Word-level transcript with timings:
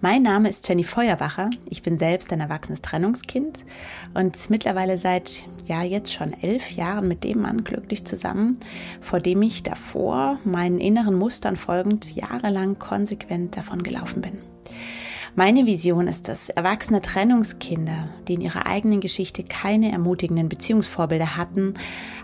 Mein 0.00 0.22
Name 0.22 0.48
ist 0.48 0.68
Jenny 0.68 0.84
Feuerbacher. 0.84 1.50
Ich 1.68 1.82
bin 1.82 1.98
selbst 1.98 2.32
ein 2.32 2.40
erwachsenes 2.40 2.82
Trennungskind 2.82 3.64
und 4.14 4.50
mittlerweile 4.50 4.98
seit 4.98 5.44
ja 5.66 5.82
jetzt 5.82 6.12
schon 6.12 6.32
elf 6.42 6.70
Jahren 6.70 7.08
mit 7.08 7.24
dem 7.24 7.42
Mann 7.42 7.64
glücklich 7.64 8.04
zusammen, 8.04 8.58
vor 9.00 9.20
dem 9.20 9.42
ich 9.42 9.62
davor 9.62 10.38
meinen 10.44 10.78
inneren 10.78 11.14
Mustern 11.14 11.56
folgend 11.56 12.14
jahrelang 12.14 12.78
konsequent 12.78 13.56
davon 13.56 13.82
gelaufen 13.82 14.22
bin. 14.22 14.38
Meine 15.38 15.66
Vision 15.66 16.08
ist 16.08 16.28
es, 16.28 16.48
erwachsene 16.48 17.00
Trennungskinder, 17.00 18.08
die 18.26 18.34
in 18.34 18.40
ihrer 18.40 18.66
eigenen 18.66 18.98
Geschichte 18.98 19.44
keine 19.44 19.92
ermutigenden 19.92 20.48
Beziehungsvorbilder 20.48 21.36
hatten, 21.36 21.74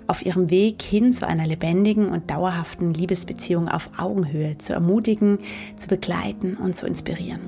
auf 0.08 0.26
ihrem 0.26 0.50
Weg 0.50 0.82
hin 0.82 1.12
zu 1.12 1.24
einer 1.24 1.46
lebendigen 1.46 2.08
und 2.08 2.28
dauerhaften 2.28 2.92
Liebesbeziehung 2.92 3.68
auf 3.68 3.88
Augenhöhe 3.98 4.58
zu 4.58 4.72
ermutigen, 4.72 5.38
zu 5.76 5.86
begleiten 5.86 6.56
und 6.56 6.74
zu 6.74 6.88
inspirieren. 6.88 7.38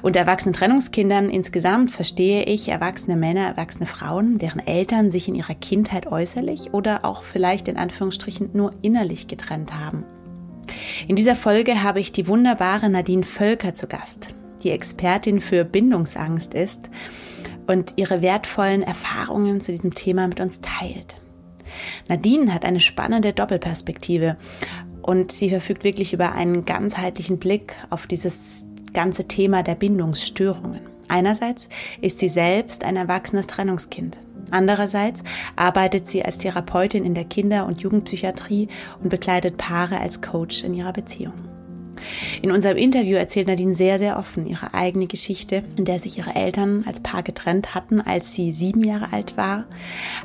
Unter 0.00 0.20
erwachsenen 0.20 0.54
Trennungskindern 0.54 1.28
insgesamt 1.28 1.90
verstehe 1.90 2.44
ich 2.44 2.68
erwachsene 2.68 3.16
Männer, 3.16 3.48
erwachsene 3.48 3.86
Frauen, 3.86 4.38
deren 4.38 4.64
Eltern 4.64 5.10
sich 5.10 5.26
in 5.26 5.34
ihrer 5.34 5.56
Kindheit 5.56 6.06
äußerlich 6.06 6.72
oder 6.72 7.04
auch 7.04 7.24
vielleicht 7.24 7.66
in 7.66 7.78
Anführungsstrichen 7.78 8.50
nur 8.52 8.72
innerlich 8.80 9.26
getrennt 9.26 9.74
haben. 9.76 10.04
In 11.08 11.16
dieser 11.16 11.34
Folge 11.34 11.82
habe 11.82 11.98
ich 11.98 12.12
die 12.12 12.28
wunderbare 12.28 12.88
Nadine 12.88 13.24
Völker 13.24 13.74
zu 13.74 13.88
Gast 13.88 14.32
die 14.62 14.70
Expertin 14.70 15.40
für 15.40 15.64
Bindungsangst 15.64 16.54
ist 16.54 16.88
und 17.66 17.94
ihre 17.96 18.22
wertvollen 18.22 18.82
Erfahrungen 18.82 19.60
zu 19.60 19.72
diesem 19.72 19.94
Thema 19.94 20.26
mit 20.26 20.40
uns 20.40 20.60
teilt. 20.60 21.16
Nadine 22.08 22.52
hat 22.52 22.64
eine 22.64 22.80
spannende 22.80 23.32
Doppelperspektive 23.32 24.36
und 25.02 25.32
sie 25.32 25.50
verfügt 25.50 25.84
wirklich 25.84 26.12
über 26.12 26.32
einen 26.32 26.64
ganzheitlichen 26.64 27.38
Blick 27.38 27.74
auf 27.90 28.06
dieses 28.06 28.64
ganze 28.92 29.26
Thema 29.26 29.62
der 29.62 29.74
Bindungsstörungen. 29.74 30.80
Einerseits 31.08 31.68
ist 32.00 32.18
sie 32.18 32.28
selbst 32.28 32.84
ein 32.84 32.96
erwachsenes 32.96 33.46
Trennungskind. 33.46 34.18
Andererseits 34.50 35.22
arbeitet 35.56 36.06
sie 36.06 36.24
als 36.24 36.38
Therapeutin 36.38 37.04
in 37.04 37.14
der 37.14 37.24
Kinder- 37.24 37.66
und 37.66 37.80
Jugendpsychiatrie 37.80 38.68
und 39.02 39.08
begleitet 39.08 39.56
Paare 39.56 39.98
als 39.98 40.20
Coach 40.20 40.62
in 40.62 40.74
ihrer 40.74 40.92
Beziehung. 40.92 41.32
In 42.42 42.52
unserem 42.52 42.76
Interview 42.76 43.16
erzählt 43.16 43.48
Nadine 43.48 43.72
sehr, 43.72 43.98
sehr 43.98 44.18
offen 44.18 44.46
ihre 44.46 44.74
eigene 44.74 45.06
Geschichte, 45.06 45.62
in 45.76 45.84
der 45.84 45.98
sich 45.98 46.18
ihre 46.18 46.34
Eltern 46.34 46.84
als 46.86 47.00
Paar 47.00 47.22
getrennt 47.22 47.74
hatten, 47.74 48.00
als 48.00 48.34
sie 48.34 48.52
sieben 48.52 48.84
Jahre 48.84 49.12
alt 49.12 49.36
war, 49.36 49.64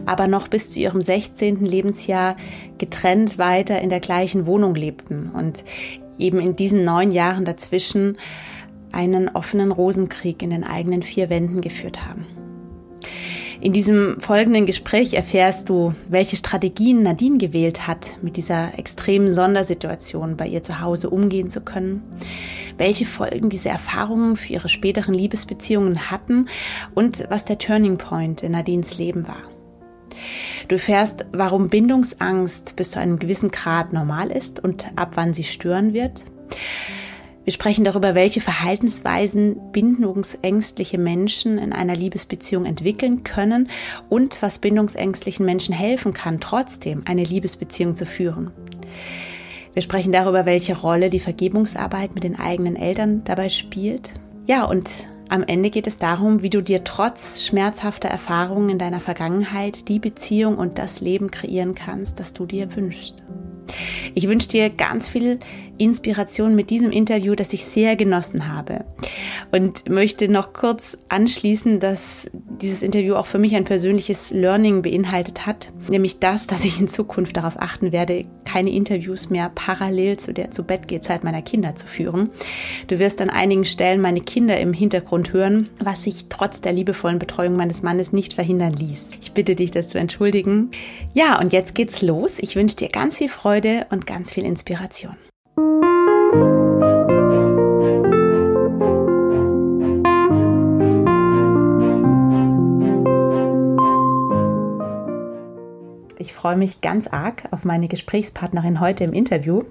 aber 0.06 0.28
noch 0.28 0.48
bis 0.48 0.72
zu 0.72 0.80
ihrem 0.80 1.02
16. 1.02 1.66
Lebensjahr 1.66 2.38
getrennt 2.78 3.38
weiter 3.38 3.82
in 3.82 3.90
der 3.90 4.00
gleichen 4.00 4.46
Wohnung 4.46 4.76
lebten 4.76 5.32
und 5.34 5.64
eben 6.18 6.40
in 6.40 6.56
diesen 6.56 6.84
neun 6.84 7.12
Jahren 7.12 7.46
dazwischen 7.46 8.18
einen 8.92 9.30
offenen 9.30 9.72
Rosenkrieg 9.72 10.42
in 10.42 10.50
den 10.50 10.64
eigenen 10.64 11.04
vier 11.04 11.30
Wänden 11.30 11.62
geführt 11.62 12.06
haben. 12.06 12.26
In 13.60 13.74
diesem 13.74 14.22
folgenden 14.22 14.68
Gespräch 14.68 15.16
erfährst 15.16 15.70
du, 15.70 15.94
welche 16.10 16.36
Strategien 16.36 17.02
Nadine 17.02 17.40
gewählt 17.40 17.88
hat, 17.88 18.16
mit 18.22 18.38
dieser 18.38 18.78
extremen 18.78 19.32
Sondersituation 19.32 20.38
bei 20.38 20.48
ihr 20.48 20.62
zu 20.62 20.80
Hause 20.80 21.10
umgehen 21.10 21.50
zu 21.50 21.62
können, 21.62 22.04
welche 22.78 23.06
Folgen 23.06 23.50
diese 23.50 23.70
Erfahrungen 23.70 24.38
für 24.38 24.54
ihre 24.54 24.70
späteren 24.70 25.16
Liebesbeziehungen 25.16 26.12
hatten 26.12 26.50
und 26.94 27.24
was 27.30 27.46
der 27.46 27.58
Turning 27.58 27.98
Point 27.98 28.44
in 28.44 28.52
Nadines 28.52 29.00
Leben 29.00 29.28
war. 29.28 29.42
Du 30.68 30.76
erfährst, 30.76 31.26
warum 31.32 31.70
Bindungsangst 31.70 32.76
bis 32.76 32.92
zu 32.92 33.00
einem 33.00 33.18
gewissen 33.18 33.50
Grad 33.50 33.92
normal 33.92 34.30
ist 34.30 34.64
und 34.64 34.86
ab 34.96 35.14
wann 35.16 35.34
sie 35.34 35.44
stören 35.44 35.94
wird 35.94 36.26
wir 37.48 37.54
sprechen 37.54 37.86
darüber, 37.86 38.14
welche 38.14 38.42
Verhaltensweisen 38.42 39.72
bindungsängstliche 39.72 40.98
Menschen 40.98 41.58
in 41.58 41.72
einer 41.72 41.96
Liebesbeziehung 41.96 42.66
entwickeln 42.66 43.24
können 43.24 43.70
und 44.10 44.42
was 44.42 44.60
bindungsängstlichen 44.60 45.46
Menschen 45.46 45.74
helfen 45.74 46.14
kann, 46.14 46.42
trotzdem 46.42 47.04
eine 47.06 47.24
Liebesbeziehung 47.24 47.96
zu 47.96 48.06
führen. 48.06 48.52
Wir 49.72 49.82
sprechen 49.82 50.12
darüber, 50.12 50.46
welche 50.46 50.78
Rolle 50.78 51.10
die 51.10 51.22
Vergebungsarbeit 51.22 52.14
mit 52.14 52.26
den 52.26 52.38
eigenen 52.38 52.76
Eltern 52.76 53.24
dabei 53.24 53.48
spielt. 53.48 54.12
Ja, 54.46 54.66
und 54.66 55.06
am 55.30 55.42
Ende 55.44 55.70
geht 55.70 55.88
es 55.88 55.98
darum, 55.98 56.42
wie 56.42 56.50
du 56.50 56.62
dir 56.62 56.84
trotz 56.84 57.46
schmerzhafter 57.46 58.10
Erfahrungen 58.10 58.72
in 58.72 58.78
deiner 58.78 59.00
Vergangenheit 59.00 59.88
die 59.88 60.00
Beziehung 60.00 60.58
und 60.58 60.78
das 60.78 61.00
Leben 61.00 61.32
kreieren 61.32 61.76
kannst, 61.76 62.20
das 62.20 62.34
du 62.34 62.46
dir 62.46 62.76
wünschst. 62.76 63.24
Ich 64.16 64.28
wünsche 64.28 64.50
dir 64.50 64.70
ganz 64.70 65.08
viel 65.08 65.40
Inspiration 65.78 66.56
mit 66.56 66.70
diesem 66.70 66.92
Interview, 66.92 67.36
das 67.36 67.54
ich 67.54 67.66
sehr 67.66 67.96
genossen 67.96 68.54
habe. 68.54 68.86
Und 69.52 69.90
möchte 69.90 70.30
noch 70.30 70.54
kurz 70.54 70.98
anschließen, 71.10 71.80
dass 71.80 72.30
dieses 72.62 72.84
Interview 72.84 73.16
auch 73.16 73.26
für 73.26 73.38
mich 73.38 73.56
ein 73.56 73.64
persönliches 73.64 74.32
Learning 74.32 74.82
beinhaltet 74.82 75.46
hat, 75.46 75.70
nämlich 75.88 76.20
das, 76.20 76.48
dass 76.48 76.66
ich 76.66 76.80
in 76.80 76.90
Zukunft 76.90 77.38
darauf 77.38 77.60
achten 77.60 77.92
werde, 77.92 78.26
keine 78.46 78.72
Interviews 78.72 79.30
mehr 79.30 79.52
parallel 79.54 80.18
zu 80.18 80.34
der 80.34 80.52
zu 80.52 80.64
Bettgehzeit 80.64 81.24
meiner 81.24 81.42
Kinder 81.42 81.76
zu 81.76 81.86
führen. 81.86 82.30
Du 82.88 83.00
wirst 83.00 83.22
an 83.22 83.30
einigen 83.30 83.66
Stellen 83.66 84.02
meine 84.02 84.22
Kinder 84.22 84.60
im 84.60 84.74
Hintergrund 84.74 85.34
hören, 85.34 85.70
was 85.80 86.04
sich 86.04 86.26
trotz 86.30 86.62
der 86.62 86.74
liebevollen 86.74 87.20
Betreuung 87.20 87.56
meines 87.56 87.84
Mannes 87.84 88.14
nicht 88.14 88.34
verhindern 88.34 88.74
ließ. 88.74 89.12
Ich 89.22 89.34
bitte 89.34 89.56
dich, 89.56 89.72
das 89.72 89.90
zu 89.90 90.00
entschuldigen. 90.00 90.72
Ja, 91.14 91.40
und 91.40 91.54
jetzt 91.54 91.76
geht's 91.76 92.02
los. 92.02 92.40
Ich 92.40 92.56
wünsche 92.56 92.78
dir 92.78 92.90
ganz 92.90 93.18
viel 93.18 93.30
Freude 93.30 93.86
und 93.90 94.08
ganz 94.08 94.34
viel 94.34 94.46
Inspiration. 94.46 95.16
Ich 106.20 106.34
freue 106.34 106.58
mich 106.58 106.82
ganz 106.82 107.08
arg 107.08 107.44
auf 107.52 107.64
meine 107.64 107.88
Gesprächspartnerin 107.88 108.80
heute 108.80 109.04
im 109.04 109.14
Interview. 109.14 109.64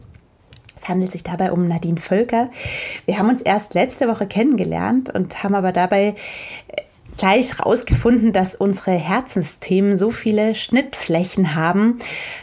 Es 0.77 0.89
handelt 0.89 1.11
sich 1.11 1.23
dabei 1.23 1.53
um 1.53 1.67
Nadine 1.67 2.01
Völker. 2.01 2.51
Wir 3.05 3.19
haben 3.19 3.29
uns 3.29 3.41
erst 3.41 3.75
letzte 3.75 4.09
Woche 4.09 4.27
kennengelernt 4.27 5.11
und 5.15 5.43
haben 5.43 5.55
aber 5.55 5.73
dabei 5.73 6.15
gleich 7.17 7.65
rausgefunden, 7.65 8.33
dass 8.33 8.55
unsere 8.55 8.93
Herzensthemen 8.93 9.97
so 9.97 10.11
viele 10.11 10.55
Schnittflächen 10.55 11.55
haben, 11.55 11.99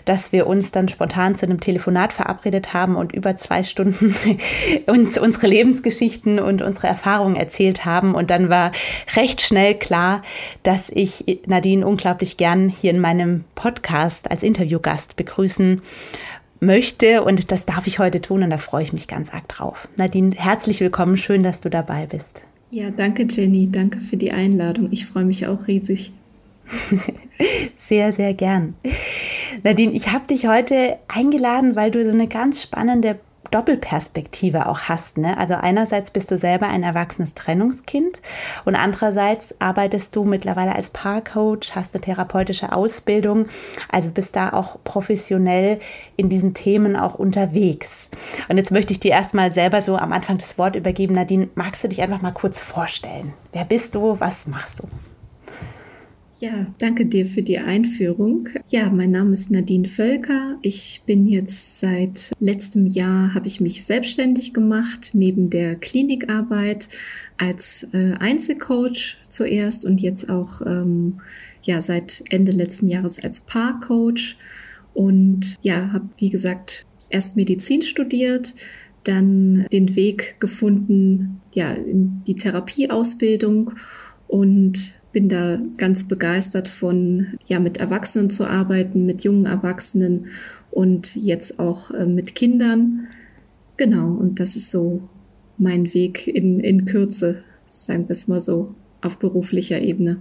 dass 0.05 0.31
wir 0.31 0.47
uns 0.47 0.71
dann 0.71 0.89
spontan 0.89 1.35
zu 1.35 1.45
einem 1.45 1.59
Telefonat 1.59 2.13
verabredet 2.13 2.73
haben 2.73 2.95
und 2.95 3.13
über 3.13 3.35
zwei 3.37 3.63
Stunden 3.63 4.15
uns 4.87 5.17
unsere 5.17 5.47
Lebensgeschichten 5.47 6.39
und 6.39 6.61
unsere 6.61 6.87
Erfahrungen 6.87 7.35
erzählt 7.35 7.85
haben. 7.85 8.15
Und 8.15 8.29
dann 8.29 8.49
war 8.49 8.71
recht 9.15 9.41
schnell 9.41 9.75
klar, 9.75 10.23
dass 10.63 10.89
ich 10.89 11.41
Nadine 11.45 11.85
unglaublich 11.85 12.37
gern 12.37 12.69
hier 12.69 12.91
in 12.91 12.99
meinem 12.99 13.43
Podcast 13.55 14.29
als 14.31 14.43
Interviewgast 14.43 15.15
begrüßen 15.15 15.81
möchte. 16.59 17.23
Und 17.23 17.51
das 17.51 17.65
darf 17.65 17.87
ich 17.87 17.99
heute 17.99 18.21
tun 18.21 18.43
und 18.43 18.49
da 18.49 18.57
freue 18.57 18.83
ich 18.83 18.93
mich 18.93 19.07
ganz 19.07 19.33
arg 19.33 19.47
drauf. 19.47 19.87
Nadine, 19.95 20.35
herzlich 20.35 20.79
willkommen. 20.79 21.17
Schön, 21.17 21.43
dass 21.43 21.61
du 21.61 21.69
dabei 21.69 22.07
bist. 22.07 22.45
Ja, 22.73 22.89
danke 22.89 23.27
Jenny, 23.29 23.69
danke 23.71 23.99
für 23.99 24.17
die 24.17 24.31
Einladung. 24.31 24.87
Ich 24.89 25.05
freue 25.05 25.25
mich 25.25 25.45
auch 25.45 25.67
riesig. 25.67 26.11
sehr, 27.77 28.11
sehr 28.11 28.33
gern. 28.33 28.73
Nadine, 29.61 29.91
ich 29.91 30.11
habe 30.11 30.25
dich 30.25 30.47
heute 30.47 30.97
eingeladen, 31.07 31.75
weil 31.75 31.91
du 31.91 32.03
so 32.03 32.09
eine 32.09 32.27
ganz 32.27 32.63
spannende 32.63 33.19
Doppelperspektive 33.53 34.67
auch 34.67 34.81
hast. 34.81 35.17
Ne? 35.17 35.37
Also 35.37 35.53
einerseits 35.53 36.11
bist 36.11 36.31
du 36.31 36.37
selber 36.37 36.67
ein 36.67 36.83
erwachsenes 36.83 37.35
Trennungskind 37.35 38.21
und 38.65 38.75
andererseits 38.75 39.53
arbeitest 39.59 40.15
du 40.15 40.23
mittlerweile 40.23 40.75
als 40.75 40.89
Paarcoach, 40.89 41.75
hast 41.75 41.93
eine 41.93 42.01
therapeutische 42.01 42.71
Ausbildung, 42.71 43.47
also 43.91 44.11
bist 44.11 44.35
da 44.35 44.53
auch 44.53 44.77
professionell 44.83 45.79
in 46.15 46.29
diesen 46.29 46.53
Themen 46.53 46.95
auch 46.95 47.15
unterwegs. 47.15 48.09
Und 48.49 48.57
jetzt 48.57 48.71
möchte 48.71 48.93
ich 48.93 48.99
dir 48.99 49.11
erstmal 49.11 49.51
selber 49.51 49.81
so 49.81 49.97
am 49.97 50.13
Anfang 50.13 50.39
das 50.39 50.57
Wort 50.57 50.75
übergeben. 50.75 51.13
Nadine, 51.13 51.49
magst 51.55 51.83
du 51.83 51.87
dich 51.87 52.01
einfach 52.01 52.21
mal 52.21 52.31
kurz 52.31 52.59
vorstellen? 52.59 53.33
Wer 53.51 53.65
bist 53.65 53.95
du? 53.95 54.19
Was 54.19 54.47
machst 54.47 54.79
du? 54.79 54.87
Ja, 56.39 56.65
danke 56.79 57.05
dir 57.05 57.27
für 57.27 57.43
die 57.43 57.59
Einführung. 57.59 58.49
Ja, 58.67 58.89
mein 58.89 59.11
Name 59.11 59.33
ist 59.33 59.51
Nadine 59.51 59.87
Völker. 59.87 60.57
Ich 60.63 61.03
bin 61.05 61.27
jetzt 61.27 61.79
seit 61.79 62.31
letztem 62.39 62.87
Jahr, 62.87 63.35
habe 63.35 63.47
ich 63.47 63.61
mich 63.61 63.85
selbstständig 63.85 64.53
gemacht, 64.53 65.11
neben 65.13 65.51
der 65.51 65.75
Klinikarbeit 65.75 66.89
als 67.37 67.87
äh, 67.93 68.13
Einzelcoach 68.13 69.17
zuerst 69.29 69.85
und 69.85 70.01
jetzt 70.01 70.27
auch 70.29 70.61
ähm, 70.65 71.21
ja 71.63 71.81
seit 71.81 72.23
Ende 72.29 72.51
letzten 72.51 72.87
Jahres 72.87 73.23
als 73.23 73.41
Paarcoach 73.41 74.35
und 74.93 75.55
ja, 75.61 75.93
habe 75.93 76.09
wie 76.17 76.29
gesagt 76.29 76.87
erst 77.09 77.37
Medizin 77.37 77.83
studiert, 77.83 78.55
dann 79.03 79.67
den 79.71 79.95
Weg 79.95 80.39
gefunden, 80.39 81.41
ja, 81.53 81.73
in 81.73 82.23
die 82.25 82.35
Therapieausbildung 82.35 83.73
und 84.27 85.02
bin 85.13 85.29
da 85.29 85.61
ganz 85.77 86.07
begeistert 86.07 86.67
von, 86.67 87.37
ja, 87.45 87.59
mit 87.59 87.77
Erwachsenen 87.77 88.29
zu 88.29 88.45
arbeiten, 88.45 89.05
mit 89.05 89.23
jungen 89.23 89.45
Erwachsenen 89.45 90.27
und 90.71 91.15
jetzt 91.15 91.59
auch 91.59 91.91
äh, 91.91 92.05
mit 92.05 92.35
Kindern. 92.35 93.07
Genau, 93.77 94.07
und 94.11 94.39
das 94.39 94.55
ist 94.55 94.71
so 94.71 95.07
mein 95.57 95.93
Weg 95.93 96.27
in, 96.27 96.59
in 96.59 96.85
Kürze, 96.85 97.43
sagen 97.69 98.09
wir 98.09 98.11
es 98.13 98.27
mal 98.27 98.41
so, 98.41 98.75
auf 99.01 99.19
beruflicher 99.19 99.79
Ebene. 99.79 100.17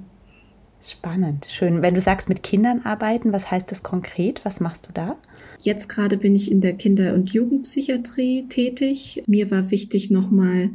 Spannend, 0.86 1.46
schön. 1.48 1.80
Wenn 1.80 1.94
du 1.94 2.00
sagst, 2.00 2.28
mit 2.28 2.42
Kindern 2.42 2.80
arbeiten, 2.84 3.32
was 3.32 3.50
heißt 3.50 3.70
das 3.70 3.82
konkret? 3.82 4.44
Was 4.44 4.58
machst 4.58 4.86
du 4.88 4.92
da? 4.92 5.16
Jetzt 5.60 5.88
gerade 5.88 6.16
bin 6.16 6.34
ich 6.34 6.50
in 6.50 6.60
der 6.60 6.74
Kinder- 6.74 7.14
und 7.14 7.32
Jugendpsychiatrie 7.32 8.48
tätig. 8.48 9.22
Mir 9.26 9.50
war 9.52 9.70
wichtig, 9.70 10.10
nochmal 10.10 10.70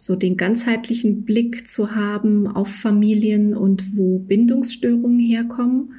so 0.00 0.16
den 0.16 0.38
ganzheitlichen 0.38 1.26
Blick 1.26 1.68
zu 1.68 1.94
haben 1.94 2.46
auf 2.46 2.68
Familien 2.68 3.54
und 3.54 3.98
wo 3.98 4.18
Bindungsstörungen 4.18 5.18
herkommen. 5.20 5.92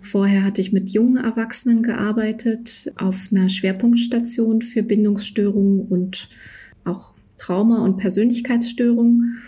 Vorher 0.00 0.44
hatte 0.44 0.60
ich 0.60 0.70
mit 0.70 0.90
jungen 0.90 1.16
Erwachsenen 1.16 1.82
gearbeitet 1.82 2.92
auf 2.94 3.30
einer 3.32 3.48
Schwerpunktstation 3.48 4.62
für 4.62 4.84
Bindungsstörungen 4.84 5.88
und 5.88 6.28
auch 6.84 7.14
Trauma- 7.36 7.82
und 7.84 7.96
Persönlichkeitsstörungen. 7.96 9.38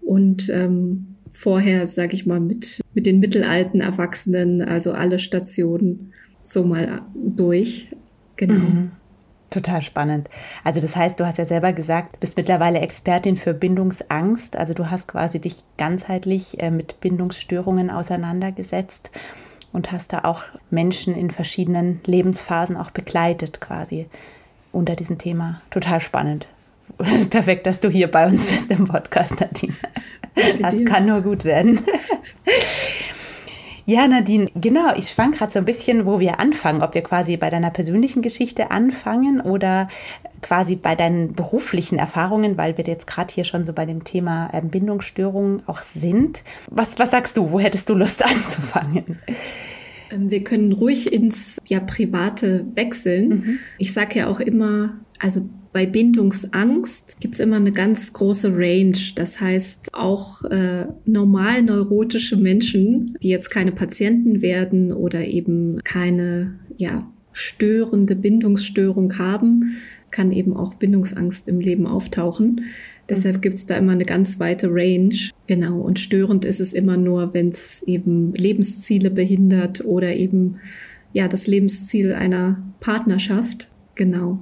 Und 0.00 0.48
ähm, 0.48 1.14
vorher, 1.30 1.86
sage 1.86 2.14
ich 2.14 2.26
mal, 2.26 2.40
mit, 2.40 2.80
mit 2.92 3.06
den 3.06 3.20
mittelalten 3.20 3.80
Erwachsenen, 3.80 4.62
also 4.62 4.90
alle 4.90 5.20
Stationen 5.20 6.12
so 6.42 6.64
mal 6.64 7.02
durch. 7.14 7.86
Genau. 8.34 8.54
Mhm. 8.54 8.90
Total 9.50 9.82
spannend. 9.82 10.30
Also 10.62 10.80
das 10.80 10.94
heißt, 10.94 11.18
du 11.18 11.26
hast 11.26 11.38
ja 11.38 11.44
selber 11.44 11.72
gesagt, 11.72 12.14
du 12.14 12.20
bist 12.20 12.36
mittlerweile 12.36 12.78
Expertin 12.78 13.36
für 13.36 13.52
Bindungsangst. 13.52 14.56
Also 14.56 14.74
du 14.74 14.90
hast 14.90 15.08
quasi 15.08 15.40
dich 15.40 15.64
ganzheitlich 15.76 16.60
äh, 16.60 16.70
mit 16.70 17.00
Bindungsstörungen 17.00 17.90
auseinandergesetzt 17.90 19.10
und 19.72 19.90
hast 19.90 20.12
da 20.12 20.20
auch 20.20 20.42
Menschen 20.70 21.16
in 21.16 21.32
verschiedenen 21.32 22.00
Lebensphasen 22.06 22.76
auch 22.76 22.92
begleitet 22.92 23.60
quasi 23.60 24.06
unter 24.70 24.94
diesem 24.94 25.18
Thema. 25.18 25.60
Total 25.70 26.00
spannend. 26.00 26.46
Es 26.98 27.22
ist 27.22 27.30
perfekt, 27.30 27.66
dass 27.66 27.80
du 27.80 27.88
hier 27.88 28.10
bei 28.10 28.26
uns 28.26 28.46
bist 28.46 28.70
im 28.70 28.86
Podcast, 28.86 29.40
Nadine. 29.40 29.74
Das 30.60 30.84
kann 30.84 31.06
nur 31.06 31.22
gut 31.22 31.44
werden. 31.44 31.80
Ja, 33.90 34.06
Nadine, 34.06 34.48
genau. 34.54 34.94
Ich 34.96 35.08
schwank 35.08 35.38
gerade 35.38 35.50
so 35.50 35.58
ein 35.58 35.64
bisschen, 35.64 36.06
wo 36.06 36.20
wir 36.20 36.38
anfangen. 36.38 36.80
Ob 36.80 36.94
wir 36.94 37.02
quasi 37.02 37.36
bei 37.36 37.50
deiner 37.50 37.70
persönlichen 37.70 38.22
Geschichte 38.22 38.70
anfangen 38.70 39.40
oder 39.40 39.88
quasi 40.42 40.76
bei 40.76 40.94
deinen 40.94 41.34
beruflichen 41.34 41.98
Erfahrungen, 41.98 42.56
weil 42.56 42.78
wir 42.78 42.84
jetzt 42.84 43.08
gerade 43.08 43.34
hier 43.34 43.42
schon 43.42 43.64
so 43.64 43.72
bei 43.72 43.86
dem 43.86 44.04
Thema 44.04 44.48
ähm, 44.52 44.68
Bindungsstörungen 44.68 45.64
auch 45.66 45.82
sind. 45.82 46.44
Was, 46.70 47.00
was 47.00 47.10
sagst 47.10 47.36
du? 47.36 47.50
Wo 47.50 47.58
hättest 47.58 47.88
du 47.88 47.94
Lust 47.94 48.24
anzufangen? 48.24 49.18
Ähm, 50.12 50.30
wir 50.30 50.44
können 50.44 50.70
ruhig 50.70 51.12
ins 51.12 51.58
ja, 51.66 51.80
Private 51.80 52.66
wechseln. 52.76 53.28
Mhm. 53.28 53.58
Ich 53.78 53.92
sage 53.92 54.20
ja 54.20 54.28
auch 54.28 54.38
immer, 54.38 55.00
also 55.18 55.48
bei 55.72 55.86
Bindungsangst 55.86 57.20
gibt's 57.20 57.38
immer 57.38 57.56
eine 57.56 57.72
ganz 57.72 58.12
große 58.12 58.52
Range. 58.56 58.98
Das 59.14 59.40
heißt, 59.40 59.90
auch 59.92 60.44
äh, 60.44 60.86
normal 61.04 61.62
neurotische 61.62 62.36
Menschen, 62.36 63.16
die 63.22 63.28
jetzt 63.28 63.50
keine 63.50 63.72
Patienten 63.72 64.42
werden 64.42 64.92
oder 64.92 65.26
eben 65.26 65.80
keine 65.84 66.54
ja, 66.76 67.08
störende 67.32 68.16
Bindungsstörung 68.16 69.18
haben, 69.18 69.76
kann 70.10 70.32
eben 70.32 70.56
auch 70.56 70.74
Bindungsangst 70.74 71.46
im 71.48 71.60
Leben 71.60 71.86
auftauchen. 71.86 72.62
Deshalb 73.08 73.36
mhm. 73.36 73.40
gibt's 73.42 73.66
da 73.66 73.76
immer 73.76 73.92
eine 73.92 74.04
ganz 74.04 74.40
weite 74.40 74.68
Range. 74.70 75.14
Genau. 75.46 75.80
Und 75.80 76.00
störend 76.00 76.44
ist 76.44 76.60
es 76.60 76.72
immer 76.72 76.96
nur, 76.96 77.32
wenn 77.32 77.50
es 77.50 77.82
eben 77.82 78.34
Lebensziele 78.34 79.10
behindert 79.10 79.84
oder 79.84 80.14
eben 80.14 80.56
ja 81.12 81.28
das 81.28 81.46
Lebensziel 81.46 82.12
einer 82.12 82.60
Partnerschaft. 82.80 83.70
Genau. 83.94 84.40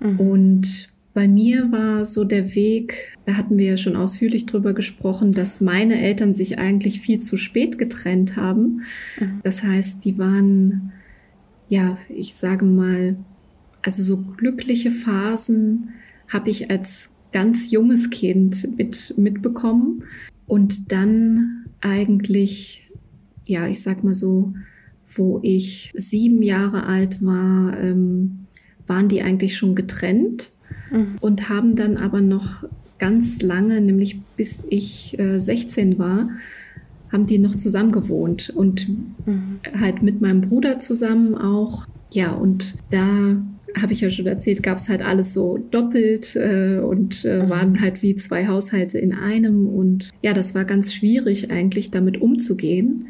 Mhm. 0.00 0.20
Und 0.20 0.90
bei 1.12 1.26
mir 1.26 1.72
war 1.72 2.06
so 2.06 2.24
der 2.24 2.54
Weg, 2.54 3.16
da 3.26 3.34
hatten 3.34 3.58
wir 3.58 3.66
ja 3.66 3.76
schon 3.76 3.96
ausführlich 3.96 4.46
drüber 4.46 4.74
gesprochen, 4.74 5.32
dass 5.32 5.60
meine 5.60 6.00
Eltern 6.00 6.34
sich 6.34 6.58
eigentlich 6.58 7.00
viel 7.00 7.18
zu 7.18 7.36
spät 7.36 7.78
getrennt 7.78 8.36
haben. 8.36 8.82
Mhm. 9.18 9.40
Das 9.42 9.62
heißt, 9.62 10.04
die 10.04 10.18
waren, 10.18 10.92
ja, 11.68 11.96
ich 12.08 12.34
sage 12.34 12.64
mal, 12.64 13.16
also 13.82 14.02
so 14.02 14.22
glückliche 14.22 14.90
Phasen 14.90 15.90
habe 16.28 16.50
ich 16.50 16.70
als 16.70 17.10
ganz 17.32 17.70
junges 17.70 18.10
Kind 18.10 18.76
mit, 18.76 19.14
mitbekommen 19.16 20.04
und 20.46 20.92
dann 20.92 21.64
eigentlich, 21.80 22.90
ja, 23.48 23.66
ich 23.66 23.82
sag 23.82 24.04
mal 24.04 24.14
so, 24.14 24.52
wo 25.06 25.40
ich 25.42 25.90
sieben 25.94 26.42
Jahre 26.42 26.84
alt 26.84 27.24
war, 27.24 27.78
ähm, 27.78 28.39
waren 28.90 29.08
die 29.08 29.22
eigentlich 29.22 29.56
schon 29.56 29.74
getrennt 29.74 30.50
mhm. 30.90 31.16
und 31.20 31.48
haben 31.48 31.76
dann 31.76 31.96
aber 31.96 32.20
noch 32.20 32.64
ganz 32.98 33.40
lange, 33.40 33.80
nämlich 33.80 34.20
bis 34.36 34.64
ich 34.68 35.18
äh, 35.18 35.38
16 35.38 35.98
war, 35.98 36.28
haben 37.10 37.26
die 37.26 37.38
noch 37.38 37.54
zusammen 37.54 37.92
gewohnt 37.92 38.50
und 38.50 38.88
mhm. 39.26 39.60
halt 39.80 40.02
mit 40.02 40.20
meinem 40.20 40.42
Bruder 40.42 40.78
zusammen 40.78 41.34
auch. 41.34 41.86
Ja, 42.12 42.32
und 42.32 42.74
da 42.90 43.40
habe 43.80 43.92
ich 43.92 44.00
ja 44.00 44.10
schon 44.10 44.26
erzählt, 44.26 44.62
gab 44.62 44.76
es 44.76 44.88
halt 44.88 45.02
alles 45.02 45.32
so 45.32 45.58
doppelt 45.70 46.34
äh, 46.34 46.80
und 46.80 47.24
äh, 47.24 47.44
mhm. 47.44 47.48
waren 47.48 47.80
halt 47.80 48.02
wie 48.02 48.16
zwei 48.16 48.48
Haushalte 48.48 48.98
in 48.98 49.14
einem. 49.14 49.68
Und 49.68 50.10
ja, 50.22 50.32
das 50.32 50.54
war 50.54 50.64
ganz 50.64 50.92
schwierig 50.92 51.50
eigentlich 51.50 51.90
damit 51.90 52.20
umzugehen. 52.20 53.06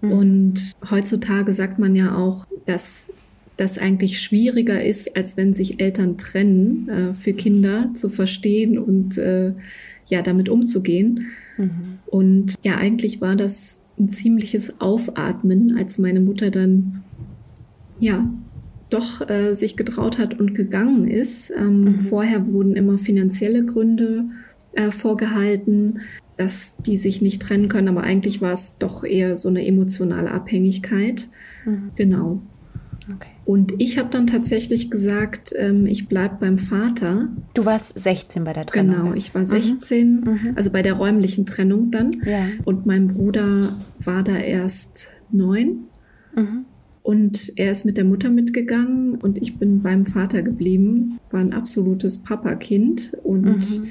Mhm. 0.00 0.12
Und 0.12 0.72
heutzutage 0.90 1.52
sagt 1.52 1.78
man 1.78 1.96
ja 1.96 2.16
auch, 2.16 2.46
dass 2.66 3.08
das 3.56 3.78
eigentlich 3.78 4.20
schwieriger 4.20 4.84
ist, 4.84 5.16
als 5.16 5.36
wenn 5.36 5.54
sich 5.54 5.80
Eltern 5.80 6.18
trennen, 6.18 6.88
äh, 6.88 7.14
für 7.14 7.32
Kinder 7.32 7.90
zu 7.94 8.08
verstehen 8.08 8.78
und 8.78 9.16
äh, 9.18 9.52
ja, 10.08 10.22
damit 10.22 10.48
umzugehen. 10.48 11.26
Mhm. 11.56 11.98
Und 12.06 12.54
ja, 12.64 12.76
eigentlich 12.76 13.20
war 13.20 13.36
das 13.36 13.80
ein 13.98 14.08
ziemliches 14.08 14.80
Aufatmen, 14.80 15.76
als 15.78 15.98
meine 15.98 16.20
Mutter 16.20 16.50
dann 16.50 17.02
ja 17.98 18.28
doch 18.90 19.28
äh, 19.28 19.54
sich 19.54 19.76
getraut 19.76 20.18
hat 20.18 20.38
und 20.38 20.54
gegangen 20.54 21.08
ist. 21.08 21.50
Ähm, 21.56 21.84
mhm. 21.84 21.98
Vorher 21.98 22.46
wurden 22.52 22.76
immer 22.76 22.98
finanzielle 22.98 23.64
Gründe 23.64 24.26
äh, 24.72 24.90
vorgehalten, 24.90 26.00
dass 26.36 26.76
die 26.78 26.96
sich 26.96 27.22
nicht 27.22 27.42
trennen 27.42 27.68
können, 27.68 27.88
aber 27.88 28.02
eigentlich 28.02 28.40
war 28.40 28.52
es 28.52 28.78
doch 28.78 29.04
eher 29.04 29.36
so 29.36 29.48
eine 29.48 29.64
emotionale 29.64 30.30
Abhängigkeit. 30.30 31.28
Mhm. 31.64 31.92
Genau. 31.94 32.42
Und 33.44 33.74
ich 33.78 33.98
habe 33.98 34.08
dann 34.10 34.26
tatsächlich 34.26 34.90
gesagt, 34.90 35.52
ähm, 35.56 35.86
ich 35.86 36.08
bleib 36.08 36.40
beim 36.40 36.58
Vater. 36.58 37.28
Du 37.52 37.64
warst 37.64 37.98
16 37.98 38.42
bei 38.44 38.52
der 38.54 38.64
Trennung. 38.64 38.96
Genau, 38.96 39.14
ich 39.14 39.34
war 39.34 39.44
16, 39.44 40.20
mhm. 40.20 40.24
mhm. 40.24 40.38
also 40.54 40.70
bei 40.70 40.82
der 40.82 40.94
räumlichen 40.94 41.44
Trennung 41.44 41.90
dann. 41.90 42.22
Ja. 42.24 42.46
Und 42.64 42.86
mein 42.86 43.08
Bruder 43.08 43.84
war 43.98 44.22
da 44.22 44.36
erst 44.36 45.08
neun. 45.30 45.84
Mhm. 46.34 46.64
Und 47.02 47.52
er 47.56 47.70
ist 47.70 47.84
mit 47.84 47.98
der 47.98 48.04
Mutter 48.04 48.30
mitgegangen 48.30 49.16
und 49.16 49.36
ich 49.36 49.58
bin 49.58 49.82
beim 49.82 50.06
Vater 50.06 50.42
geblieben. 50.42 51.18
War 51.30 51.40
ein 51.40 51.52
absolutes 51.52 52.22
Papa-Kind. 52.22 53.14
Und 53.22 53.78
mhm. 53.78 53.88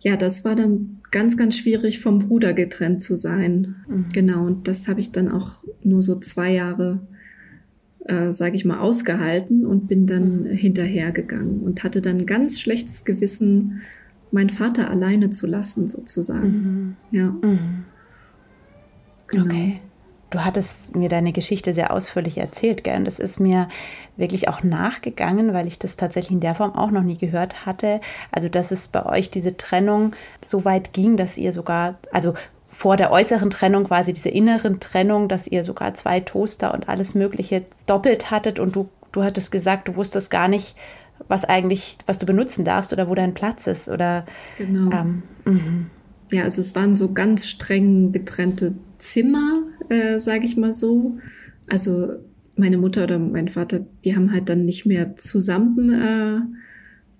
ja, 0.00 0.16
das 0.16 0.46
war 0.46 0.56
dann 0.56 1.00
ganz, 1.10 1.36
ganz 1.36 1.58
schwierig 1.58 2.00
vom 2.00 2.20
Bruder 2.20 2.54
getrennt 2.54 3.02
zu 3.02 3.16
sein. 3.16 3.76
Mhm. 3.86 4.06
Genau, 4.14 4.46
und 4.46 4.66
das 4.66 4.88
habe 4.88 5.00
ich 5.00 5.12
dann 5.12 5.28
auch 5.28 5.64
nur 5.82 6.00
so 6.00 6.18
zwei 6.18 6.54
Jahre 6.54 7.06
äh, 8.08 8.32
sage 8.32 8.56
ich 8.56 8.64
mal, 8.64 8.80
ausgehalten 8.80 9.66
und 9.66 9.86
bin 9.86 10.06
dann 10.06 10.40
mhm. 10.40 10.46
hinterhergegangen 10.46 11.60
und 11.60 11.84
hatte 11.84 12.02
dann 12.02 12.26
ganz 12.26 12.58
schlechtes 12.58 13.04
Gewissen, 13.04 13.82
meinen 14.30 14.50
Vater 14.50 14.90
alleine 14.90 15.30
zu 15.30 15.46
lassen, 15.46 15.88
sozusagen. 15.88 16.48
Mhm. 16.48 16.96
Ja. 17.10 17.26
Mhm. 17.26 17.84
Genau. 19.28 19.44
Okay. 19.44 19.80
Du 20.30 20.44
hattest 20.44 20.94
mir 20.94 21.08
deine 21.08 21.32
Geschichte 21.32 21.72
sehr 21.72 21.90
ausführlich 21.90 22.36
erzählt, 22.36 22.84
gell? 22.84 22.96
Und 22.96 23.06
das 23.06 23.18
ist 23.18 23.40
mir 23.40 23.68
wirklich 24.18 24.48
auch 24.48 24.62
nachgegangen, 24.62 25.54
weil 25.54 25.66
ich 25.66 25.78
das 25.78 25.96
tatsächlich 25.96 26.32
in 26.32 26.40
der 26.40 26.54
Form 26.54 26.74
auch 26.74 26.90
noch 26.90 27.02
nie 27.02 27.16
gehört 27.16 27.64
hatte. 27.64 28.02
Also, 28.30 28.50
dass 28.50 28.70
es 28.70 28.88
bei 28.88 29.06
euch 29.06 29.30
diese 29.30 29.56
Trennung 29.56 30.12
so 30.44 30.66
weit 30.66 30.92
ging, 30.92 31.16
dass 31.16 31.38
ihr 31.38 31.52
sogar, 31.52 31.98
also 32.12 32.34
vor 32.78 32.96
der 32.96 33.10
äußeren 33.10 33.50
Trennung 33.50 33.82
quasi 33.82 34.12
diese 34.12 34.28
inneren 34.28 34.78
Trennung, 34.78 35.26
dass 35.26 35.48
ihr 35.48 35.64
sogar 35.64 35.94
zwei 35.94 36.20
Toaster 36.20 36.72
und 36.72 36.88
alles 36.88 37.12
Mögliche 37.12 37.64
doppelt 37.86 38.30
hattet 38.30 38.60
und 38.60 38.76
du, 38.76 38.88
du 39.10 39.24
hattest 39.24 39.50
gesagt, 39.50 39.88
du 39.88 39.96
wusstest 39.96 40.30
gar 40.30 40.46
nicht, 40.46 40.76
was 41.26 41.44
eigentlich, 41.44 41.98
was 42.06 42.20
du 42.20 42.26
benutzen 42.26 42.64
darfst 42.64 42.92
oder 42.92 43.08
wo 43.08 43.16
dein 43.16 43.34
Platz 43.34 43.66
ist 43.66 43.88
oder 43.88 44.24
genau. 44.56 44.92
Ähm, 44.92 45.22
mhm. 45.44 45.86
ja, 46.30 46.44
also 46.44 46.60
es 46.60 46.76
waren 46.76 46.94
so 46.94 47.12
ganz 47.12 47.48
streng 47.48 48.12
getrennte 48.12 48.76
Zimmer, 48.96 49.54
äh, 49.88 50.20
sage 50.20 50.44
ich 50.44 50.56
mal 50.56 50.72
so. 50.72 51.18
Also 51.68 52.10
meine 52.54 52.78
Mutter 52.78 53.02
oder 53.02 53.18
mein 53.18 53.48
Vater, 53.48 53.80
die 54.04 54.14
haben 54.14 54.30
halt 54.30 54.48
dann 54.48 54.64
nicht 54.64 54.86
mehr 54.86 55.16
zusammen 55.16 55.92
äh, 55.92 56.40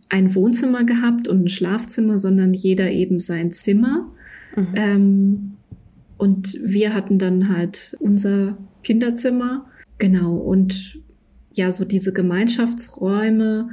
ein 0.08 0.36
Wohnzimmer 0.36 0.84
gehabt 0.84 1.26
und 1.26 1.42
ein 1.42 1.48
Schlafzimmer, 1.48 2.16
sondern 2.16 2.54
jeder 2.54 2.92
eben 2.92 3.18
sein 3.18 3.50
Zimmer. 3.50 4.12
Mhm. 4.58 4.74
Ähm, 4.74 5.52
und 6.16 6.58
wir 6.64 6.94
hatten 6.94 7.18
dann 7.18 7.48
halt 7.48 7.96
unser 8.00 8.58
Kinderzimmer. 8.82 9.66
Genau. 9.98 10.36
Und 10.36 11.00
ja, 11.54 11.70
so 11.72 11.84
diese 11.84 12.12
Gemeinschaftsräume, 12.12 13.70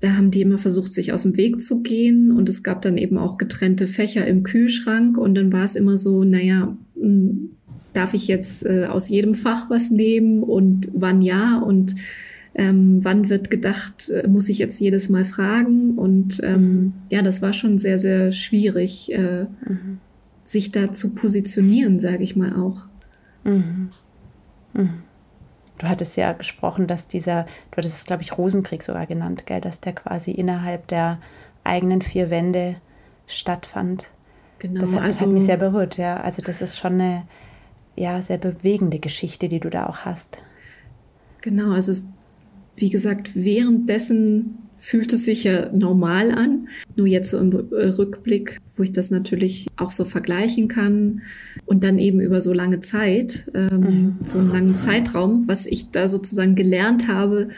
da 0.00 0.16
haben 0.16 0.30
die 0.30 0.42
immer 0.42 0.58
versucht, 0.58 0.92
sich 0.92 1.12
aus 1.12 1.22
dem 1.22 1.36
Weg 1.36 1.60
zu 1.62 1.82
gehen. 1.82 2.30
Und 2.30 2.48
es 2.48 2.62
gab 2.62 2.82
dann 2.82 2.98
eben 2.98 3.18
auch 3.18 3.38
getrennte 3.38 3.86
Fächer 3.86 4.26
im 4.26 4.42
Kühlschrank. 4.42 5.16
Und 5.16 5.34
dann 5.34 5.52
war 5.52 5.64
es 5.64 5.74
immer 5.74 5.96
so, 5.96 6.24
naja, 6.24 6.76
hm, 6.98 7.50
darf 7.92 8.14
ich 8.14 8.28
jetzt 8.28 8.64
äh, 8.64 8.86
aus 8.86 9.08
jedem 9.08 9.34
Fach 9.34 9.70
was 9.70 9.90
nehmen 9.90 10.42
und 10.42 10.90
wann 10.94 11.22
ja 11.22 11.58
und 11.58 11.94
ähm, 12.54 13.02
wann 13.02 13.28
wird 13.30 13.50
gedacht, 13.50 14.10
äh, 14.10 14.26
muss 14.28 14.48
ich 14.48 14.58
jetzt 14.58 14.80
jedes 14.80 15.08
Mal 15.08 15.24
fragen? 15.24 15.96
Und 15.96 16.40
ähm, 16.42 16.62
mhm. 16.62 16.92
ja, 17.10 17.22
das 17.22 17.42
war 17.42 17.52
schon 17.52 17.78
sehr, 17.78 17.98
sehr 17.98 18.32
schwierig, 18.32 19.12
äh, 19.12 19.44
mhm. 19.44 19.98
sich 20.44 20.70
da 20.70 20.92
zu 20.92 21.14
positionieren, 21.14 21.98
sage 21.98 22.22
ich 22.22 22.36
mal 22.36 22.54
auch. 22.54 22.86
Mhm. 23.44 23.90
mhm. 24.74 24.90
Du 25.78 25.88
hattest 25.88 26.16
ja 26.16 26.32
gesprochen, 26.32 26.86
dass 26.86 27.08
dieser, 27.08 27.44
du 27.72 27.78
hattest 27.78 27.98
es, 27.98 28.04
glaube 28.04 28.22
ich, 28.22 28.38
Rosenkrieg 28.38 28.84
sogar 28.84 29.06
genannt, 29.06 29.46
gell, 29.46 29.60
dass 29.60 29.80
der 29.80 29.94
quasi 29.94 30.30
innerhalb 30.30 30.86
der 30.86 31.18
eigenen 31.64 32.02
vier 32.02 32.30
Wände 32.30 32.76
stattfand. 33.26 34.06
Genau, 34.60 34.82
das 34.82 34.92
hat, 34.92 35.02
also, 35.02 35.26
hat 35.26 35.32
mich 35.32 35.42
sehr 35.42 35.56
berührt, 35.56 35.96
ja. 35.96 36.20
Also 36.20 36.40
das 36.40 36.62
ist 36.62 36.78
schon 36.78 36.92
eine 36.92 37.24
ja, 37.96 38.22
sehr 38.22 38.38
bewegende 38.38 39.00
Geschichte, 39.00 39.48
die 39.48 39.58
du 39.58 39.70
da 39.70 39.86
auch 39.86 39.98
hast. 39.98 40.38
Genau, 41.40 41.72
also 41.72 41.90
es 41.90 42.12
wie 42.76 42.90
gesagt, 42.90 43.32
währenddessen 43.34 44.58
fühlt 44.82 45.12
es 45.12 45.24
sich 45.24 45.44
ja 45.44 45.70
normal 45.72 46.32
an. 46.32 46.66
Nur 46.96 47.06
jetzt 47.06 47.30
so 47.30 47.38
im 47.38 47.52
Rückblick, 47.52 48.58
wo 48.76 48.82
ich 48.82 48.90
das 48.90 49.12
natürlich 49.12 49.68
auch 49.76 49.92
so 49.92 50.04
vergleichen 50.04 50.66
kann 50.66 51.22
und 51.66 51.84
dann 51.84 52.00
eben 52.00 52.20
über 52.20 52.40
so 52.40 52.52
lange 52.52 52.80
Zeit, 52.80 53.48
ähm, 53.54 53.80
mhm. 53.80 54.16
so 54.22 54.40
einen 54.40 54.50
langen 54.50 54.78
Zeitraum, 54.78 55.46
was 55.46 55.66
ich 55.66 55.92
da 55.92 56.08
sozusagen 56.08 56.56
gelernt 56.56 57.06
habe 57.06 57.50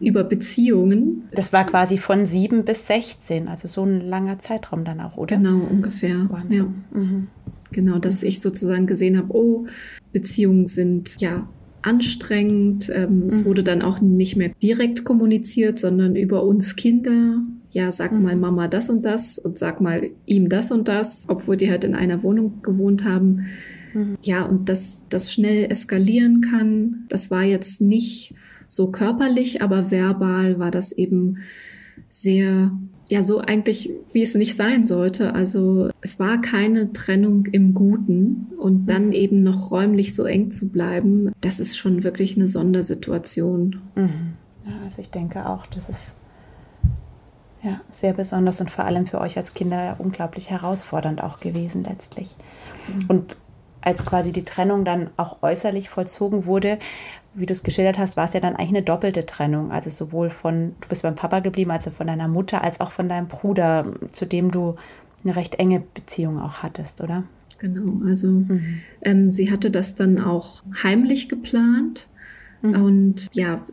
über 0.00 0.24
Beziehungen. 0.24 1.22
Das 1.32 1.52
war 1.52 1.64
quasi 1.66 1.98
von 1.98 2.26
sieben 2.26 2.64
bis 2.64 2.88
16, 2.88 3.46
also 3.46 3.68
so 3.68 3.84
ein 3.84 4.00
langer 4.00 4.40
Zeitraum 4.40 4.84
dann 4.84 5.00
auch, 5.00 5.16
oder? 5.16 5.36
Genau, 5.36 5.60
ungefähr. 5.70 6.28
Wahnsinn. 6.30 6.74
Ja. 6.92 6.98
Mhm. 6.98 7.28
Genau, 7.70 8.00
dass 8.00 8.24
ich 8.24 8.40
sozusagen 8.40 8.88
gesehen 8.88 9.16
habe, 9.16 9.28
oh, 9.32 9.66
Beziehungen 10.12 10.66
sind 10.66 11.20
ja 11.20 11.48
anstrengend. 11.82 12.90
Ähm, 12.94 13.20
mhm. 13.20 13.28
Es 13.28 13.44
wurde 13.44 13.62
dann 13.62 13.82
auch 13.82 14.00
nicht 14.00 14.36
mehr 14.36 14.50
direkt 14.62 15.04
kommuniziert, 15.04 15.78
sondern 15.78 16.16
über 16.16 16.44
uns 16.44 16.76
Kinder. 16.76 17.42
Ja, 17.70 17.90
sag 17.90 18.12
mhm. 18.12 18.22
mal 18.22 18.36
Mama 18.36 18.68
das 18.68 18.90
und 18.90 19.04
das 19.04 19.38
und 19.38 19.58
sag 19.58 19.80
mal 19.80 20.10
ihm 20.26 20.48
das 20.48 20.72
und 20.72 20.88
das, 20.88 21.24
obwohl 21.28 21.56
die 21.56 21.70
halt 21.70 21.84
in 21.84 21.94
einer 21.94 22.22
Wohnung 22.22 22.62
gewohnt 22.62 23.04
haben. 23.04 23.46
Mhm. 23.94 24.18
Ja, 24.22 24.44
und 24.44 24.68
dass 24.68 25.06
das 25.08 25.32
schnell 25.32 25.70
eskalieren 25.70 26.40
kann. 26.40 27.04
Das 27.08 27.30
war 27.30 27.42
jetzt 27.42 27.80
nicht 27.80 28.34
so 28.68 28.90
körperlich, 28.90 29.62
aber 29.62 29.90
verbal 29.90 30.58
war 30.58 30.70
das 30.70 30.92
eben 30.92 31.38
sehr 32.08 32.72
ja 33.08 33.22
so 33.22 33.40
eigentlich, 33.40 33.90
wie 34.12 34.22
es 34.22 34.34
nicht 34.34 34.56
sein 34.56 34.86
sollte. 34.86 35.34
Also 35.34 35.90
es 36.00 36.18
war 36.18 36.40
keine 36.40 36.92
Trennung 36.92 37.46
im 37.46 37.74
Guten 37.74 38.48
und 38.58 38.86
dann 38.86 39.12
eben 39.12 39.42
noch 39.42 39.70
räumlich 39.70 40.14
so 40.14 40.24
eng 40.24 40.50
zu 40.50 40.72
bleiben, 40.72 41.32
das 41.40 41.60
ist 41.60 41.76
schon 41.76 42.04
wirklich 42.04 42.36
eine 42.36 42.48
Sondersituation. 42.48 43.80
Mhm. 43.94 44.32
Ja, 44.66 44.72
also 44.84 45.00
ich 45.00 45.10
denke 45.10 45.46
auch, 45.46 45.66
das 45.66 45.88
ist 45.88 46.14
ja 47.62 47.80
sehr 47.90 48.12
besonders 48.12 48.60
und 48.60 48.70
vor 48.70 48.84
allem 48.84 49.06
für 49.06 49.20
euch 49.20 49.36
als 49.36 49.54
Kinder 49.54 49.96
unglaublich 49.98 50.50
herausfordernd 50.50 51.22
auch 51.22 51.40
gewesen 51.40 51.84
letztlich. 51.84 52.34
Mhm. 52.88 53.04
Und 53.08 53.36
als 53.82 54.04
quasi 54.06 54.32
die 54.32 54.44
Trennung 54.44 54.84
dann 54.84 55.10
auch 55.16 55.42
äußerlich 55.42 55.88
vollzogen 55.88 56.46
wurde, 56.46 56.78
wie 57.34 57.46
du 57.46 57.52
es 57.52 57.62
geschildert 57.62 57.98
hast, 57.98 58.16
war 58.16 58.26
es 58.26 58.34
ja 58.34 58.40
dann 58.40 58.56
eigentlich 58.56 58.68
eine 58.70 58.82
doppelte 58.82 59.24
Trennung. 59.26 59.70
Also 59.70 59.90
sowohl 59.90 60.30
von, 60.30 60.74
du 60.80 60.88
bist 60.88 61.02
beim 61.02 61.14
Papa 61.14 61.40
geblieben, 61.40 61.70
also 61.70 61.90
von 61.90 62.06
deiner 62.06 62.28
Mutter, 62.28 62.62
als 62.62 62.80
auch 62.80 62.92
von 62.92 63.08
deinem 63.08 63.28
Bruder, 63.28 63.86
zu 64.12 64.26
dem 64.26 64.50
du 64.50 64.76
eine 65.24 65.36
recht 65.36 65.56
enge 65.56 65.82
Beziehung 65.94 66.40
auch 66.40 66.62
hattest, 66.62 67.00
oder? 67.00 67.24
Genau, 67.58 68.04
also 68.04 68.28
mhm. 68.28 68.80
ähm, 69.02 69.30
sie 69.30 69.52
hatte 69.52 69.70
das 69.70 69.94
dann 69.94 70.20
auch 70.20 70.62
heimlich 70.82 71.28
geplant 71.28 72.08
mhm. 72.60 72.82
und 72.82 73.28
ja, 73.32 73.64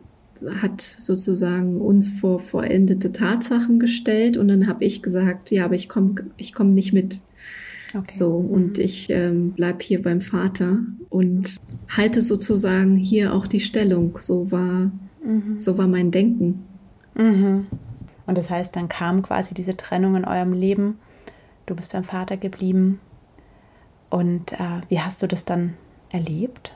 hat 0.62 0.80
sozusagen 0.80 1.80
uns 1.80 2.08
vor 2.08 2.38
vollendete 2.38 3.12
Tatsachen 3.12 3.78
gestellt 3.78 4.36
und 4.36 4.48
dann 4.48 4.68
habe 4.68 4.84
ich 4.84 5.02
gesagt, 5.02 5.50
ja, 5.50 5.64
aber 5.64 5.74
ich 5.74 5.88
komme 5.88 6.14
ich 6.36 6.54
komm 6.54 6.72
nicht 6.72 6.92
mit. 6.92 7.20
Okay. 7.94 8.10
So, 8.10 8.36
und 8.36 8.78
mhm. 8.78 8.84
ich 8.84 9.10
ähm, 9.10 9.52
bleib 9.52 9.82
hier 9.82 10.00
beim 10.02 10.20
Vater 10.20 10.80
und 11.08 11.56
halte 11.88 12.22
sozusagen 12.22 12.96
hier 12.96 13.34
auch 13.34 13.46
die 13.46 13.60
Stellung. 13.60 14.16
So 14.18 14.52
war, 14.52 14.92
mhm. 15.24 15.58
so 15.58 15.76
war 15.76 15.88
mein 15.88 16.10
Denken. 16.10 16.62
Mhm. 17.14 17.66
Und 18.26 18.38
das 18.38 18.48
heißt, 18.48 18.76
dann 18.76 18.88
kam 18.88 19.22
quasi 19.22 19.54
diese 19.54 19.76
Trennung 19.76 20.14
in 20.14 20.24
eurem 20.24 20.52
Leben. 20.52 20.98
Du 21.66 21.74
bist 21.74 21.92
beim 21.92 22.04
Vater 22.04 22.36
geblieben. 22.36 23.00
Und 24.08 24.52
äh, 24.52 24.80
wie 24.88 25.00
hast 25.00 25.22
du 25.22 25.26
das 25.26 25.44
dann 25.44 25.74
erlebt? 26.10 26.72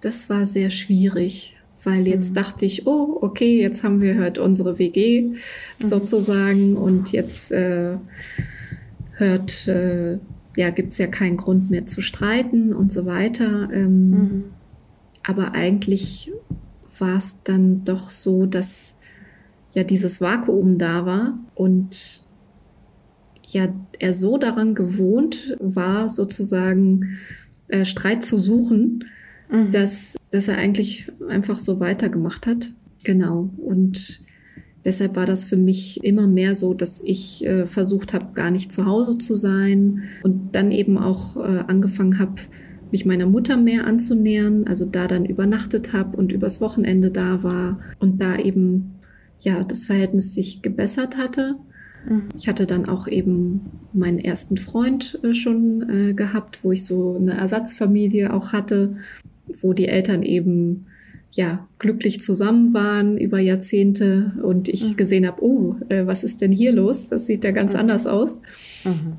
Das 0.00 0.28
war 0.30 0.44
sehr 0.44 0.70
schwierig, 0.70 1.56
weil 1.82 2.06
jetzt 2.06 2.30
mhm. 2.30 2.34
dachte 2.34 2.66
ich, 2.66 2.86
oh, 2.86 3.18
okay, 3.20 3.60
jetzt 3.60 3.82
haben 3.82 4.00
wir 4.00 4.18
halt 4.18 4.38
unsere 4.38 4.78
WG 4.78 5.22
mhm. 5.22 5.36
sozusagen 5.80 6.76
und 6.76 7.12
jetzt 7.12 7.52
äh, 7.52 7.96
hört 9.12 9.66
äh, 9.68 10.18
ja, 10.56 10.70
gibt 10.70 10.90
es 10.90 10.98
ja 10.98 11.06
keinen 11.06 11.36
Grund 11.36 11.70
mehr 11.70 11.86
zu 11.86 12.00
streiten 12.00 12.72
und 12.72 12.92
so 12.92 13.06
weiter. 13.06 13.70
Ähm, 13.72 14.10
mhm. 14.10 14.44
Aber 15.24 15.52
eigentlich 15.52 16.32
war 16.98 17.16
es 17.16 17.42
dann 17.44 17.84
doch 17.84 18.10
so, 18.10 18.46
dass 18.46 18.98
ja 19.72 19.84
dieses 19.84 20.20
Vakuum 20.20 20.78
da 20.78 21.06
war 21.06 21.38
und 21.54 22.26
ja, 23.46 23.68
er 23.98 24.12
so 24.12 24.36
daran 24.36 24.74
gewohnt 24.74 25.56
war, 25.58 26.08
sozusagen 26.08 27.18
äh, 27.68 27.84
Streit 27.84 28.22
zu 28.24 28.38
suchen, 28.38 29.04
mhm. 29.50 29.70
dass, 29.70 30.16
dass 30.30 30.48
er 30.48 30.58
eigentlich 30.58 31.10
einfach 31.28 31.58
so 31.58 31.80
weitergemacht 31.80 32.46
hat. 32.46 32.72
Genau. 33.04 33.50
Und 33.56 34.22
Deshalb 34.84 35.16
war 35.16 35.26
das 35.26 35.44
für 35.44 35.56
mich 35.56 36.02
immer 36.04 36.26
mehr 36.26 36.54
so, 36.54 36.72
dass 36.72 37.02
ich 37.02 37.44
äh, 37.44 37.66
versucht 37.66 38.14
habe, 38.14 38.32
gar 38.34 38.50
nicht 38.50 38.70
zu 38.70 38.86
Hause 38.86 39.18
zu 39.18 39.34
sein 39.34 40.04
und 40.22 40.54
dann 40.54 40.70
eben 40.70 40.98
auch 40.98 41.36
äh, 41.36 41.64
angefangen 41.66 42.18
habe, 42.18 42.34
mich 42.90 43.04
meiner 43.04 43.26
Mutter 43.26 43.56
mehr 43.56 43.86
anzunähern, 43.86 44.66
also 44.66 44.86
da 44.86 45.06
dann 45.06 45.26
übernachtet 45.26 45.92
habe 45.92 46.16
und 46.16 46.32
übers 46.32 46.60
Wochenende 46.60 47.10
da 47.10 47.42
war 47.42 47.78
und 47.98 48.22
da 48.22 48.36
eben 48.36 48.94
ja 49.40 49.62
das 49.64 49.86
Verhältnis 49.86 50.34
sich 50.34 50.62
gebessert 50.62 51.16
hatte. 51.16 51.56
Mhm. 52.08 52.28
Ich 52.36 52.48
hatte 52.48 52.66
dann 52.66 52.88
auch 52.88 53.08
eben 53.08 53.60
meinen 53.92 54.18
ersten 54.18 54.56
Freund 54.56 55.18
äh, 55.22 55.34
schon 55.34 55.88
äh, 55.90 56.14
gehabt, 56.14 56.64
wo 56.64 56.72
ich 56.72 56.84
so 56.84 57.16
eine 57.16 57.36
Ersatzfamilie 57.36 58.32
auch 58.32 58.52
hatte, 58.52 58.96
wo 59.60 59.72
die 59.72 59.88
Eltern 59.88 60.22
eben 60.22 60.86
ja, 61.32 61.68
glücklich 61.78 62.22
zusammen 62.22 62.72
waren 62.72 63.18
über 63.18 63.38
Jahrzehnte 63.38 64.32
und 64.42 64.68
ich 64.68 64.90
mhm. 64.90 64.96
gesehen 64.96 65.26
habe, 65.26 65.42
oh, 65.44 65.76
äh, 65.88 66.06
was 66.06 66.24
ist 66.24 66.40
denn 66.40 66.52
hier 66.52 66.72
los? 66.72 67.08
Das 67.08 67.26
sieht 67.26 67.44
ja 67.44 67.50
ganz 67.50 67.74
mhm. 67.74 67.80
anders 67.80 68.06
aus. 68.06 68.40
Mhm. 68.84 69.18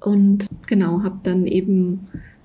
Und 0.00 0.46
genau, 0.66 1.02
habe 1.02 1.20
dann 1.22 1.46
eben 1.46 2.00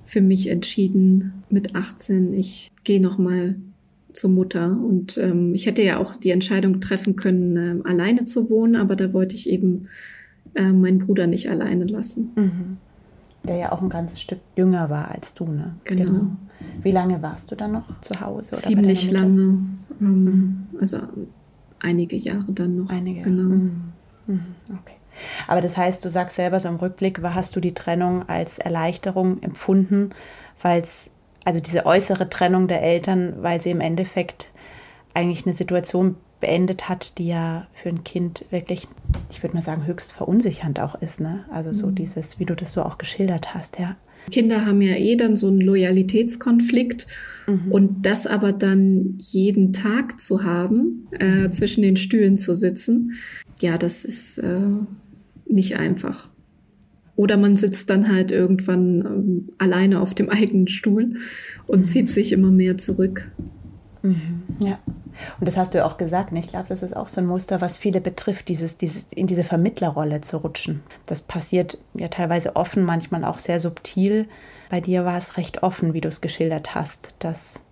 für 0.06 0.22
mich 0.22 0.48
entschieden 0.48 1.44
mit 1.50 1.76
18, 1.76 2.34
ich 2.34 2.72
gehe 2.84 3.02
noch 3.02 3.18
mal 3.18 3.56
zur 4.12 4.30
Mutter 4.30 4.80
und 4.80 5.18
ähm, 5.18 5.54
ich 5.54 5.66
hätte 5.66 5.82
ja 5.82 5.98
auch 5.98 6.16
die 6.16 6.30
Entscheidung 6.30 6.80
treffen 6.80 7.16
können, 7.16 7.58
äh, 7.58 7.88
alleine 7.88 8.26
zu 8.26 8.50
wohnen, 8.50 8.76
aber 8.76 8.96
da 8.96 9.14
wollte 9.14 9.36
ich 9.36 9.50
eben 9.50 9.84
äh, 10.56 10.72
meinen 10.72 11.00
Bruder 11.00 11.28
nicht 11.28 11.50
alleine 11.50 11.86
lassen. 11.86 12.32
Der 13.44 13.58
ja 13.58 13.72
auch 13.72 13.82
ein 13.82 13.90
ganzes 13.90 14.22
Stück 14.22 14.40
jünger 14.56 14.90
war 14.90 15.10
als 15.10 15.34
du, 15.34 15.46
ne? 15.46 15.76
Genau. 15.84 16.04
genau. 16.04 16.26
Wie 16.82 16.92
lange 16.92 17.22
warst 17.22 17.52
du 17.52 17.56
dann 17.56 17.74
noch 17.74 17.84
zu 18.02 18.20
Hause? 18.22 18.56
Ziemlich 18.56 19.12
lange. 19.12 19.66
Ähm, 20.00 20.24
mhm. 20.24 20.68
Also 20.80 21.00
einige 21.80 22.16
Jahre 22.16 22.52
dann 22.54 22.78
noch. 22.78 22.90
Einige. 22.90 23.22
Genau. 23.22 23.44
Mhm. 23.44 23.82
Mhm. 24.28 24.46
Okay. 24.70 24.96
Aber 25.48 25.62
das 25.62 25.78
heißt, 25.78 26.04
du 26.04 26.10
sagst 26.10 26.36
selber 26.36 26.60
so 26.60 26.70
im 26.70 26.76
Rückblick, 26.76 27.22
hast 27.22 27.56
du 27.56 27.60
die 27.60 27.74
Trennung 27.74 28.28
als 28.28 28.60
Erleichterung 28.60 29.42
empfunden, 29.44 30.12
weil 30.62 30.82
es, 30.82 31.12
also 31.46 31.60
diese 31.60 31.86
äußere 31.86 32.30
Trennung 32.30 32.68
der 32.68 32.82
Eltern, 32.82 33.36
weil 33.42 33.62
sie 33.62 33.72
im 33.72 33.82
Endeffekt 33.82 34.50
eigentlich 35.14 35.46
eine 35.46 35.54
Situation 35.54 36.16
beendet 36.44 36.90
hat, 36.90 37.18
die 37.20 37.28
ja 37.28 37.68
für 37.74 37.88
ein 37.88 38.04
Kind 38.04 38.44
wirklich, 38.50 38.90
ich 39.32 39.42
würde 39.42 39.56
mal 39.56 39.62
sagen, 39.62 39.88
höchst 39.88 40.12
verunsichernd 40.12 40.78
auch 40.82 41.02
ist. 41.02 41.22
Ne? 41.22 41.46
Also 41.50 41.72
so 41.72 41.88
mhm. 41.88 41.96
dieses, 41.96 42.38
wie 42.38 42.44
du 42.44 42.54
das 42.54 42.74
so 42.74 42.84
auch 42.84 42.98
geschildert 42.98 43.54
hast, 43.54 43.80
ja. 43.80 43.96
Kinder 44.30 44.66
haben 44.66 44.82
ja 44.82 44.96
eh 44.96 45.16
dann 45.16 45.38
so 45.38 45.48
einen 45.48 45.62
Loyalitätskonflikt 45.62 47.08
mhm. 47.48 47.72
und 47.72 48.06
das 48.06 48.28
aber 48.28 48.52
dann 48.52 49.16
jeden 49.20 49.72
Tag 49.72 50.20
zu 50.20 50.44
haben, 50.44 51.08
äh, 51.12 51.50
zwischen 51.50 51.82
den 51.82 51.96
Stühlen 51.96 52.38
zu 52.38 52.54
sitzen, 52.54 53.14
ja, 53.62 53.78
das 53.78 54.04
ist 54.04 54.38
äh, 54.40 54.60
nicht 55.46 55.78
einfach. 55.78 56.30
Oder 57.16 57.38
man 57.38 57.56
sitzt 57.56 57.90
dann 57.90 58.12
halt 58.12 58.34
irgendwann 58.34 59.06
ähm, 59.06 59.50
alleine 59.60 60.02
auf 60.02 60.14
dem 60.14 60.30
eigenen 60.30 60.68
Stuhl 60.68 61.14
und 61.68 61.82
mhm. 61.82 61.86
zieht 61.86 62.10
sich 62.10 62.34
immer 62.34 62.52
mehr 62.52 62.78
zurück. 62.78 63.32
Mhm. 64.02 64.42
Ja. 64.60 64.80
Und 65.40 65.48
das 65.48 65.58
hast 65.58 65.74
du 65.74 65.80
ja 65.80 65.86
auch 65.86 65.98
gesagt, 65.98 66.32
ne? 66.32 66.40
ich 66.40 66.48
glaube, 66.48 66.66
das 66.70 66.84
ist 66.84 66.96
auch 66.96 67.08
so 67.08 67.22
ein 67.22 67.28
Muster, 67.28 67.62
was 67.62 67.78
viele 67.78 68.02
betrifft, 68.02 68.48
dieses, 68.48 68.78
dieses, 68.78 69.06
in 69.10 69.28
diese 69.28 69.44
Vermittlerrolle 69.44 70.22
zu 70.22 70.38
rutschen. 70.38 70.82
Das 71.06 71.22
passiert 71.22 71.78
ja 71.94 72.08
teilweise 72.08 72.56
offen, 72.56 72.84
manchmal 72.84 73.24
auch 73.26 73.40
sehr 73.40 73.60
subtil. 73.60 74.28
Bei 74.70 74.82
dir 74.82 75.06
war 75.06 75.18
es 75.18 75.38
recht 75.38 75.64
offen, 75.64 75.94
wie 75.94 76.02
du 76.02 76.08
es 76.08 76.22
geschildert 76.22 76.76
hast, 76.76 77.16
dass 77.20 77.64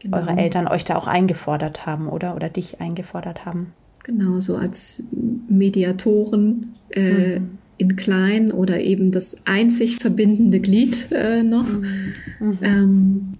genau. 0.00 0.18
eure 0.18 0.36
Eltern 0.36 0.68
euch 0.68 0.84
da 0.84 0.96
auch 0.96 1.06
eingefordert 1.06 1.86
haben, 1.86 2.08
oder? 2.08 2.34
Oder 2.34 2.48
dich 2.48 2.80
eingefordert 2.80 3.44
haben. 3.44 3.72
Genau, 4.04 4.40
so 4.40 4.56
als 4.56 5.02
Mediatoren 5.48 6.74
äh, 6.90 7.40
mhm. 7.40 7.58
in 7.76 7.96
klein 7.96 8.50
oder 8.52 8.80
eben 8.80 9.10
das 9.10 9.36
einzig 9.46 9.96
verbindende 9.96 10.60
Glied 10.60 11.12
äh, 11.12 11.42
noch. 11.42 11.68
Mhm. 11.68 12.14
Mhm. 12.40 12.58
Ähm, 12.62 13.34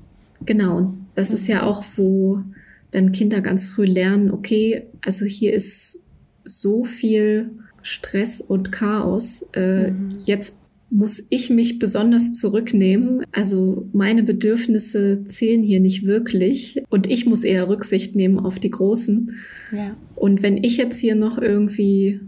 genau, 0.44 0.76
und 0.76 1.06
das 1.14 1.32
ist 1.32 1.48
ja 1.48 1.62
auch, 1.62 1.84
wo 1.96 2.42
dann 2.90 3.12
Kinder 3.12 3.40
ganz 3.40 3.66
früh 3.66 3.84
lernen, 3.84 4.30
okay, 4.30 4.84
also 5.02 5.24
hier 5.24 5.52
ist 5.52 6.06
so 6.44 6.84
viel 6.84 7.50
Stress 7.82 8.40
und 8.40 8.72
Chaos. 8.72 9.46
Äh, 9.54 9.90
mhm. 9.90 10.10
Jetzt 10.24 10.58
muss 10.90 11.26
ich 11.28 11.50
mich 11.50 11.78
besonders 11.78 12.32
zurücknehmen. 12.32 13.24
Also 13.32 13.88
meine 13.92 14.22
Bedürfnisse 14.22 15.24
zählen 15.24 15.62
hier 15.62 15.80
nicht 15.80 16.06
wirklich 16.06 16.82
und 16.88 17.10
ich 17.10 17.26
muss 17.26 17.44
eher 17.44 17.68
Rücksicht 17.68 18.16
nehmen 18.16 18.38
auf 18.38 18.58
die 18.58 18.70
Großen. 18.70 19.32
Ja. 19.70 19.96
Und 20.14 20.42
wenn 20.42 20.56
ich 20.56 20.78
jetzt 20.78 20.98
hier 20.98 21.14
noch 21.14 21.38
irgendwie 21.38 22.20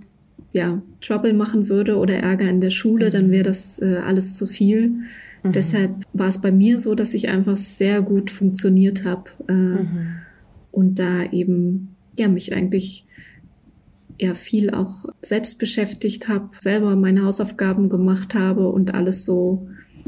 ja 0.53 0.83
Trouble 1.01 1.33
machen 1.33 1.69
würde 1.69 1.97
oder 1.97 2.17
Ärger 2.17 2.51
in 2.51 2.61
der 2.61 2.71
Schule, 2.71 3.07
mhm. 3.07 3.13
dann 3.13 3.31
wäre 3.31 3.45
das 3.45 3.81
äh, 3.81 3.97
alles 3.97 4.35
zu 4.35 4.47
viel. 4.47 4.89
Mhm. 5.43 5.53
Deshalb 5.53 5.95
war 6.13 6.29
es 6.29 6.43
bei 6.43 6.53
mir 6.53 6.79
so, 6.79 6.95
dass 6.95 7.15
ich 7.15 7.31
einfach 7.31 7.57
sehr 7.57 8.03
gut 8.03 8.31
funktioniert 8.31 9.05
habe. 9.05 9.31
Äh, 9.49 9.53
mhm 9.53 10.17
und 10.73 10.99
da 10.99 11.25
eben 11.25 11.97
ja 12.17 12.29
mich 12.29 12.55
eigentlich 12.55 13.07
ja 14.21 14.35
viel 14.35 14.71
auch 14.71 15.07
selbst 15.23 15.59
beschäftigt 15.59 16.29
habe, 16.29 16.51
selber 16.59 16.95
meine 16.95 17.25
Hausaufgaben 17.25 17.89
gemacht 17.89 18.35
habe 18.35 18.69
und 18.69 18.95
alles 18.95 19.25
so, 19.25 19.67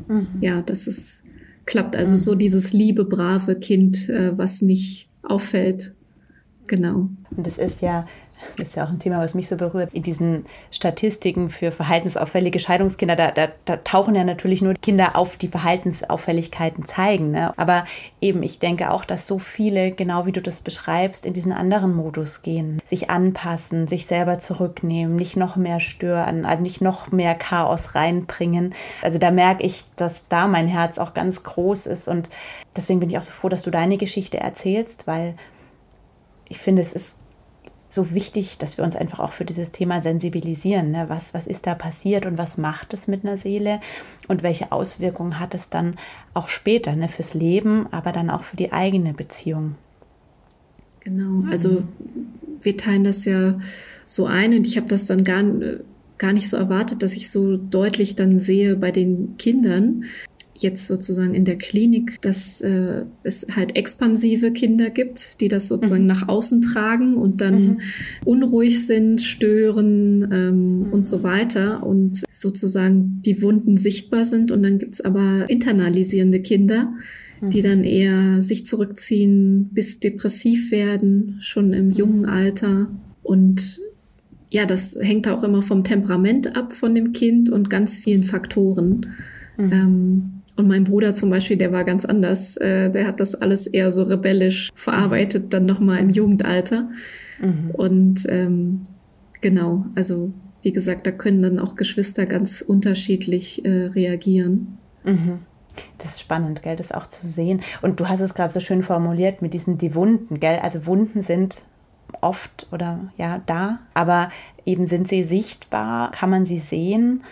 mhm. 0.09 0.27
ja, 0.41 0.61
dass 0.61 0.87
es 0.87 1.23
klappt. 1.65 1.97
Also 1.97 2.15
mhm. 2.15 2.19
so 2.19 2.35
dieses 2.35 2.73
liebe, 2.73 3.05
brave 3.05 3.57
Kind, 3.57 4.09
äh, 4.09 4.37
was 4.37 4.61
nicht 4.61 5.09
auffällt. 5.23 5.95
Genau. 6.67 7.09
Und 7.37 7.47
das 7.47 7.59
ist 7.59 7.81
ja 7.81 8.07
das 8.57 8.69
ist 8.69 8.77
ja 8.77 8.85
auch 8.85 8.91
ein 8.91 8.99
Thema, 8.99 9.19
was 9.19 9.35
mich 9.35 9.49
so 9.49 9.57
berührt. 9.57 9.93
In 9.93 10.03
diesen 10.03 10.47
Statistiken 10.71 11.51
für 11.51 11.73
verhaltensauffällige 11.73 12.59
Scheidungskinder, 12.59 13.17
da, 13.17 13.31
da, 13.31 13.49
da 13.65 13.77
tauchen 13.77 14.15
ja 14.15 14.25
natürlich 14.25 14.63
nur 14.63 14.75
Kinder 14.75 15.17
auf, 15.17 15.37
die 15.37 15.49
Verhaltensauffälligkeiten 15.49 16.85
zeigen. 16.85 17.31
Ne? 17.31 17.53
Aber 17.57 17.85
eben, 18.21 18.43
ich 18.43 18.59
denke 18.59 18.91
auch, 18.91 19.05
dass 19.05 19.27
so 19.27 19.39
viele, 19.39 19.93
genau 19.93 20.27
wie 20.27 20.33
du 20.33 20.43
das 20.43 20.61
beschreibst, 20.61 21.27
in 21.27 21.33
diesen 21.33 21.53
anderen 21.53 21.95
Modus 21.95 22.43
gehen. 22.43 22.81
Sich 22.85 23.11
anpassen, 23.11 23.89
sich 23.89 24.07
selber 24.07 24.39
zurücknehmen, 24.39 25.17
nicht 25.17 25.37
noch 25.37 25.57
mehr 25.57 25.81
stören, 25.81 26.45
also 26.45 26.63
nicht 26.63 26.81
noch 26.81 27.11
mehr 27.13 27.35
Chaos 27.35 27.95
reinbringen. 27.95 28.75
Also 29.01 29.19
da 29.19 29.31
merke 29.31 29.65
ich, 29.65 29.85
dass 29.97 30.29
da 30.29 30.47
mein 30.47 30.69
Herz 30.69 30.99
auch 30.99 31.15
ganz 31.15 31.43
groß 31.43 31.87
ist. 31.87 32.09
Und 32.09 32.31
deswegen 32.77 33.01
bin 33.01 33.11
ich 33.11 33.19
auch 33.19 33.23
so 33.23 33.33
froh, 33.33 33.49
dass 33.49 33.63
du 33.63 33.71
deine 33.71 33.97
Geschichte 33.97 34.39
erzählst, 34.39 35.07
weil 35.07 35.35
ich 36.49 36.59
finde, 36.59 36.83
es 36.83 36.93
ist 36.93 37.17
so 37.93 38.13
wichtig, 38.13 38.57
dass 38.57 38.79
wir 38.79 38.85
uns 38.85 38.97
einfach 38.97 39.21
auch 39.21 39.33
für 39.33 39.45
dieses 39.45 39.71
Thema 39.71 40.01
sensibilisieren. 40.01 40.93
Ne? 40.93 41.05
Was, 41.09 41.35
was 41.35 41.47
ist 41.47 41.67
da 41.67 41.75
passiert 41.75 42.25
und 42.25 42.39
was 42.39 42.57
macht 42.57 42.95
es 42.95 43.07
mit 43.07 43.23
einer 43.23 43.37
Seele 43.37 43.81
und 44.29 44.43
welche 44.43 44.73
Auswirkungen 44.73 45.39
hat 45.39 45.55
es 45.55 45.69
dann 45.69 45.97
auch 46.33 46.49
später 46.49 46.97
ne? 46.97 47.09
fürs 47.09 47.35
Leben, 47.35 47.87
aber 47.91 48.13
dann 48.13 48.31
auch 48.31 48.45
für 48.45 48.57
die 48.57 48.73
eigene 48.73 49.13
Beziehung. 49.13 49.75
Genau, 51.01 51.51
also 51.51 51.83
wir 52.63 52.77
teilen 52.79 53.05
das 53.05 53.27
ja 53.27 53.59
so 54.07 54.25
ein 54.25 54.57
und 54.57 54.67
ich 54.67 54.79
habe 54.79 54.87
das 54.87 55.05
dann 55.05 55.25
gar, 55.25 55.43
gar 56.17 56.33
nicht 56.33 56.49
so 56.49 56.57
erwartet, 56.57 57.03
dass 57.03 57.13
ich 57.13 57.31
so 57.31 57.59
deutlich 57.59 58.17
dann 58.17 58.39
sehe 58.39 58.75
bei 58.77 58.91
den 58.91 59.37
Kindern, 59.37 60.05
jetzt 60.55 60.87
sozusagen 60.87 61.35
in 61.35 61.45
der 61.45 61.57
Klinik, 61.57 62.21
dass 62.21 62.61
äh, 62.61 63.05
es 63.23 63.47
halt 63.55 63.75
expansive 63.77 64.51
Kinder 64.51 64.91
gibt, 64.91 65.41
die 65.41 65.49
das 65.49 65.69
sozusagen 65.69 66.03
mhm. 66.03 66.09
nach 66.09 66.29
außen 66.29 66.63
tragen 66.63 67.17
und 67.17 67.41
dann 67.41 67.69
mhm. 67.69 67.77
unruhig 68.25 68.87
sind, 68.87 69.21
stören 69.21 70.29
ähm, 70.33 70.79
mhm. 70.79 70.93
und 70.93 71.09
so 71.09 71.23
weiter 71.23 71.85
und 71.85 72.23
sozusagen 72.31 73.23
die 73.25 73.41
Wunden 73.43 73.77
sichtbar 73.77 74.25
sind. 74.25 74.51
Und 74.51 74.63
dann 74.63 74.79
gibt's 74.79 75.01
aber 75.01 75.49
internalisierende 75.49 76.41
Kinder, 76.41 76.93
die 77.41 77.61
mhm. 77.61 77.65
dann 77.65 77.85
eher 77.85 78.43
sich 78.43 78.67
zurückziehen, 78.67 79.71
bis 79.73 80.01
depressiv 80.01 80.71
werden, 80.71 81.39
schon 81.41 81.73
im 81.73 81.91
jungen 81.91 82.27
Alter. 82.27 82.91
Und 83.23 83.81
ja, 84.51 84.67
das 84.67 84.97
hängt 85.01 85.27
auch 85.29 85.43
immer 85.45 85.63
vom 85.63 85.83
Temperament 85.83 86.57
ab 86.57 86.75
von 86.75 86.95
dem 86.95 87.13
Kind 87.13 87.49
und 87.49 87.71
ganz 87.71 87.97
vielen 87.97 88.23
Faktoren. 88.23 89.15
Mhm. 89.57 89.73
Ähm, 89.73 90.42
und 90.63 90.69
mein 90.69 90.85
Bruder 90.85 91.13
zum 91.13 91.29
Beispiel, 91.29 91.57
der 91.57 91.73
war 91.73 91.83
ganz 91.83 92.05
anders. 92.05 92.57
Äh, 92.57 92.89
der 92.91 93.09
hat 93.09 93.19
das 93.19 93.35
alles 93.35 93.67
eher 93.67 93.91
so 93.91 94.05
rebellisch 94.05 94.71
verarbeitet, 94.77 95.53
dann 95.53 95.67
nochmal 95.67 95.99
im 95.99 96.09
Jugendalter. 96.09 96.89
Mhm. 97.41 97.71
Und 97.73 98.27
ähm, 98.29 98.83
genau, 99.41 99.87
also 99.97 100.33
wie 100.63 100.71
gesagt, 100.71 101.05
da 101.05 101.11
können 101.11 101.43
dann 101.43 101.59
auch 101.59 101.75
Geschwister 101.75 102.27
ganz 102.27 102.63
unterschiedlich 102.63 103.65
äh, 103.65 103.87
reagieren. 103.87 104.79
Mhm. 105.03 105.41
Das 105.99 106.13
ist 106.13 106.21
spannend, 106.21 106.63
gell, 106.63 106.77
das 106.77 106.93
auch 106.93 107.09
zu 107.09 107.27
sehen. 107.27 107.63
Und 107.81 107.99
du 107.99 108.09
hast 108.09 108.21
es 108.21 108.35
gerade 108.35 108.53
so 108.53 108.61
schön 108.61 108.85
formuliert 108.85 109.43
mit 109.43 109.55
diesen 109.55 109.79
die 109.79 109.97
Wunden, 109.97 110.39
gell? 110.39 110.61
Also 110.63 110.87
Wunden 110.87 111.23
sind 111.23 111.63
oft 112.21 112.69
oder 112.71 113.13
ja 113.17 113.43
da, 113.47 113.81
aber 113.95 114.31
eben 114.65 114.87
sind 114.87 115.09
sie 115.09 115.25
sichtbar, 115.25 116.13
kann 116.13 116.31
man 116.31 116.47
sie 116.47 116.59
sehen 116.59 117.25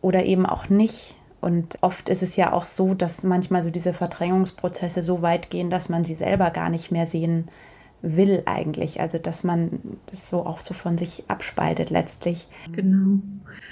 oder 0.00 0.24
eben 0.24 0.46
auch 0.46 0.70
nicht. 0.70 1.14
Und 1.42 1.76
oft 1.80 2.08
ist 2.08 2.22
es 2.22 2.36
ja 2.36 2.52
auch 2.52 2.64
so, 2.64 2.94
dass 2.94 3.24
manchmal 3.24 3.64
so 3.64 3.70
diese 3.70 3.92
Verdrängungsprozesse 3.92 5.02
so 5.02 5.22
weit 5.22 5.50
gehen, 5.50 5.70
dass 5.70 5.88
man 5.88 6.04
sie 6.04 6.14
selber 6.14 6.50
gar 6.50 6.70
nicht 6.70 6.92
mehr 6.92 7.04
sehen 7.04 7.48
will 8.00 8.44
eigentlich. 8.46 9.00
Also 9.00 9.18
dass 9.18 9.42
man 9.42 9.80
das 10.06 10.30
so 10.30 10.46
auch 10.46 10.60
so 10.60 10.72
von 10.72 10.96
sich 10.96 11.24
abspaltet 11.26 11.90
letztlich. 11.90 12.46
Genau. 12.70 13.18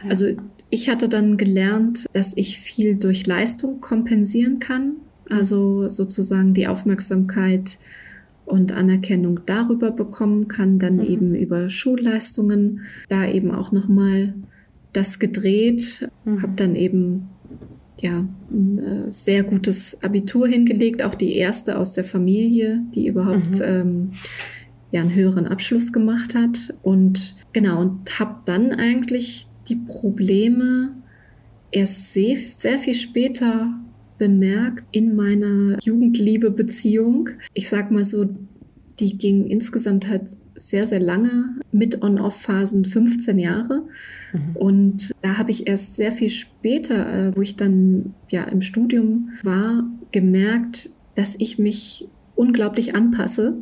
Also 0.08 0.26
ich 0.68 0.90
hatte 0.90 1.08
dann 1.08 1.36
gelernt, 1.36 2.06
dass 2.12 2.36
ich 2.36 2.58
viel 2.58 2.96
durch 2.96 3.26
Leistung 3.28 3.80
kompensieren 3.80 4.58
kann. 4.58 4.96
Also 5.28 5.88
sozusagen 5.88 6.54
die 6.54 6.66
Aufmerksamkeit 6.66 7.78
und 8.46 8.72
Anerkennung 8.72 9.40
darüber 9.46 9.92
bekommen 9.92 10.48
kann, 10.48 10.80
dann 10.80 10.96
mhm. 10.96 11.04
eben 11.04 11.34
über 11.36 11.70
Schulleistungen. 11.70 12.80
Da 13.08 13.26
eben 13.26 13.52
auch 13.52 13.70
nochmal 13.70 14.34
das 14.92 15.20
gedreht, 15.20 16.08
mhm. 16.24 16.42
habe 16.42 16.54
dann 16.56 16.74
eben 16.74 17.28
ja, 18.02 18.26
ein 18.50 18.78
äh, 18.78 19.12
sehr 19.12 19.42
gutes 19.42 20.02
Abitur 20.02 20.48
hingelegt, 20.48 21.02
auch 21.02 21.14
die 21.14 21.36
erste 21.36 21.78
aus 21.78 21.92
der 21.92 22.04
Familie, 22.04 22.82
die 22.94 23.06
überhaupt 23.06 23.58
mhm. 23.58 23.64
ähm, 23.64 24.10
ja 24.90 25.00
einen 25.00 25.14
höheren 25.14 25.46
Abschluss 25.46 25.92
gemacht 25.92 26.34
hat. 26.34 26.74
Und 26.82 27.36
genau, 27.52 27.80
und 27.80 28.18
habe 28.18 28.36
dann 28.44 28.72
eigentlich 28.72 29.46
die 29.68 29.76
Probleme 29.76 30.94
erst 31.70 32.12
sehr, 32.12 32.36
sehr 32.36 32.78
viel 32.78 32.94
später 32.94 33.72
bemerkt 34.18 34.84
in 34.90 35.16
meiner 35.16 35.78
Jugendliebe-Beziehung. 35.82 37.30
Ich 37.54 37.68
sag 37.68 37.90
mal 37.90 38.04
so, 38.04 38.28
die 38.98 39.16
ging 39.16 39.46
insgesamt 39.46 40.08
halt 40.08 40.24
sehr, 40.60 40.84
sehr 40.84 41.00
lange 41.00 41.56
mit 41.72 42.02
On-Off-Phasen, 42.02 42.84
15 42.84 43.38
Jahre. 43.38 43.82
Mhm. 44.32 44.56
Und 44.56 45.10
da 45.22 45.38
habe 45.38 45.50
ich 45.50 45.66
erst 45.66 45.96
sehr 45.96 46.12
viel 46.12 46.30
später, 46.30 47.28
äh, 47.28 47.36
wo 47.36 47.40
ich 47.40 47.56
dann 47.56 48.14
ja 48.28 48.44
im 48.44 48.60
Studium 48.60 49.30
war, 49.42 49.84
gemerkt, 50.12 50.90
dass 51.14 51.34
ich 51.38 51.58
mich 51.58 52.08
unglaublich 52.34 52.94
anpasse. 52.94 53.56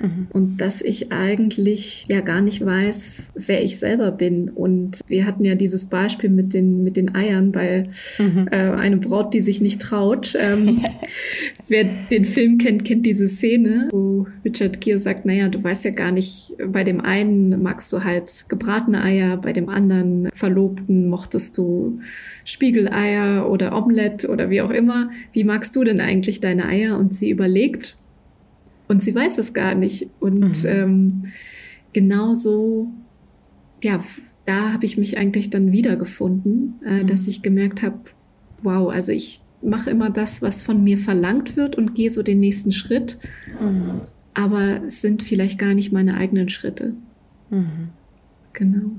Mhm. 0.00 0.28
Und 0.30 0.60
dass 0.60 0.80
ich 0.80 1.12
eigentlich 1.12 2.06
ja 2.08 2.20
gar 2.20 2.40
nicht 2.40 2.64
weiß, 2.64 3.30
wer 3.34 3.62
ich 3.62 3.78
selber 3.78 4.10
bin. 4.10 4.48
Und 4.48 5.00
wir 5.06 5.26
hatten 5.26 5.44
ja 5.44 5.54
dieses 5.54 5.86
Beispiel 5.86 6.30
mit 6.30 6.54
den, 6.54 6.84
mit 6.84 6.96
den 6.96 7.14
Eiern 7.14 7.52
bei 7.52 7.88
mhm. 8.18 8.48
äh, 8.50 8.56
eine 8.56 8.96
Braut, 8.96 9.34
die 9.34 9.40
sich 9.40 9.60
nicht 9.60 9.80
traut. 9.80 10.36
Ähm, 10.38 10.80
wer 11.68 11.84
den 11.84 12.24
Film 12.24 12.58
kennt, 12.58 12.84
kennt 12.84 13.06
diese 13.06 13.28
Szene, 13.28 13.88
wo 13.90 14.26
Richard 14.44 14.80
Gere 14.80 14.98
sagt, 14.98 15.26
naja, 15.26 15.48
du 15.48 15.62
weißt 15.62 15.84
ja 15.84 15.90
gar 15.90 16.12
nicht, 16.12 16.54
bei 16.66 16.84
dem 16.84 17.00
einen 17.00 17.62
magst 17.62 17.92
du 17.92 18.04
halt 18.04 18.46
gebratene 18.48 19.02
Eier, 19.02 19.36
bei 19.36 19.52
dem 19.52 19.68
anderen 19.68 20.28
Verlobten 20.32 21.08
mochtest 21.08 21.58
du 21.58 22.00
Spiegeleier 22.44 23.50
oder 23.50 23.76
Omelette 23.76 24.28
oder 24.28 24.50
wie 24.50 24.62
auch 24.62 24.70
immer. 24.70 25.10
Wie 25.32 25.44
magst 25.44 25.76
du 25.76 25.84
denn 25.84 26.00
eigentlich 26.00 26.40
deine 26.40 26.66
Eier? 26.66 26.98
Und 26.98 27.12
sie 27.12 27.30
überlegt 27.30 27.97
und 28.88 29.02
sie 29.02 29.14
weiß 29.14 29.38
es 29.38 29.52
gar 29.52 29.74
nicht. 29.74 30.10
Und 30.18 30.64
mhm. 30.64 30.68
ähm, 30.68 31.22
genau 31.92 32.34
so, 32.34 32.88
ja, 33.82 34.00
da 34.46 34.72
habe 34.72 34.86
ich 34.86 34.96
mich 34.96 35.18
eigentlich 35.18 35.50
dann 35.50 35.72
wiedergefunden, 35.72 36.76
äh, 36.84 37.02
mhm. 37.02 37.06
dass 37.06 37.28
ich 37.28 37.42
gemerkt 37.42 37.82
habe, 37.82 37.98
wow, 38.62 38.90
also 38.90 39.12
ich 39.12 39.42
mache 39.60 39.90
immer 39.90 40.10
das, 40.10 40.40
was 40.40 40.62
von 40.62 40.82
mir 40.82 40.98
verlangt 40.98 41.56
wird 41.56 41.76
und 41.76 41.94
gehe 41.94 42.10
so 42.10 42.22
den 42.22 42.40
nächsten 42.40 42.72
Schritt. 42.72 43.18
Mhm. 43.60 44.00
Aber 44.34 44.84
es 44.84 45.00
sind 45.00 45.22
vielleicht 45.22 45.58
gar 45.58 45.74
nicht 45.74 45.92
meine 45.92 46.16
eigenen 46.16 46.48
Schritte. 46.48 46.94
Mhm. 47.50 47.90
Genau. 48.52 48.90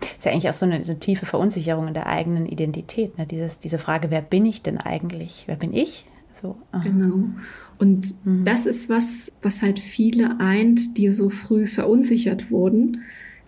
Das 0.00 0.10
ist 0.10 0.24
ja 0.24 0.32
eigentlich 0.32 0.48
auch 0.48 0.54
so 0.54 0.66
eine, 0.66 0.84
so 0.84 0.92
eine, 0.92 1.00
tiefe 1.00 1.26
Verunsicherung 1.26 1.88
in 1.88 1.94
der 1.94 2.06
eigenen 2.06 2.46
Identität. 2.46 3.18
Ne? 3.18 3.26
Dieses, 3.26 3.58
diese 3.60 3.78
Frage, 3.78 4.10
wer 4.10 4.22
bin 4.22 4.46
ich 4.46 4.62
denn 4.62 4.78
eigentlich? 4.78 5.44
Wer 5.46 5.56
bin 5.56 5.74
ich? 5.74 6.06
So, 6.32 6.56
genau. 6.84 7.30
Und 7.78 8.14
mhm. 8.24 8.44
das 8.44 8.66
ist 8.66 8.88
was, 8.88 9.32
was 9.40 9.62
halt 9.62 9.78
viele 9.78 10.40
eint, 10.40 10.96
die 10.98 11.08
so 11.08 11.30
früh 11.30 11.66
verunsichert 11.66 12.50
wurden. 12.50 13.02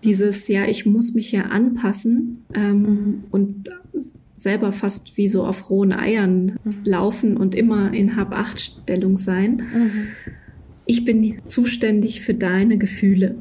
Dieses, 0.05 0.49
ja, 0.49 0.65
ich 0.67 0.87
muss 0.87 1.15
mich 1.15 1.33
ja 1.33 1.43
anpassen 1.47 2.39
ähm, 2.55 2.83
mhm. 2.83 3.25
und 3.31 3.71
selber 4.35 4.73
fast 4.73 5.17
wie 5.17 5.29
so 5.29 5.45
auf 5.45 5.69
rohen 5.69 5.93
Eiern 5.93 6.59
mhm. 6.65 6.71
laufen 6.85 7.37
und 7.37 7.55
immer 7.55 7.93
in 7.93 8.17
Hab-Acht-Stellung 8.17 9.19
sein. 9.19 9.63
Mhm. 9.75 9.91
Ich 10.87 11.05
bin 11.05 11.41
zuständig 11.45 12.23
für 12.23 12.35
deine 12.35 12.79
Gefühle. 12.79 13.37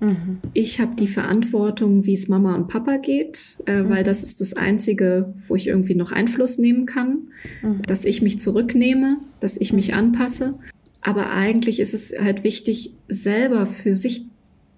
Mhm. 0.00 0.38
Ich 0.52 0.80
habe 0.80 0.96
die 0.96 1.08
Verantwortung, 1.08 2.06
wie 2.06 2.14
es 2.14 2.28
Mama 2.28 2.54
und 2.54 2.68
Papa 2.68 2.96
geht, 2.96 3.56
äh, 3.66 3.82
mhm. 3.82 3.90
weil 3.90 4.04
das 4.04 4.22
ist 4.22 4.40
das 4.40 4.54
Einzige, 4.54 5.34
wo 5.46 5.54
ich 5.56 5.68
irgendwie 5.68 5.94
noch 5.94 6.12
Einfluss 6.12 6.58
nehmen 6.58 6.86
kann, 6.86 7.28
mhm. 7.62 7.82
dass 7.82 8.04
ich 8.04 8.22
mich 8.22 8.38
zurücknehme, 8.38 9.18
dass 9.40 9.56
ich 9.56 9.72
mich 9.72 9.94
anpasse. 9.94 10.54
Aber 11.00 11.30
eigentlich 11.30 11.80
ist 11.80 11.94
es 11.94 12.14
halt 12.18 12.44
wichtig, 12.44 12.94
selber 13.08 13.66
für 13.66 13.92
sich 13.92 14.26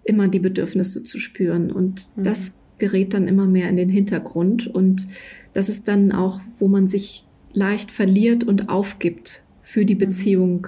immer 0.04 0.28
die 0.28 0.40
Bedürfnisse 0.40 1.04
zu 1.04 1.18
spüren. 1.18 1.70
Und 1.70 2.02
mhm. 2.16 2.22
das 2.22 2.54
gerät 2.78 3.14
dann 3.14 3.28
immer 3.28 3.46
mehr 3.46 3.68
in 3.68 3.76
den 3.76 3.88
Hintergrund. 3.88 4.66
Und 4.66 5.06
das 5.52 5.68
ist 5.68 5.88
dann 5.88 6.12
auch, 6.12 6.40
wo 6.58 6.68
man 6.68 6.88
sich 6.88 7.24
leicht 7.52 7.90
verliert 7.90 8.44
und 8.44 8.68
aufgibt 8.68 9.42
für 9.62 9.84
die 9.84 9.94
mhm. 9.94 10.00
Beziehung, 10.00 10.66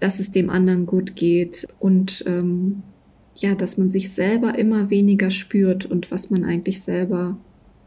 dass 0.00 0.18
es 0.18 0.30
dem 0.30 0.50
anderen 0.50 0.86
gut 0.86 1.16
geht. 1.16 1.68
Und 1.78 2.24
ähm, 2.26 2.82
ja, 3.36 3.54
dass 3.54 3.78
man 3.78 3.90
sich 3.90 4.12
selber 4.12 4.58
immer 4.58 4.90
weniger 4.90 5.30
spürt 5.30 5.86
und 5.86 6.10
was 6.10 6.30
man 6.30 6.44
eigentlich 6.44 6.82
selber 6.82 7.36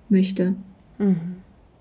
möchte. 0.10 0.56
Mhm. 0.98 1.36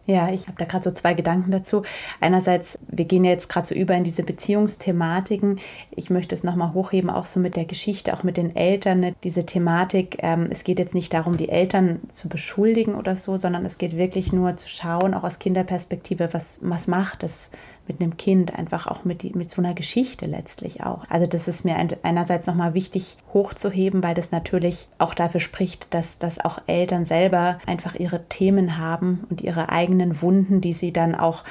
Ja, 0.06 0.30
ich 0.30 0.48
habe 0.48 0.58
da 0.58 0.66
gerade 0.66 0.84
so 0.84 0.90
zwei 0.90 1.14
Gedanken 1.14 1.50
dazu. 1.50 1.82
Einerseits, 2.20 2.78
wir 2.88 3.06
gehen 3.06 3.24
ja 3.24 3.30
jetzt 3.30 3.48
gerade 3.48 3.66
so 3.66 3.74
über 3.74 3.94
in 3.94 4.04
diese 4.04 4.22
Beziehungsthematiken. 4.22 5.60
Ich 5.92 6.10
möchte 6.10 6.34
es 6.34 6.44
nochmal 6.44 6.74
hochheben, 6.74 7.08
auch 7.08 7.24
so 7.24 7.40
mit 7.40 7.56
der 7.56 7.64
Geschichte, 7.64 8.12
auch 8.12 8.22
mit 8.22 8.36
den 8.36 8.54
Eltern, 8.54 9.00
ne? 9.00 9.14
diese 9.24 9.46
Thematik. 9.46 10.18
Ähm, 10.20 10.48
es 10.50 10.62
geht 10.64 10.78
jetzt 10.78 10.94
nicht 10.94 11.14
darum, 11.14 11.38
die 11.38 11.48
Eltern 11.48 12.00
zu 12.10 12.28
beschuldigen 12.28 12.96
oder 12.96 13.16
so, 13.16 13.38
sondern 13.38 13.64
es 13.64 13.78
geht 13.78 13.96
wirklich 13.96 14.30
nur 14.30 14.56
zu 14.56 14.68
schauen, 14.68 15.14
auch 15.14 15.24
aus 15.24 15.38
Kinderperspektive, 15.38 16.28
was, 16.32 16.58
was 16.60 16.86
macht 16.86 17.22
es 17.22 17.50
mit 17.86 18.00
einem 18.00 18.16
Kind, 18.16 18.54
einfach 18.54 18.86
auch 18.86 19.04
mit, 19.04 19.34
mit 19.34 19.50
so 19.50 19.60
einer 19.60 19.74
Geschichte 19.74 20.26
letztlich 20.26 20.82
auch. 20.82 21.04
Also 21.08 21.26
das 21.26 21.48
ist 21.48 21.64
mir 21.64 21.76
einerseits 22.02 22.46
nochmal 22.46 22.74
wichtig 22.74 23.18
hochzuheben, 23.32 24.02
weil 24.02 24.14
das 24.14 24.30
natürlich 24.32 24.88
auch 24.98 25.14
dafür 25.14 25.40
spricht, 25.40 25.92
dass, 25.92 26.18
dass 26.18 26.42
auch 26.42 26.60
Eltern 26.66 27.04
selber 27.04 27.58
einfach 27.66 27.94
ihre 27.94 28.24
Themen 28.28 28.78
haben 28.78 29.24
und 29.28 29.42
ihre 29.42 29.68
eigenen 29.68 30.22
Wunden, 30.22 30.60
die 30.60 30.72
sie 30.72 30.92
dann 30.92 31.14
auch 31.14 31.44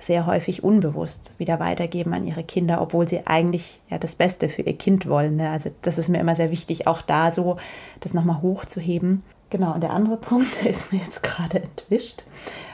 sehr 0.00 0.26
häufig 0.26 0.62
unbewusst 0.62 1.32
wieder 1.38 1.58
weitergeben 1.60 2.14
an 2.14 2.26
ihre 2.26 2.44
Kinder, 2.44 2.80
obwohl 2.80 3.08
sie 3.08 3.26
eigentlich 3.26 3.80
ja 3.90 3.98
das 3.98 4.14
Beste 4.14 4.48
für 4.48 4.62
ihr 4.62 4.76
Kind 4.76 5.08
wollen. 5.08 5.36
Ne? 5.36 5.50
Also 5.50 5.70
das 5.82 5.98
ist 5.98 6.08
mir 6.08 6.20
immer 6.20 6.36
sehr 6.36 6.50
wichtig, 6.50 6.86
auch 6.86 7.02
da 7.02 7.30
so 7.30 7.56
das 8.00 8.14
nochmal 8.14 8.42
hochzuheben. 8.42 9.22
Genau, 9.50 9.72
und 9.74 9.82
der 9.82 9.90
andere 9.90 10.16
Punkt, 10.20 10.62
der 10.62 10.70
ist 10.70 10.92
mir 10.92 11.00
jetzt 11.00 11.22
gerade 11.22 11.62
entwischt. 11.62 12.24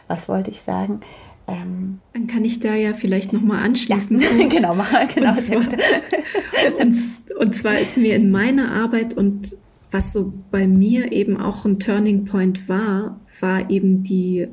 Was 0.09 0.29
wollte 0.29 0.51
ich 0.51 0.61
sagen? 0.61 1.01
Ähm, 1.47 2.01
Dann 2.13 2.27
kann 2.27 2.45
ich 2.45 2.61
da 2.61 2.75
ja 2.75 2.95
vielleicht 2.95 3.33
nochmal 3.33 3.65
anschließen. 3.65 4.21
Ja, 4.39 4.49
genau, 4.49 4.75
mal, 4.75 5.07
genau. 5.15 5.31
Und 5.31 5.39
zwar, 5.41 5.63
und, 6.81 6.97
und 7.39 7.55
zwar 7.55 7.79
ist 7.79 7.99
mir 7.99 8.17
in 8.17 8.31
meiner 8.31 8.73
Arbeit 8.73 9.15
und 9.15 9.57
was 9.91 10.13
so 10.13 10.33
bei 10.51 10.67
mir 10.67 11.13
eben 11.13 11.37
auch 11.37 11.65
ein 11.65 11.79
Turning 11.79 12.25
Point 12.25 12.69
war, 12.69 13.21
war 13.41 13.71
eben 13.71 14.03
die 14.03 14.49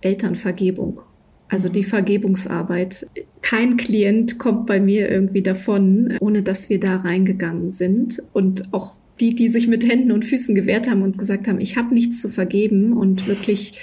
Elternvergebung. 0.00 1.02
Also 1.48 1.68
die 1.68 1.82
Vergebungsarbeit. 1.82 3.08
Kein 3.42 3.76
Klient 3.76 4.38
kommt 4.38 4.66
bei 4.66 4.80
mir 4.80 5.10
irgendwie 5.10 5.42
davon, 5.42 6.16
ohne 6.20 6.42
dass 6.42 6.70
wir 6.70 6.78
da 6.78 6.98
reingegangen 6.98 7.70
sind. 7.70 8.22
Und 8.32 8.72
auch 8.72 8.94
die, 9.18 9.34
die 9.34 9.48
sich 9.48 9.66
mit 9.66 9.86
Händen 9.88 10.12
und 10.12 10.24
Füßen 10.24 10.54
gewehrt 10.54 10.88
haben 10.88 11.02
und 11.02 11.18
gesagt 11.18 11.48
haben, 11.48 11.60
ich 11.60 11.76
habe 11.76 11.92
nichts 11.92 12.20
zu 12.20 12.28
vergeben 12.28 12.92
und 12.92 13.26
wirklich 13.26 13.80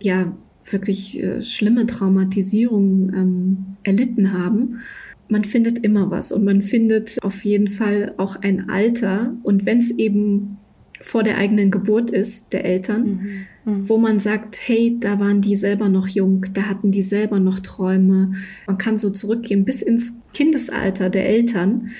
ja 0.00 0.36
wirklich 0.72 1.22
äh, 1.22 1.42
schlimme 1.42 1.86
Traumatisierungen 1.86 3.14
ähm, 3.14 3.58
erlitten 3.82 4.32
haben. 4.32 4.80
Man 5.28 5.44
findet 5.44 5.80
immer 5.80 6.10
was 6.10 6.32
und 6.32 6.44
man 6.44 6.62
findet 6.62 7.18
auf 7.22 7.44
jeden 7.44 7.68
Fall 7.68 8.14
auch 8.16 8.36
ein 8.40 8.68
Alter 8.68 9.34
und 9.42 9.66
wenn 9.66 9.78
es 9.78 9.90
eben 9.90 10.58
vor 11.00 11.22
der 11.22 11.38
eigenen 11.38 11.70
Geburt 11.70 12.10
ist, 12.10 12.52
der 12.52 12.64
Eltern, 12.64 13.46
mhm. 13.64 13.72
Mhm. 13.72 13.88
wo 13.88 13.98
man 13.98 14.18
sagt, 14.18 14.60
hey, 14.66 14.96
da 14.98 15.20
waren 15.20 15.40
die 15.40 15.56
selber 15.56 15.88
noch 15.88 16.08
jung, 16.08 16.46
da 16.54 16.62
hatten 16.62 16.90
die 16.90 17.02
selber 17.02 17.38
noch 17.38 17.60
Träume. 17.60 18.32
Man 18.66 18.78
kann 18.78 18.98
so 18.98 19.10
zurückgehen 19.10 19.64
bis 19.64 19.82
ins 19.82 20.14
Kindesalter 20.34 21.10
der 21.10 21.28
Eltern 21.28 21.90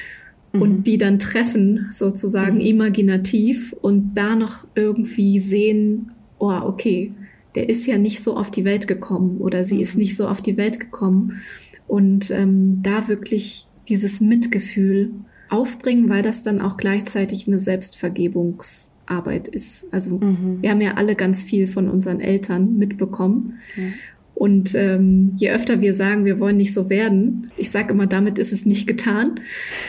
mhm. 0.52 0.62
und 0.62 0.86
die 0.86 0.98
dann 0.98 1.18
treffen, 1.18 1.86
sozusagen 1.90 2.56
mhm. 2.56 2.62
imaginativ 2.62 3.72
und 3.80 4.14
da 4.14 4.34
noch 4.34 4.66
irgendwie 4.74 5.38
sehen, 5.38 6.12
oh, 6.38 6.60
okay, 6.64 7.12
der 7.54 7.68
ist 7.68 7.86
ja 7.86 7.98
nicht 7.98 8.22
so 8.22 8.36
auf 8.36 8.50
die 8.50 8.64
Welt 8.64 8.86
gekommen 8.86 9.38
oder 9.38 9.64
sie 9.64 9.80
ist 9.80 9.94
mhm. 9.94 10.00
nicht 10.00 10.16
so 10.16 10.28
auf 10.28 10.42
die 10.42 10.56
Welt 10.56 10.80
gekommen. 10.80 11.40
Und 11.86 12.30
ähm, 12.30 12.80
da 12.82 13.08
wirklich 13.08 13.66
dieses 13.88 14.20
Mitgefühl 14.20 15.12
aufbringen, 15.48 16.08
weil 16.08 16.22
das 16.22 16.42
dann 16.42 16.60
auch 16.60 16.76
gleichzeitig 16.76 17.46
eine 17.46 17.58
Selbstvergebungsarbeit 17.58 19.48
ist. 19.48 19.86
Also 19.90 20.18
mhm. 20.18 20.58
wir 20.60 20.70
haben 20.70 20.80
ja 20.80 20.94
alle 20.94 21.14
ganz 21.14 21.42
viel 21.42 21.66
von 21.66 21.88
unseren 21.88 22.20
Eltern 22.20 22.76
mitbekommen. 22.76 23.58
Mhm. 23.76 23.94
Und 24.34 24.74
ähm, 24.76 25.32
je 25.36 25.50
öfter 25.50 25.80
wir 25.80 25.92
sagen, 25.92 26.24
wir 26.24 26.38
wollen 26.38 26.58
nicht 26.58 26.72
so 26.72 26.88
werden, 26.90 27.50
ich 27.56 27.72
sage 27.72 27.92
immer, 27.92 28.06
damit 28.06 28.38
ist 28.38 28.52
es 28.52 28.66
nicht 28.66 28.86
getan. 28.86 29.40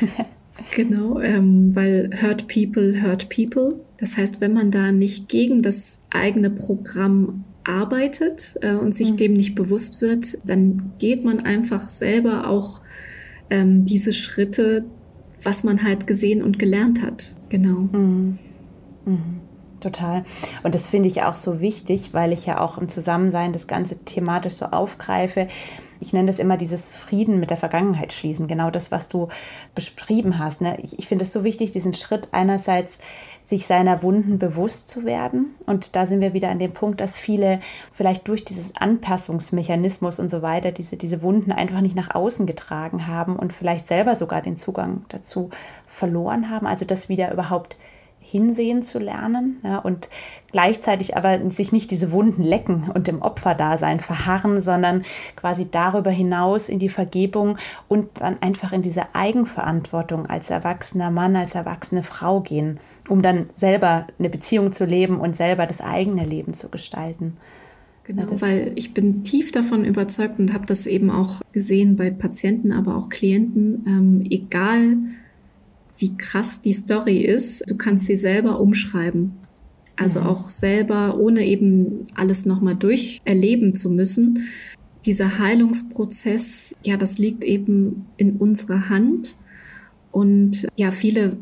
genau, 0.76 1.20
ähm, 1.20 1.76
weil 1.76 2.10
hurt 2.20 2.48
people, 2.48 3.04
hurt 3.04 3.30
people. 3.30 3.80
Das 3.98 4.18
heißt, 4.18 4.42
wenn 4.42 4.54
man 4.54 4.72
da 4.72 4.92
nicht 4.92 5.30
gegen 5.30 5.62
das 5.62 6.02
eigene 6.10 6.50
Programm 6.50 7.44
arbeitet 7.70 8.58
äh, 8.62 8.74
und 8.74 8.94
sich 8.94 9.12
mhm. 9.12 9.18
dem 9.18 9.34
nicht 9.34 9.56
bewusst 9.56 10.02
wird, 10.02 10.38
dann 10.46 10.94
geht 11.00 11.24
man 11.24 11.40
einfach 11.42 11.82
selber 11.82 12.50
auch 12.50 12.82
ähm, 13.50 13.86
diese 13.86 14.14
Schritte, 14.14 14.86
was 15.42 15.64
man 15.64 15.84
halt 15.84 16.08
gesehen 16.08 16.44
und 16.44 16.60
gelernt 16.60 17.02
hat. 17.02 17.36
Genau. 17.50 17.88
Mhm. 17.92 18.40
Mhm. 19.06 19.40
Total. 19.80 20.26
Und 20.64 20.76
das 20.76 20.88
finde 20.88 21.08
ich 21.08 21.24
auch 21.24 21.36
so 21.36 21.62
wichtig, 21.62 22.14
weil 22.14 22.34
ich 22.34 22.46
ja 22.46 22.60
auch 22.60 22.78
im 22.78 22.90
Zusammensein 22.90 23.54
das 23.54 23.66
Ganze 23.68 23.98
thematisch 24.00 24.56
so 24.56 24.66
aufgreife 24.66 25.48
ich 26.00 26.14
nenne 26.14 26.28
das 26.28 26.40
immer 26.40 26.58
dieses 26.58 26.92
Frieden 26.92 27.40
mit 27.40 27.50
der 27.50 27.58
Vergangenheit 27.58 28.14
schließen, 28.14 28.48
genau 28.48 28.72
das, 28.72 28.92
was 28.92 29.10
du 29.10 29.28
beschrieben 29.76 30.40
hast. 30.40 30.62
Ne? 30.62 30.78
Ich, 30.82 30.98
ich 30.98 31.08
finde 31.08 31.24
es 31.24 31.34
so 31.34 31.44
wichtig, 31.44 31.72
diesen 31.72 31.94
Schritt 31.94 32.30
einerseits 32.32 33.00
sich 33.44 33.66
seiner 33.66 34.04
Wunden 34.04 34.38
bewusst 34.38 34.90
zu 34.90 35.06
werden. 35.06 35.56
Und 35.66 35.96
da 35.96 36.06
sind 36.06 36.22
wir 36.22 36.34
wieder 36.34 36.50
an 36.50 36.60
dem 36.60 36.72
Punkt, 36.72 37.02
dass 37.02 37.16
viele 37.16 37.60
vielleicht 37.94 38.28
durch 38.28 38.46
dieses 38.46 38.76
Anpassungsmechanismus 38.76 40.20
und 40.20 40.30
so 40.30 40.42
weiter 40.42 40.72
diese, 40.72 40.98
diese 40.98 41.22
Wunden 41.22 41.52
einfach 41.52 41.82
nicht 41.82 41.96
nach 41.96 42.14
außen 42.14 42.46
getragen 42.46 43.08
haben 43.08 43.36
und 43.36 43.54
vielleicht 43.54 43.88
selber 43.88 44.16
sogar 44.16 44.42
den 44.42 44.56
Zugang 44.56 45.06
dazu 45.10 45.50
verloren 45.88 46.50
haben. 46.50 46.68
Also 46.68 46.86
das 46.86 47.10
wieder 47.10 47.32
überhaupt 47.32 47.76
hinsehen 48.30 48.84
zu 48.84 49.00
lernen 49.00 49.60
ja, 49.64 49.80
und 49.80 50.10
gleichzeitig 50.52 51.18
aber 51.18 51.50
sich 51.50 51.72
nicht 51.72 51.90
diese 51.90 52.12
Wunden 52.12 52.44
lecken 52.44 52.90
und 52.94 53.08
im 53.08 53.22
Opferdasein 53.22 54.00
verharren, 54.00 54.62
sondern 54.62 55.04
quasi 55.36 55.68
darüber 55.70 56.12
hinaus 56.12 56.70
in 56.70 56.80
die 56.80 56.90
Vergebung 56.90 57.58
und 57.88 58.10
dann 58.20 58.42
einfach 58.42 58.72
in 58.72 58.82
diese 58.82 59.16
Eigenverantwortung 59.16 60.28
als 60.28 60.50
erwachsener 60.50 61.12
Mann, 61.12 61.36
als 61.36 61.56
erwachsene 61.56 62.04
Frau 62.04 62.42
gehen, 62.42 62.80
um 63.08 63.22
dann 63.22 63.50
selber 63.54 64.08
eine 64.20 64.30
Beziehung 64.30 64.72
zu 64.72 64.86
leben 64.86 65.20
und 65.20 65.36
selber 65.36 65.66
das 65.66 65.82
eigene 65.82 66.26
Leben 66.26 66.54
zu 66.54 66.70
gestalten. 66.70 67.38
Genau, 68.04 68.42
weil 68.42 68.72
ich 68.76 68.96
bin 68.96 69.24
tief 69.24 69.52
davon 69.52 69.86
überzeugt 69.86 70.40
und 70.40 70.54
habe 70.54 70.66
das 70.66 70.88
eben 70.88 71.12
auch 71.12 71.42
gesehen 71.52 71.96
bei 71.96 72.10
Patienten, 72.10 72.72
aber 72.72 72.96
auch 72.96 73.10
Klienten, 73.10 73.86
ähm, 73.88 74.28
egal 74.30 74.98
wie 76.00 76.16
krass 76.16 76.62
die 76.62 76.74
Story 76.74 77.18
ist, 77.18 77.70
du 77.70 77.76
kannst 77.76 78.06
sie 78.06 78.16
selber 78.16 78.60
umschreiben. 78.60 79.34
Also 79.96 80.22
mhm. 80.22 80.28
auch 80.28 80.50
selber, 80.50 81.20
ohne 81.20 81.46
eben 81.46 82.04
alles 82.16 82.46
nochmal 82.46 82.76
durcherleben 82.76 83.76
zu 83.76 83.90
müssen. 83.90 84.46
Dieser 85.06 85.40
Heilungsprozess, 85.40 86.76
ja, 86.86 86.98
das 86.98 87.18
liegt 87.18 87.44
eben 87.44 88.06
in 88.18 88.38
unserer 88.38 88.90
Hand. 88.90 89.38
Und 90.12 90.68
ja, 90.78 90.92
viele 90.92 91.38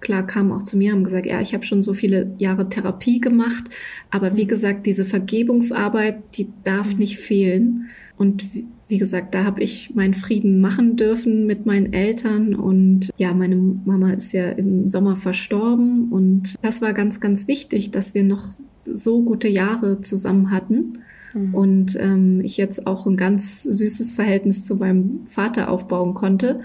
klar 0.00 0.26
kamen 0.26 0.52
auch 0.52 0.62
zu 0.62 0.76
mir, 0.76 0.92
haben 0.92 1.04
gesagt, 1.04 1.26
ja, 1.26 1.40
ich 1.40 1.54
habe 1.54 1.64
schon 1.64 1.80
so 1.80 1.94
viele 1.94 2.34
Jahre 2.36 2.68
Therapie 2.68 3.20
gemacht, 3.20 3.64
aber 4.10 4.36
wie 4.36 4.46
gesagt, 4.46 4.84
diese 4.84 5.04
Vergebungsarbeit, 5.04 6.18
die 6.36 6.48
darf 6.64 6.92
mhm. 6.92 6.98
nicht 6.98 7.18
fehlen. 7.18 7.88
Und 8.18 8.44
wie 8.92 8.98
gesagt, 8.98 9.34
da 9.34 9.44
habe 9.44 9.62
ich 9.62 9.94
meinen 9.94 10.14
Frieden 10.14 10.60
machen 10.60 10.96
dürfen 10.96 11.46
mit 11.46 11.66
meinen 11.66 11.92
Eltern. 11.92 12.54
Und 12.54 13.10
ja, 13.16 13.32
meine 13.32 13.56
Mama 13.56 14.12
ist 14.12 14.32
ja 14.32 14.50
im 14.50 14.86
Sommer 14.86 15.16
verstorben. 15.16 16.12
Und 16.12 16.54
das 16.62 16.82
war 16.82 16.92
ganz, 16.92 17.20
ganz 17.20 17.48
wichtig, 17.48 17.90
dass 17.90 18.14
wir 18.14 18.22
noch 18.22 18.44
so 18.84 19.22
gute 19.22 19.48
Jahre 19.48 20.02
zusammen 20.02 20.50
hatten. 20.50 20.98
Mhm. 21.32 21.54
Und 21.54 21.98
ähm, 21.98 22.40
ich 22.42 22.58
jetzt 22.58 22.86
auch 22.86 23.06
ein 23.06 23.16
ganz 23.16 23.62
süßes 23.62 24.12
Verhältnis 24.12 24.66
zu 24.66 24.76
meinem 24.76 25.26
Vater 25.26 25.70
aufbauen 25.70 26.12
konnte. 26.12 26.60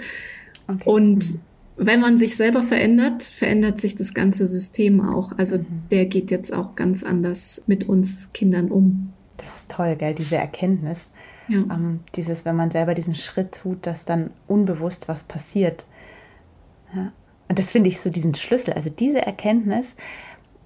Okay. 0.68 0.84
Und 0.86 1.34
mhm 1.34 1.40
wenn 1.80 2.00
man 2.00 2.18
sich 2.18 2.36
selber 2.36 2.64
verändert, 2.64 3.24
verändert 3.24 3.80
sich 3.80 3.94
das 3.94 4.16
ganze 4.16 4.48
System 4.48 5.00
auch. 5.00 5.38
Also 5.38 5.60
mhm. 5.60 5.84
der 5.92 6.08
geht 6.08 6.32
jetzt 6.32 6.52
auch 6.52 6.74
ganz 6.74 7.04
anders 7.04 7.62
mit 7.68 7.88
uns 7.88 8.30
Kindern 8.34 8.72
um. 8.72 9.14
Das 9.38 9.60
ist 9.60 9.70
toll, 9.70 9.96
gell, 9.96 10.16
diese 10.16 10.38
Erkenntnis. 10.38 11.12
Ja. 11.48 11.60
Ähm, 11.60 12.02
dieses, 12.16 12.46
wenn 12.46 12.56
man 12.56 12.72
selber 12.72 12.94
diesen 12.94 13.16
Schritt 13.16 13.60
tut, 13.62 13.86
dass 13.86 14.06
dann 14.06 14.32
unbewusst 14.48 15.08
was 15.08 15.24
passiert. 15.24 15.86
Ja. 16.94 17.12
Und 17.50 17.60
das 17.60 17.72
finde 17.72 17.90
ich 17.90 18.02
so 18.02 18.10
diesen 18.10 18.36
Schlüssel, 18.36 18.74
also 18.74 18.90
diese 18.90 19.26
Erkenntnis, 19.26 19.96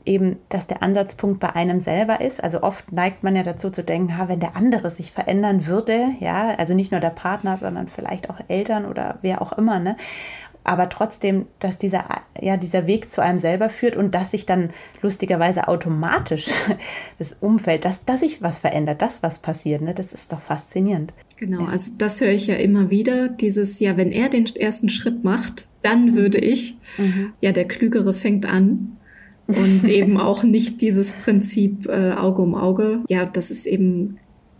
eben, 0.06 0.38
dass 0.50 0.67
der 0.67 0.82
Ansatzpunkt 0.82 1.39
bei 1.39 1.54
einem 1.54 1.80
selber 1.80 2.22
ist. 2.22 2.44
Also 2.44 2.63
oft 2.63 2.91
neigt 2.91 3.24
man 3.24 3.36
ja 3.36 3.44
dazu 3.44 3.70
zu 3.70 3.84
denken, 3.84 4.17
ha, 4.17 4.28
wenn 4.28 4.39
der 4.39 4.56
andere 4.56 4.89
sich 4.89 5.12
verändern 5.12 5.67
würde, 5.67 6.15
ja, 6.20 6.56
also 6.58 6.74
nicht 6.74 6.91
nur 6.91 7.02
der 7.02 7.12
Partner, 7.12 7.58
sondern 7.58 7.88
vielleicht 7.88 8.30
auch 8.30 8.39
Eltern 8.48 8.86
oder 8.86 9.20
wer 9.22 9.41
auch 9.41 9.54
immer, 9.54 9.80
ne? 9.80 9.96
Aber 10.63 10.89
trotzdem, 10.89 11.47
dass 11.60 11.78
dieser, 11.78 12.06
ja, 12.39 12.58
dieser 12.58 12.86
Weg 12.86 13.10
zu 13.10 13.21
einem 13.21 13.39
selber 13.39 13.69
führt 13.69 13.95
und 13.95 14.13
dass 14.13 14.32
sich 14.32 14.45
dann 14.45 14.69
lustigerweise 15.02 15.67
automatisch 15.67 16.50
das 17.17 17.34
Umfeld, 17.34 17.86
dass, 17.86 18.06
dass 18.06 18.19
sich 18.19 18.41
was 18.41 18.60
verändert, 18.60 19.02
dass 19.02 19.24
was 19.24 19.39
passiert, 19.39 19.82
ne? 19.82 19.93
das 19.93 20.13
ist 20.13 20.32
doch 20.32 20.41
faszinierend. 20.41 21.13
Genau, 21.38 21.65
also 21.65 21.93
das 21.97 22.21
höre 22.21 22.32
ich 22.32 22.47
ja 22.47 22.56
immer 22.56 22.89
wieder, 22.89 23.30
dieses, 23.30 23.80
ja, 23.80 23.97
wenn 23.97 24.12
er 24.12 24.30
den 24.30 24.45
ersten 24.56 24.89
Schritt 24.89 25.24
macht, 25.24 25.67
dann 25.82 26.08
mhm. 26.08 26.15
würde 26.15 26.38
ich, 26.38 26.78
mhm. 26.97 27.34
ja, 27.41 27.52
der 27.52 27.65
Klügere 27.65 28.13
fängt 28.13 28.45
an 28.45 28.97
und 29.47 29.88
eben 29.88 30.17
auch 30.17 30.43
nicht 30.43 30.82
dieses 30.82 31.13
Prinzip 31.13 31.88
äh, 31.88 32.12
Auge 32.12 32.43
um 32.43 32.54
Auge. 32.54 33.00
Ja, 33.10 33.26
das 33.26 33.50
ist 33.50 33.65
eben 33.65 34.15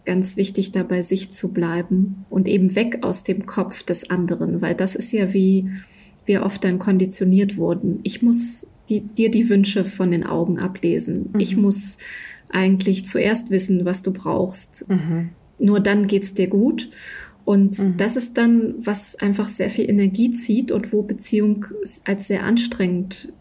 ganz 0.06 0.38
wichtig, 0.38 0.72
da 0.72 0.84
bei 0.84 1.02
sich 1.02 1.32
zu 1.32 1.54
bleiben 1.54 2.26
und 2.30 2.48
eben 2.48 2.76
weg 2.76 3.00
aus 3.02 3.24
dem 3.24 3.46
Kopf 3.46 3.84
des 3.84 4.10
anderen, 4.10 4.62
weil 4.62 4.76
das 4.76 4.96
ist 4.96 5.12
ja 5.12 5.34
wie 5.34 5.66
wir 6.26 6.44
oft 6.44 6.64
dann 6.64 6.80
konditioniert 6.80 7.58
wurden. 7.58 8.00
Ich 8.04 8.22
muss 8.22 8.68
die, 8.90 9.02
dir 9.02 9.32
die 9.32 9.50
Wünsche 9.50 9.86
von 9.86 10.12
den 10.12 10.26
Augen 10.26 10.60
ablesen. 10.60 11.30
Mhm. 11.34 11.40
Ich 11.40 11.58
muss 11.58 11.98
eigentlich 12.50 13.08
zuerst 13.08 13.50
wissen, 13.50 13.86
was 13.86 14.04
du 14.04 14.12
brauchst. 14.12 14.88
Mhm. 14.90 15.30
Nur 15.58 15.80
dann 15.80 16.08
geht's 16.08 16.34
dir 16.34 16.48
gut. 16.48 16.90
Und 17.44 17.80
mhm. 17.80 17.98
das 17.98 18.16
ist 18.16 18.38
dann, 18.38 18.76
was 18.80 19.16
einfach 19.16 19.50
sehr 19.50 19.70
viel 19.70 19.90
Energie 19.90 20.32
zieht 20.32 20.72
und 20.72 20.94
wo 20.94 21.02
Beziehung 21.02 21.66
als 22.06 22.28
sehr 22.28 22.44
anstrengend 22.44 23.34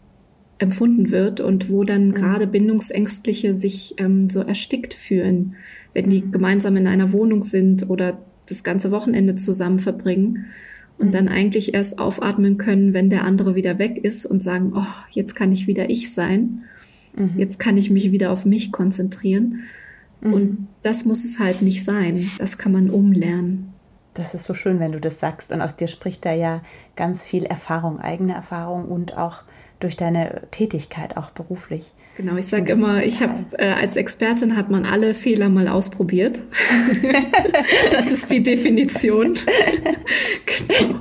empfunden 0.57 1.11
wird 1.11 1.39
und 1.39 1.69
wo 1.69 1.83
dann 1.83 2.09
mhm. 2.09 2.13
gerade 2.13 2.47
Bindungsängstliche 2.47 3.53
sich 3.53 3.95
ähm, 3.97 4.29
so 4.29 4.41
erstickt 4.41 4.93
fühlen 4.93 5.55
wenn 5.93 6.09
die 6.09 6.29
gemeinsam 6.31 6.75
in 6.77 6.87
einer 6.87 7.11
Wohnung 7.11 7.43
sind 7.43 7.89
oder 7.89 8.17
das 8.47 8.63
ganze 8.63 8.91
Wochenende 8.91 9.35
zusammen 9.35 9.79
verbringen 9.79 10.45
und 10.97 11.07
mhm. 11.07 11.11
dann 11.11 11.27
eigentlich 11.27 11.73
erst 11.73 11.99
aufatmen 11.99 12.57
können, 12.57 12.93
wenn 12.93 13.09
der 13.09 13.23
andere 13.23 13.55
wieder 13.55 13.79
weg 13.79 13.97
ist 14.03 14.25
und 14.25 14.43
sagen, 14.43 14.73
oh, 14.75 14.85
jetzt 15.11 15.35
kann 15.35 15.51
ich 15.51 15.67
wieder 15.67 15.89
ich 15.89 16.13
sein. 16.13 16.63
Mhm. 17.15 17.33
Jetzt 17.37 17.59
kann 17.59 17.77
ich 17.77 17.89
mich 17.89 18.11
wieder 18.11 18.31
auf 18.31 18.45
mich 18.45 18.71
konzentrieren. 18.71 19.61
Mhm. 20.21 20.33
Und 20.33 20.67
das 20.83 21.05
muss 21.05 21.25
es 21.25 21.39
halt 21.39 21.61
nicht 21.61 21.83
sein. 21.83 22.29
Das 22.37 22.57
kann 22.57 22.71
man 22.71 22.89
umlernen. 22.89 23.73
Das 24.13 24.33
ist 24.33 24.43
so 24.43 24.53
schön, 24.53 24.79
wenn 24.79 24.91
du 24.91 24.99
das 24.99 25.19
sagst. 25.19 25.51
Und 25.51 25.61
aus 25.61 25.75
dir 25.75 25.87
spricht 25.87 26.25
da 26.25 26.33
ja 26.33 26.61
ganz 26.95 27.23
viel 27.23 27.45
Erfahrung, 27.45 27.99
eigene 27.99 28.33
Erfahrung 28.33 28.85
und 28.85 29.17
auch 29.17 29.43
durch 29.79 29.95
deine 29.95 30.43
Tätigkeit, 30.51 31.17
auch 31.17 31.31
beruflich. 31.31 31.93
Genau, 32.17 32.35
ich 32.35 32.47
sage 32.47 32.73
immer, 32.73 33.03
ich 33.03 33.21
habe 33.21 33.45
äh, 33.57 33.71
als 33.71 33.95
Expertin 33.95 34.57
hat 34.57 34.69
man 34.69 34.85
alle 34.85 35.13
Fehler 35.13 35.49
mal 35.49 35.67
ausprobiert. 35.67 36.41
das 37.91 38.11
ist 38.11 38.31
die 38.31 38.43
Definition. 38.43 39.33
genau. 40.45 40.99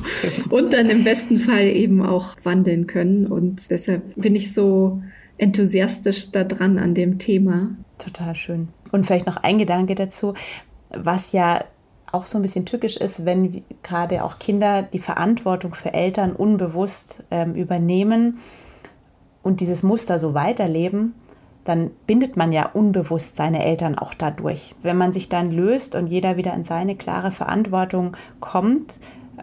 Und 0.51 0.73
dann 0.73 0.89
im 0.89 1.03
besten 1.03 1.37
Fall 1.37 1.67
eben 1.67 2.05
auch 2.05 2.37
wandeln 2.45 2.87
können. 2.87 3.27
Und 3.27 3.71
deshalb 3.71 4.15
bin 4.17 4.37
ich 4.37 4.53
so 4.53 5.03
enthusiastisch 5.37 6.31
da 6.31 6.45
dran 6.45 6.79
an 6.79 6.95
dem 6.95 7.19
Thema. 7.19 7.71
Total 7.99 8.35
schön. 8.35 8.69
Und 8.93 9.07
vielleicht 9.07 9.27
noch 9.27 9.37
ein 9.37 9.59
Gedanke 9.59 9.95
dazu, 9.95 10.35
was 10.91 11.33
ja 11.33 11.65
auch 12.13 12.27
so 12.27 12.39
ein 12.39 12.43
bisschen 12.43 12.67
tückisch 12.67 12.97
ist, 12.97 13.25
wenn 13.25 13.63
gerade 13.83 14.25
auch 14.25 14.39
Kinder 14.39 14.83
die 14.83 14.99
Verantwortung 14.99 15.75
für 15.75 15.93
Eltern 15.93 16.33
unbewusst 16.33 17.25
ähm, 17.31 17.55
übernehmen 17.55 18.39
und 19.43 19.61
dieses 19.61 19.83
Muster 19.83 20.19
so 20.19 20.35
weiterleben, 20.35 21.15
dann 21.65 21.91
bindet 22.07 22.37
man 22.37 22.53
ja 22.53 22.71
unbewusst 22.73 23.37
seine 23.37 23.65
Eltern 23.65 23.97
auch 23.99 24.15
dadurch. 24.15 24.75
Wenn 24.83 24.97
man 24.97 25.13
sich 25.13 25.29
dann 25.29 25.51
löst 25.51 25.95
und 25.95 26.07
jeder 26.07 26.37
wieder 26.37 26.55
in 26.55 26.65
seine 26.65 26.97
klare 26.97 27.31
Verantwortung 27.31 28.17
kommt, 28.41 28.95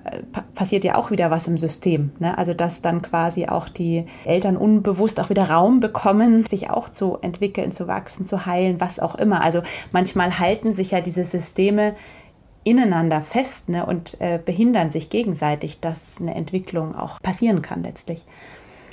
äh, 0.03 0.21
passiert 0.55 0.83
ja 0.83 0.95
auch 0.95 1.11
wieder 1.11 1.31
was 1.31 1.47
im 1.47 1.57
System. 1.57 2.11
Ne? 2.19 2.37
Also 2.37 2.53
dass 2.53 2.81
dann 2.81 3.01
quasi 3.01 3.47
auch 3.47 3.69
die 3.69 4.05
Eltern 4.25 4.57
unbewusst 4.57 5.19
auch 5.19 5.29
wieder 5.29 5.49
Raum 5.49 5.79
bekommen, 5.79 6.45
sich 6.45 6.69
auch 6.69 6.89
zu 6.89 7.17
entwickeln, 7.21 7.71
zu 7.71 7.87
wachsen, 7.87 8.25
zu 8.25 8.45
heilen, 8.45 8.81
was 8.81 8.99
auch 8.99 9.15
immer. 9.15 9.41
Also 9.41 9.61
manchmal 9.91 10.39
halten 10.39 10.73
sich 10.73 10.91
ja 10.91 11.01
diese 11.01 11.23
Systeme 11.23 11.95
ineinander 12.63 13.21
fest 13.21 13.69
ne? 13.69 13.85
und 13.85 14.19
äh, 14.19 14.39
behindern 14.43 14.91
sich 14.91 15.09
gegenseitig, 15.09 15.79
dass 15.79 16.17
eine 16.19 16.35
Entwicklung 16.35 16.95
auch 16.95 17.21
passieren 17.21 17.61
kann 17.61 17.83
letztlich. 17.83 18.25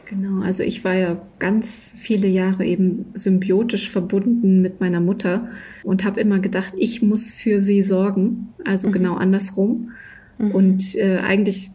Genau, 0.07 0.43
also 0.43 0.63
ich 0.63 0.85
war 0.85 0.95
ja 0.95 1.21
ganz 1.39 1.95
viele 1.99 2.27
Jahre 2.29 2.65
eben 2.65 3.07
symbiotisch 3.15 3.91
verbunden 3.91 4.61
mit 4.61 4.81
meiner 4.81 5.01
Mutter 5.01 5.49
und 5.83 6.05
habe 6.05 6.21
immer 6.21 6.41
gedacht, 6.41 6.75
ich 6.77 7.01
muss 7.01 7.33
für 7.33 7.59
sie 7.59 7.83
sorgen, 7.83 8.49
also 8.65 8.89
mhm. 8.89 8.93
genau 8.93 9.15
andersrum. 9.15 9.93
Mhm. 10.39 10.51
Und 10.51 10.95
äh, 10.97 11.19
eigentlich, 11.19 11.71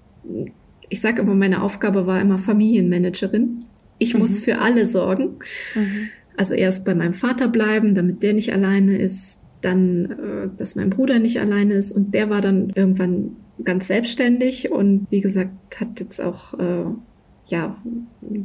ich 0.89 1.01
sage 1.01 1.21
immer, 1.21 1.35
meine 1.35 1.63
Aufgabe 1.63 2.05
war 2.05 2.21
immer 2.21 2.37
Familienmanagerin. 2.37 3.65
Ich 3.97 4.13
mhm. 4.13 4.19
muss 4.19 4.39
für 4.39 4.59
alle 4.59 4.85
sorgen. 4.85 5.37
Mhm. 5.75 6.09
Also 6.37 6.53
erst 6.53 6.85
bei 6.85 6.95
meinem 6.95 7.13
Vater 7.13 7.47
bleiben, 7.47 7.95
damit 7.95 8.23
der 8.23 8.33
nicht 8.33 8.53
alleine 8.53 8.97
ist, 8.97 9.41
dann, 9.61 10.05
äh, 10.05 10.49
dass 10.55 10.75
mein 10.75 10.89
Bruder 10.89 11.19
nicht 11.19 11.39
alleine 11.39 11.73
ist 11.73 11.91
und 11.91 12.13
der 12.13 12.29
war 12.29 12.41
dann 12.41 12.71
irgendwann 12.75 13.35
ganz 13.63 13.87
selbstständig 13.87 14.71
und 14.71 15.07
wie 15.09 15.19
gesagt, 15.21 15.81
hat 15.81 15.99
jetzt 15.99 16.21
auch 16.21 16.57
äh, 16.57 16.85
ja, 17.49 17.75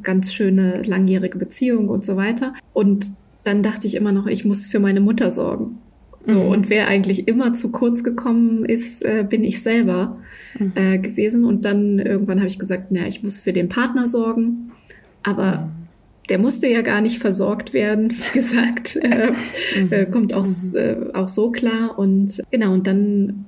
ganz 0.03 0.33
schöne 0.33 0.81
langjährige 0.83 1.39
Beziehung 1.39 1.89
und 1.89 2.05
so 2.05 2.17
weiter. 2.17 2.55
Und 2.73 3.13
dann 3.45 3.63
dachte 3.63 3.87
ich 3.87 3.95
immer 3.95 4.13
noch, 4.13 4.27
ich 4.27 4.45
muss 4.45 4.67
für 4.67 4.81
meine 4.81 5.01
Mutter 5.01 5.31
sorgen. 5.31 5.79
So, 6.21 6.45
mhm. 6.45 6.49
und 6.49 6.71
wer 6.71 6.89
eigentlich 6.89 7.29
immer 7.29 7.53
zu 7.53 7.71
kurz 7.71 8.03
gekommen 8.03 8.65
ist, 8.65 9.05
äh, 9.05 9.27
bin 9.29 9.45
ich 9.45 9.63
selber 9.63 10.19
mhm. 10.59 10.73
äh, 10.75 10.99
gewesen. 10.99 11.45
Und 11.45 11.67
dann 11.67 11.99
irgendwann 11.99 12.39
habe 12.39 12.49
ich 12.49 12.59
gesagt, 12.59 12.91
naja, 12.91 13.07
ich 13.07 13.23
muss 13.23 13.39
für 13.39 13.53
den 13.53 13.69
Partner 13.69 14.07
sorgen. 14.07 14.71
Aber 15.23 15.59
mhm. 15.59 15.71
der 16.31 16.39
musste 16.39 16.67
ja 16.67 16.81
gar 16.81 17.03
nicht 17.03 17.19
versorgt 17.19 17.75
werden, 17.75 18.11
wie 18.11 18.33
gesagt. 18.33 18.97
Äh, 18.97 19.33
mhm. 19.81 19.93
äh 19.93 20.07
kommt 20.07 20.33
auch, 20.33 20.47
mhm. 20.47 20.77
äh, 20.77 20.97
auch 21.13 21.29
so 21.29 21.51
klar. 21.51 21.99
Und 21.99 22.43
genau, 22.51 22.73
und 22.73 22.87
dann 22.87 23.45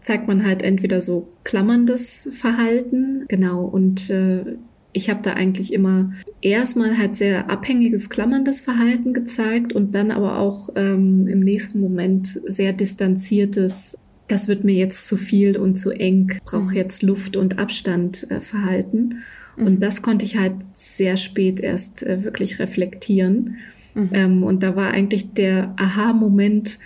zeigt 0.00 0.28
man 0.28 0.46
halt 0.46 0.62
entweder 0.62 1.02
so 1.02 1.28
klammerndes 1.44 2.30
Verhalten, 2.32 3.26
genau, 3.28 3.64
und 3.64 4.08
äh, 4.08 4.56
ich 4.92 5.10
habe 5.10 5.20
da 5.22 5.32
eigentlich 5.32 5.72
immer 5.72 6.10
erstmal 6.40 6.96
halt 6.96 7.14
sehr 7.14 7.50
abhängiges, 7.50 8.08
klammerndes 8.08 8.60
Verhalten 8.60 9.12
gezeigt 9.12 9.72
und 9.72 9.94
dann 9.94 10.10
aber 10.10 10.38
auch 10.38 10.70
ähm, 10.76 11.26
im 11.28 11.40
nächsten 11.40 11.80
Moment 11.80 12.40
sehr 12.46 12.72
distanziertes, 12.72 13.98
das 14.28 14.48
wird 14.48 14.64
mir 14.64 14.74
jetzt 14.74 15.06
zu 15.06 15.16
viel 15.16 15.56
und 15.56 15.76
zu 15.76 15.90
eng, 15.90 16.32
brauche 16.44 16.70
mhm. 16.70 16.76
jetzt 16.76 17.02
Luft 17.02 17.36
und 17.36 17.58
Abstand 17.58 18.30
äh, 18.30 18.40
Verhalten. 18.40 19.22
Mhm. 19.56 19.66
Und 19.66 19.82
das 19.82 20.02
konnte 20.02 20.24
ich 20.24 20.38
halt 20.38 20.54
sehr 20.72 21.16
spät 21.16 21.60
erst 21.60 22.02
äh, 22.02 22.24
wirklich 22.24 22.58
reflektieren. 22.58 23.56
Mhm. 23.94 24.10
Ähm, 24.12 24.42
und 24.42 24.62
da 24.62 24.74
war 24.74 24.90
eigentlich 24.90 25.34
der 25.34 25.74
Aha-Moment, 25.76 26.78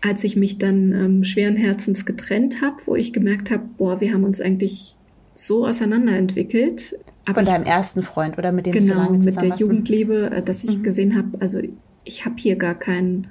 als 0.00 0.24
ich 0.24 0.36
mich 0.36 0.58
dann 0.58 0.92
ähm, 0.92 1.24
schweren 1.24 1.56
Herzens 1.56 2.06
getrennt 2.06 2.60
habe, 2.60 2.76
wo 2.86 2.96
ich 2.96 3.12
gemerkt 3.12 3.50
habe, 3.50 3.64
boah, 3.76 4.00
wir 4.00 4.12
haben 4.12 4.24
uns 4.24 4.40
eigentlich 4.40 4.97
so 5.38 5.66
auseinanderentwickelt. 5.66 6.98
Aber 7.24 7.44
Von 7.44 7.44
deinem 7.44 7.62
ich, 7.62 7.68
ersten 7.68 8.02
Freund 8.02 8.38
oder 8.38 8.52
mit 8.52 8.66
dem 8.66 8.72
Genau, 8.72 9.06
so 9.06 9.12
mit 9.12 9.40
der 9.40 9.50
Jugendliebe, 9.50 10.30
äh, 10.30 10.42
dass 10.42 10.64
ich 10.64 10.78
mhm. 10.78 10.82
gesehen 10.82 11.16
habe, 11.16 11.40
also 11.40 11.60
ich 12.04 12.24
habe 12.24 12.36
hier 12.38 12.56
gar 12.56 12.74
keinen 12.74 13.28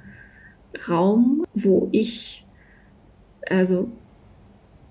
Raum, 0.88 1.44
wo 1.54 1.88
ich, 1.92 2.46
also 3.48 3.88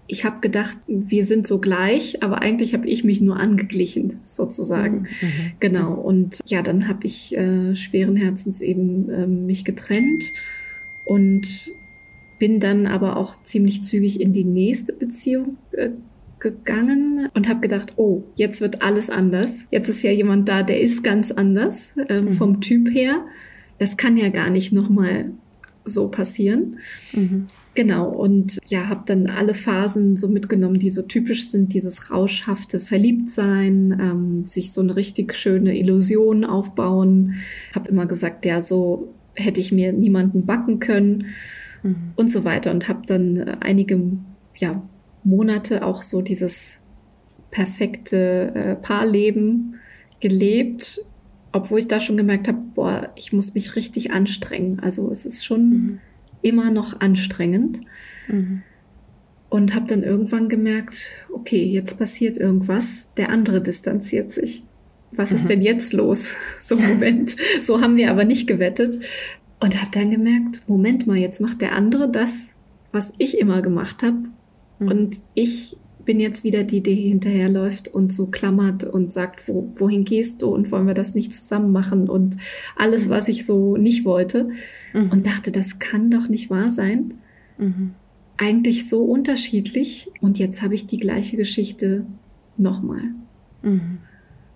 ich 0.07 0.25
habe 0.25 0.39
gedacht, 0.41 0.77
wir 0.87 1.25
sind 1.25 1.47
so 1.47 1.59
gleich, 1.59 2.23
aber 2.23 2.41
eigentlich 2.41 2.73
habe 2.73 2.87
ich 2.87 3.03
mich 3.03 3.19
nur 3.19 3.37
angeglichen, 3.37 4.19
sozusagen. 4.23 4.99
Mhm. 4.99 5.01
mhm. 5.01 5.51
Genau. 5.59 5.93
Und 5.93 6.39
ja, 6.45 6.61
dann 6.61 6.87
habe 6.87 7.05
ich 7.05 7.35
äh, 7.35 7.75
schweren 7.75 8.15
Herzens 8.15 8.61
eben 8.61 9.09
äh, 9.09 9.27
mich 9.27 9.65
getrennt 9.65 10.33
und 11.05 11.71
bin 12.39 12.59
dann 12.59 12.85
aber 12.85 13.17
auch 13.17 13.41
ziemlich 13.41 13.83
zügig 13.83 14.21
in 14.21 14.33
die 14.33 14.43
nächste 14.43 14.93
Beziehung 14.93 15.57
äh, 15.71 15.89
gegangen 16.39 17.29
und 17.33 17.49
habe 17.49 17.61
gedacht, 17.61 17.93
oh, 17.95 18.23
jetzt 18.35 18.61
wird 18.61 18.81
alles 18.81 19.09
anders. 19.09 19.65
Jetzt 19.71 19.89
ist 19.89 20.03
ja 20.03 20.11
jemand 20.11 20.47
da, 20.49 20.63
der 20.63 20.79
ist 20.79 21.03
ganz 21.03 21.31
anders 21.31 21.91
äh, 22.07 22.21
mhm. 22.21 22.31
vom 22.31 22.61
Typ 22.61 22.89
her. 22.89 23.25
Das 23.79 23.97
kann 23.97 24.17
ja 24.17 24.29
gar 24.29 24.49
nicht 24.49 24.71
nochmal 24.71 25.31
so 25.83 26.09
passieren. 26.09 26.79
Mhm. 27.13 27.47
Genau, 27.73 28.09
und 28.09 28.57
ja, 28.67 28.89
habe 28.89 29.03
dann 29.05 29.27
alle 29.27 29.53
Phasen 29.53 30.17
so 30.17 30.29
mitgenommen, 30.29 30.79
die 30.79 30.89
so 30.89 31.03
typisch 31.03 31.49
sind, 31.49 31.73
dieses 31.75 32.11
rauschhafte 32.11 32.79
Verliebtsein, 32.79 33.95
ähm, 34.01 34.45
sich 34.45 34.73
so 34.73 34.81
eine 34.81 34.95
richtig 34.95 35.35
schöne 35.35 35.77
Illusion 35.77 36.43
aufbauen. 36.43 37.35
Habe 37.75 37.91
immer 37.91 38.07
gesagt, 38.07 38.45
ja, 38.45 38.61
so 38.61 39.13
hätte 39.35 39.61
ich 39.61 39.71
mir 39.71 39.93
niemanden 39.93 40.47
backen 40.47 40.79
können 40.79 41.27
mhm. 41.83 42.13
und 42.15 42.31
so 42.31 42.43
weiter. 42.45 42.71
Und 42.71 42.89
habe 42.89 43.05
dann 43.05 43.37
äh, 43.37 43.57
einige 43.59 44.01
ja, 44.57 44.81
Monate 45.23 45.85
auch 45.85 46.03
so 46.03 46.21
dieses 46.21 46.79
perfekte 47.51 48.51
äh, 48.55 48.75
Paarleben 48.75 49.75
gelebt, 50.19 51.01
obwohl 51.51 51.79
ich 51.79 51.87
da 51.87 51.99
schon 51.99 52.17
gemerkt 52.17 52.47
habe, 52.47 52.59
boah, 52.75 53.09
ich 53.15 53.33
muss 53.33 53.53
mich 53.53 53.75
richtig 53.75 54.11
anstrengen. 54.11 54.79
Also 54.79 55.09
es 55.11 55.25
ist 55.25 55.45
schon 55.45 55.69
mhm. 55.69 55.99
immer 56.41 56.71
noch 56.71 56.99
anstrengend. 56.99 57.81
Mhm. 58.27 58.63
Und 59.49 59.73
habe 59.73 59.87
dann 59.87 60.03
irgendwann 60.03 60.49
gemerkt, 60.49 61.05
okay, 61.31 61.63
jetzt 61.63 61.97
passiert 61.97 62.37
irgendwas, 62.37 63.13
der 63.15 63.29
andere 63.29 63.61
distanziert 63.61 64.29
sich. 64.29 64.63
Was 65.13 65.31
mhm. 65.31 65.37
ist 65.37 65.49
denn 65.49 65.61
jetzt 65.61 65.93
los? 65.93 66.31
So 66.59 66.75
Moment. 66.75 67.37
so 67.61 67.81
haben 67.81 67.95
wir 67.95 68.11
aber 68.11 68.25
nicht 68.25 68.47
gewettet. 68.47 68.99
Und 69.59 69.79
habe 69.79 69.89
dann 69.91 70.11
gemerkt, 70.11 70.63
Moment 70.67 71.07
mal, 71.07 71.17
jetzt 71.17 71.41
macht 71.41 71.61
der 71.61 71.71
andere 71.71 72.11
das, 72.11 72.49
was 72.91 73.13
ich 73.17 73.39
immer 73.39 73.61
gemacht 73.61 74.03
habe. 74.03 74.17
Mhm. 74.79 74.87
Und 74.87 75.17
ich 75.33 75.77
bin 76.07 76.19
jetzt 76.21 76.45
wieder 76.45 76.63
die, 76.63 76.81
die 76.81 76.95
hinterherläuft 76.95 77.89
und 77.89 78.13
so 78.13 78.27
klammert 78.27 78.85
und 78.85 79.11
sagt, 79.11 79.47
wo, 79.47 79.69
wohin 79.75 80.05
gehst 80.05 80.41
du 80.41 80.47
und 80.47 80.71
wollen 80.71 80.87
wir 80.87 80.93
das 80.93 81.15
nicht 81.15 81.33
zusammen 81.33 81.71
machen 81.71 82.09
und 82.09 82.37
alles, 82.77 83.07
mhm. 83.07 83.09
was 83.11 83.27
ich 83.27 83.45
so 83.45 83.75
nicht 83.75 84.05
wollte. 84.05 84.49
Mhm. 84.93 85.11
Und 85.11 85.27
dachte, 85.27 85.51
das 85.51 85.79
kann 85.79 86.09
doch 86.09 86.29
nicht 86.29 86.49
wahr 86.49 86.69
sein. 86.69 87.15
Mhm. 87.57 87.93
Eigentlich 88.37 88.87
so 88.87 89.03
unterschiedlich 89.03 90.09
und 90.21 90.39
jetzt 90.39 90.61
habe 90.61 90.75
ich 90.75 90.87
die 90.87 90.97
gleiche 90.97 91.35
Geschichte 91.35 92.05
nochmal. 92.55 93.03
Mhm. 93.61 93.97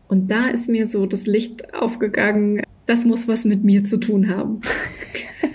Und 0.08 0.32
da 0.32 0.48
ist 0.48 0.70
mir 0.70 0.88
so 0.88 1.06
das 1.06 1.28
Licht 1.28 1.74
aufgegangen, 1.74 2.62
das 2.86 3.06
muss 3.06 3.28
was 3.28 3.46
mit 3.46 3.64
mir 3.64 3.84
zu 3.84 3.98
tun 3.98 4.30
haben. 4.30 4.62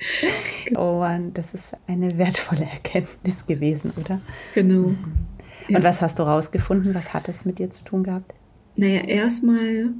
oh 0.76 0.98
Mann, 0.98 1.32
das 1.34 1.54
ist 1.54 1.72
eine 1.86 2.18
wertvolle 2.18 2.64
Erkenntnis 2.64 3.46
gewesen, 3.46 3.92
oder? 3.96 4.20
Genau. 4.54 4.88
Mhm. 4.88 5.26
Und 5.68 5.82
was 5.82 6.00
hast 6.00 6.18
du 6.18 6.22
rausgefunden? 6.22 6.94
Was 6.94 7.12
hat 7.12 7.28
es 7.28 7.44
mit 7.44 7.58
dir 7.58 7.70
zu 7.70 7.82
tun 7.84 8.04
gehabt? 8.04 8.32
Naja, 8.76 9.02
erstmal 9.02 9.90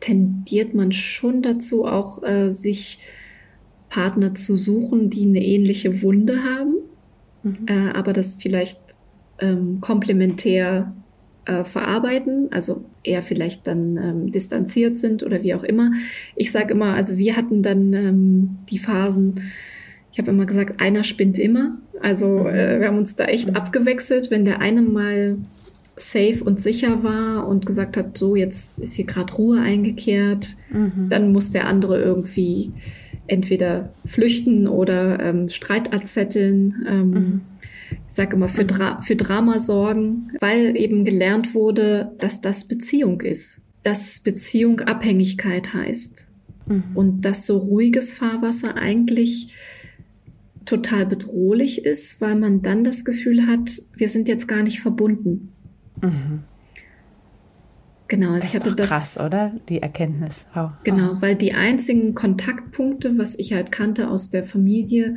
tendiert 0.00 0.74
man 0.74 0.92
schon 0.92 1.42
dazu, 1.42 1.86
auch 1.86 2.22
äh, 2.22 2.50
sich 2.50 2.98
Partner 3.88 4.34
zu 4.34 4.56
suchen, 4.56 5.10
die 5.10 5.26
eine 5.26 5.44
ähnliche 5.44 6.02
Wunde 6.02 6.42
haben, 6.42 6.74
mhm. 7.42 7.66
äh, 7.66 7.90
aber 7.92 8.12
das 8.12 8.34
vielleicht 8.34 8.80
ähm, 9.38 9.80
komplementär 9.80 10.92
äh, 11.46 11.64
verarbeiten, 11.64 12.48
also 12.50 12.84
eher 13.02 13.22
vielleicht 13.22 13.66
dann 13.66 13.96
ähm, 13.96 14.30
distanziert 14.30 14.98
sind 14.98 15.22
oder 15.22 15.42
wie 15.42 15.54
auch 15.54 15.64
immer. 15.64 15.92
Ich 16.34 16.52
sage 16.52 16.74
immer, 16.74 16.94
also 16.94 17.16
wir 17.16 17.36
hatten 17.36 17.62
dann 17.62 17.92
ähm, 17.92 18.58
die 18.68 18.78
Phasen, 18.78 19.36
ich 20.12 20.18
habe 20.18 20.30
immer 20.30 20.46
gesagt, 20.46 20.80
einer 20.80 21.04
spinnt 21.04 21.38
immer. 21.38 21.78
Also 22.00 22.40
mhm. 22.40 22.46
äh, 22.46 22.80
wir 22.80 22.88
haben 22.88 22.98
uns 22.98 23.16
da 23.16 23.26
echt 23.26 23.50
mhm. 23.50 23.56
abgewechselt. 23.56 24.30
Wenn 24.30 24.44
der 24.44 24.60
eine 24.60 24.82
mal 24.82 25.38
safe 25.96 26.42
und 26.44 26.60
sicher 26.60 27.02
war 27.02 27.48
und 27.48 27.64
gesagt 27.64 27.96
hat, 27.96 28.18
so 28.18 28.36
jetzt 28.36 28.78
ist 28.78 28.94
hier 28.94 29.06
gerade 29.06 29.32
Ruhe 29.34 29.60
eingekehrt, 29.60 30.56
mhm. 30.70 31.08
dann 31.08 31.32
muss 31.32 31.50
der 31.52 31.66
andere 31.66 32.02
irgendwie 32.02 32.72
entweder 33.28 33.92
flüchten 34.04 34.68
oder 34.68 35.20
ähm, 35.20 35.48
Streit 35.48 35.92
erzetteln. 35.92 36.86
Ähm, 36.88 37.10
mhm. 37.10 37.40
Ich 37.90 38.14
sage 38.14 38.36
immer 38.36 38.48
für. 38.48 38.64
Dra 38.64 39.00
für 39.00 39.16
Drama 39.16 39.58
sorgen, 39.58 40.32
weil 40.40 40.76
eben 40.76 41.04
gelernt 41.04 41.54
wurde, 41.54 42.12
dass 42.18 42.40
das 42.40 42.64
Beziehung 42.64 43.20
ist, 43.20 43.60
dass 43.82 44.20
Beziehung 44.20 44.80
Abhängigkeit 44.80 45.74
heißt 45.74 46.26
mhm. 46.66 46.84
und 46.94 47.20
dass 47.22 47.46
so 47.46 47.58
ruhiges 47.58 48.12
Fahrwasser 48.12 48.76
eigentlich 48.76 49.54
total 50.64 51.06
bedrohlich 51.06 51.84
ist, 51.84 52.20
weil 52.20 52.36
man 52.36 52.62
dann 52.62 52.84
das 52.84 53.04
Gefühl 53.04 53.46
hat, 53.46 53.82
wir 53.96 54.08
sind 54.08 54.28
jetzt 54.28 54.48
gar 54.48 54.62
nicht 54.62 54.80
verbunden. 54.80 55.52
Mhm. 56.02 56.42
Genau, 58.08 58.32
also 58.32 58.46
ich 58.46 58.54
hatte 58.54 58.72
das. 58.74 58.88
Krass, 58.88 59.20
oder? 59.20 59.52
Die 59.68 59.82
Erkenntnis. 59.82 60.46
Genau, 60.84 61.12
oh. 61.12 61.16
weil 61.20 61.34
die 61.34 61.54
einzigen 61.54 62.14
Kontaktpunkte, 62.14 63.18
was 63.18 63.36
ich 63.36 63.52
halt 63.52 63.72
kannte 63.72 64.08
aus 64.08 64.30
der 64.30 64.44
Familie, 64.44 65.16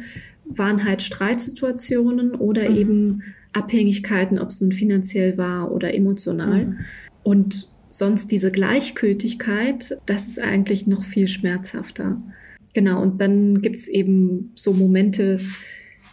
waren 0.49 0.83
halt 0.83 1.01
Streitsituationen 1.01 2.35
oder 2.35 2.69
mhm. 2.69 2.75
eben 2.75 3.23
Abhängigkeiten, 3.53 4.39
ob 4.39 4.49
es 4.49 4.61
nun 4.61 4.71
finanziell 4.71 5.37
war 5.37 5.71
oder 5.71 5.93
emotional. 5.93 6.65
Mhm. 6.65 6.77
Und 7.23 7.69
sonst 7.89 8.31
diese 8.31 8.51
Gleichgültigkeit, 8.51 9.97
das 10.05 10.27
ist 10.27 10.39
eigentlich 10.39 10.87
noch 10.87 11.03
viel 11.03 11.27
schmerzhafter. 11.27 12.21
Genau, 12.73 13.01
und 13.01 13.19
dann 13.19 13.61
gibt's 13.61 13.87
eben 13.87 14.51
so 14.55 14.73
Momente, 14.73 15.39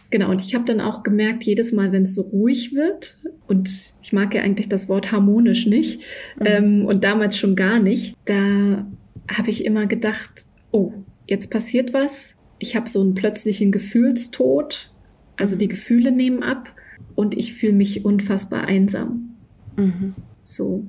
genau, 0.09 0.31
und 0.31 0.41
ich 0.41 0.55
habe 0.55 0.65
dann 0.65 0.81
auch 0.81 1.03
gemerkt, 1.03 1.43
jedes 1.43 1.71
Mal, 1.71 1.91
wenn 1.91 2.03
es 2.03 2.15
so 2.15 2.21
ruhig 2.21 2.73
wird, 2.73 3.19
und 3.47 3.93
ich 4.01 4.11
mag 4.11 4.33
ja 4.33 4.41
eigentlich 4.41 4.67
das 4.67 4.89
Wort 4.89 5.11
harmonisch 5.11 5.67
nicht, 5.67 6.01
mhm. 6.39 6.45
ähm, 6.45 6.85
und 6.85 7.03
damals 7.03 7.37
schon 7.37 7.55
gar 7.55 7.79
nicht, 7.79 8.15
da 8.25 8.87
habe 9.31 9.49
ich 9.49 9.65
immer 9.65 9.85
gedacht, 9.85 10.45
oh, 10.71 10.93
jetzt 11.27 11.51
passiert 11.51 11.93
was, 11.93 12.33
ich 12.59 12.75
habe 12.75 12.89
so 12.89 13.01
einen 13.01 13.15
plötzlichen 13.15 13.71
Gefühlstod, 13.71 14.91
also 15.35 15.55
die 15.55 15.67
Gefühle 15.67 16.11
nehmen 16.11 16.43
ab 16.43 16.73
und 17.15 17.37
ich 17.37 17.53
fühle 17.53 17.73
mich 17.73 18.05
unfassbar 18.05 18.65
einsam. 18.65 19.35
Mhm. 19.75 20.15
So, 20.43 20.85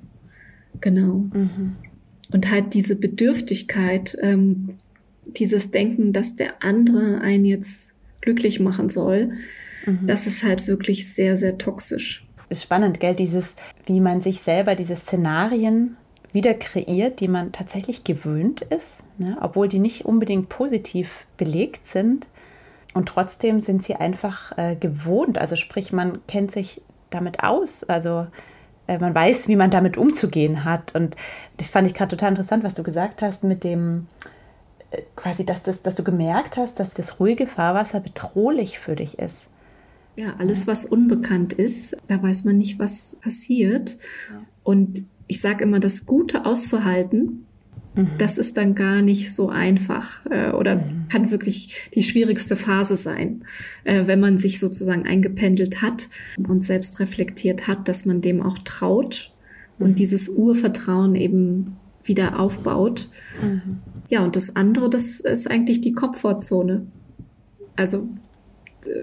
genau. 0.80 1.26
Mhm. 1.32 1.76
Und 2.32 2.50
halt 2.50 2.74
diese 2.74 2.96
Bedürftigkeit, 2.96 4.16
ähm, 4.20 4.74
dieses 5.26 5.70
Denken, 5.70 6.12
dass 6.12 6.36
der 6.36 6.62
andere 6.62 7.20
einen 7.20 7.44
jetzt 7.44 7.94
glücklich 8.20 8.60
machen 8.60 8.88
soll, 8.88 9.32
mhm. 9.86 10.06
das 10.06 10.26
ist 10.26 10.42
halt 10.42 10.66
wirklich 10.66 11.12
sehr, 11.12 11.36
sehr 11.36 11.58
toxisch. 11.58 12.26
Ist 12.50 12.62
spannend, 12.62 13.00
gell? 13.00 13.14
Dieses, 13.14 13.54
wie 13.86 14.00
man 14.00 14.22
sich 14.22 14.40
selber 14.40 14.74
diese 14.74 14.96
Szenarien 14.96 15.96
wieder 16.32 16.54
kreiert, 16.54 17.20
die 17.20 17.28
man 17.28 17.52
tatsächlich 17.52 18.04
gewöhnt 18.04 18.62
ist, 18.62 19.02
ne? 19.18 19.36
obwohl 19.40 19.68
die 19.68 19.78
nicht 19.78 20.04
unbedingt 20.04 20.48
positiv 20.48 21.26
belegt 21.36 21.86
sind. 21.86 22.26
Und 22.94 23.08
trotzdem 23.08 23.60
sind 23.60 23.82
sie 23.82 23.96
einfach 23.96 24.56
äh, 24.58 24.76
gewohnt. 24.76 25.38
Also 25.38 25.56
sprich, 25.56 25.92
man 25.92 26.20
kennt 26.26 26.52
sich 26.52 26.82
damit 27.10 27.42
aus. 27.42 27.84
Also 27.84 28.26
äh, 28.86 28.98
man 28.98 29.14
weiß, 29.14 29.48
wie 29.48 29.56
man 29.56 29.70
damit 29.70 29.96
umzugehen 29.96 30.64
hat. 30.64 30.94
Und 30.94 31.16
das 31.56 31.68
fand 31.68 31.86
ich 31.86 31.94
gerade 31.94 32.10
total 32.10 32.30
interessant, 32.30 32.64
was 32.64 32.74
du 32.74 32.82
gesagt 32.82 33.22
hast 33.22 33.44
mit 33.44 33.64
dem, 33.64 34.06
quasi, 35.16 35.44
dass, 35.44 35.62
das, 35.62 35.82
dass 35.82 35.94
du 35.94 36.02
gemerkt 36.02 36.56
hast, 36.56 36.80
dass 36.80 36.94
das 36.94 37.20
ruhige 37.20 37.46
Fahrwasser 37.46 38.00
bedrohlich 38.00 38.78
für 38.78 38.96
dich 38.96 39.18
ist. 39.18 39.46
Ja, 40.16 40.34
alles, 40.38 40.66
was 40.66 40.84
unbekannt 40.84 41.52
ist, 41.52 41.96
da 42.08 42.20
weiß 42.20 42.44
man 42.44 42.58
nicht, 42.58 42.80
was 42.80 43.16
passiert. 43.22 43.98
Und 44.64 45.04
ich 45.28 45.40
sage 45.40 45.62
immer, 45.62 45.78
das 45.78 46.06
Gute 46.06 46.44
auszuhalten, 46.46 47.46
mhm. 47.94 48.08
das 48.18 48.38
ist 48.38 48.56
dann 48.56 48.74
gar 48.74 49.02
nicht 49.02 49.32
so 49.32 49.50
einfach 49.50 50.26
äh, 50.30 50.50
oder 50.50 50.76
mhm. 50.76 51.06
kann 51.08 51.30
wirklich 51.30 51.90
die 51.94 52.02
schwierigste 52.02 52.56
Phase 52.56 52.96
sein, 52.96 53.44
äh, 53.84 54.06
wenn 54.06 54.20
man 54.20 54.38
sich 54.38 54.58
sozusagen 54.58 55.06
eingependelt 55.06 55.82
hat 55.82 56.08
und 56.48 56.64
selbst 56.64 56.98
reflektiert 56.98 57.68
hat, 57.68 57.86
dass 57.88 58.06
man 58.06 58.20
dem 58.20 58.42
auch 58.42 58.58
traut 58.58 59.32
mhm. 59.78 59.86
und 59.86 59.98
dieses 59.98 60.28
Urvertrauen 60.28 61.14
eben 61.14 61.76
wieder 62.02 62.40
aufbaut. 62.40 63.08
Mhm. 63.42 63.78
Ja, 64.08 64.24
und 64.24 64.34
das 64.34 64.56
andere, 64.56 64.88
das 64.88 65.20
ist 65.20 65.50
eigentlich 65.50 65.82
die 65.82 65.92
Komfortzone. 65.92 66.86
Also 67.76 68.08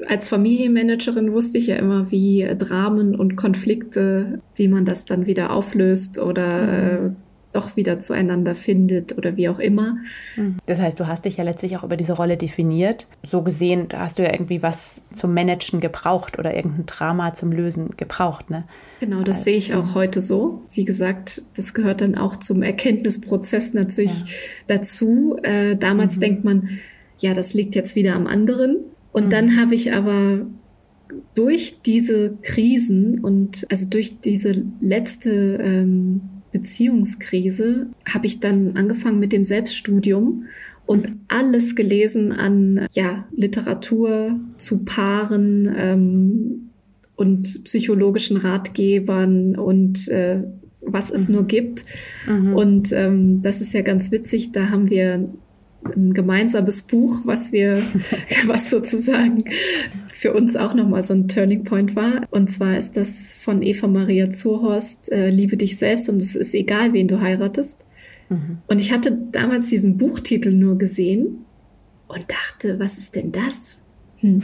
als 0.07 0.29
Familienmanagerin 0.29 1.33
wusste 1.33 1.57
ich 1.57 1.67
ja 1.67 1.75
immer, 1.75 2.11
wie 2.11 2.47
Dramen 2.57 3.15
und 3.15 3.35
Konflikte, 3.35 4.39
wie 4.55 4.67
man 4.67 4.85
das 4.85 5.05
dann 5.05 5.25
wieder 5.25 5.51
auflöst 5.51 6.17
oder 6.17 7.01
mhm. 7.01 7.15
doch 7.51 7.75
wieder 7.75 7.99
zueinander 7.99 8.55
findet 8.55 9.17
oder 9.17 9.35
wie 9.35 9.49
auch 9.49 9.59
immer. 9.59 9.97
Mhm. 10.37 10.57
Das 10.65 10.79
heißt, 10.79 10.99
du 10.99 11.07
hast 11.07 11.25
dich 11.25 11.37
ja 11.37 11.43
letztlich 11.43 11.75
auch 11.77 11.83
über 11.83 11.97
diese 11.97 12.13
Rolle 12.13 12.37
definiert. 12.37 13.07
So 13.21 13.41
gesehen 13.41 13.87
hast 13.93 14.17
du 14.17 14.23
ja 14.23 14.31
irgendwie 14.31 14.63
was 14.63 15.01
zum 15.13 15.33
Managen 15.33 15.81
gebraucht 15.81 16.39
oder 16.39 16.55
irgendein 16.55 16.85
Drama 16.85 17.33
zum 17.33 17.51
Lösen 17.51 17.97
gebraucht, 17.97 18.49
ne? 18.49 18.63
Genau, 19.01 19.23
das 19.23 19.37
also, 19.37 19.43
sehe 19.43 19.57
ich 19.57 19.75
auch 19.75 19.93
heute 19.93 20.21
so. 20.21 20.63
Wie 20.71 20.85
gesagt, 20.85 21.41
das 21.57 21.73
gehört 21.73 21.99
dann 21.99 22.15
auch 22.17 22.37
zum 22.37 22.63
Erkenntnisprozess 22.63 23.73
natürlich 23.73 24.19
ja. 24.21 24.25
dazu. 24.67 25.37
Äh, 25.43 25.75
damals 25.75 26.15
mhm. 26.15 26.21
denkt 26.21 26.43
man, 26.45 26.69
ja, 27.19 27.33
das 27.33 27.53
liegt 27.53 27.75
jetzt 27.75 27.95
wieder 27.95 28.15
am 28.15 28.25
anderen. 28.25 28.77
Und 29.15 29.27
mhm. 29.27 29.29
dann 29.29 29.57
habe 29.57 29.75
ich 29.75 29.93
aber 29.93 30.45
durch 31.35 31.81
diese 31.83 32.37
Krisen 32.41 33.21
und 33.21 33.65
also 33.69 33.87
durch 33.89 34.19
diese 34.19 34.65
letzte 34.81 35.57
ähm, 35.63 36.19
Beziehungskrise 36.51 37.87
habe 38.13 38.25
ich 38.25 38.41
dann 38.41 38.75
angefangen 38.75 39.21
mit 39.21 39.31
dem 39.31 39.45
Selbststudium 39.45 40.47
und 40.85 41.15
alles 41.29 41.77
gelesen 41.77 42.33
an 42.33 42.87
ja, 42.91 43.25
Literatur 43.33 44.37
zu 44.57 44.83
Paaren 44.83 45.73
ähm, 45.77 46.69
und 47.15 47.63
psychologischen 47.63 48.35
Ratgebern 48.35 49.55
und 49.55 50.09
äh, 50.09 50.43
was 50.81 51.09
es 51.09 51.29
mhm. 51.29 51.35
nur 51.35 51.47
gibt. 51.47 51.85
Mhm. 52.27 52.53
Und 52.53 52.91
ähm, 52.91 53.41
das 53.43 53.61
ist 53.61 53.71
ja 53.71 53.81
ganz 53.81 54.11
witzig, 54.11 54.51
da 54.51 54.69
haben 54.71 54.89
wir 54.89 55.29
ein 55.95 56.13
gemeinsames 56.13 56.83
Buch, 56.83 57.21
was 57.25 57.51
wir, 57.51 57.81
was 58.45 58.69
sozusagen 58.69 59.45
für 60.07 60.33
uns 60.33 60.55
auch 60.55 60.73
nochmal 60.73 61.01
so 61.01 61.13
ein 61.13 61.27
Turning 61.27 61.63
Point 61.63 61.95
war. 61.95 62.27
Und 62.31 62.49
zwar 62.49 62.77
ist 62.77 62.97
das 62.97 63.33
von 63.33 63.61
Eva 63.61 63.87
Maria 63.87 64.31
Zurhorst, 64.31 65.11
äh, 65.11 65.29
Liebe 65.29 65.57
dich 65.57 65.77
selbst 65.77 66.09
und 66.09 66.21
es 66.21 66.35
ist 66.35 66.53
egal, 66.53 66.93
wen 66.93 67.07
du 67.07 67.19
heiratest. 67.21 67.85
Mhm. 68.29 68.59
Und 68.67 68.79
ich 68.79 68.91
hatte 68.91 69.17
damals 69.31 69.67
diesen 69.67 69.97
Buchtitel 69.97 70.51
nur 70.51 70.77
gesehen 70.77 71.45
und 72.07 72.25
dachte, 72.29 72.79
was 72.79 72.97
ist 72.97 73.15
denn 73.15 73.31
das? 73.31 73.75
Hm. 74.17 74.41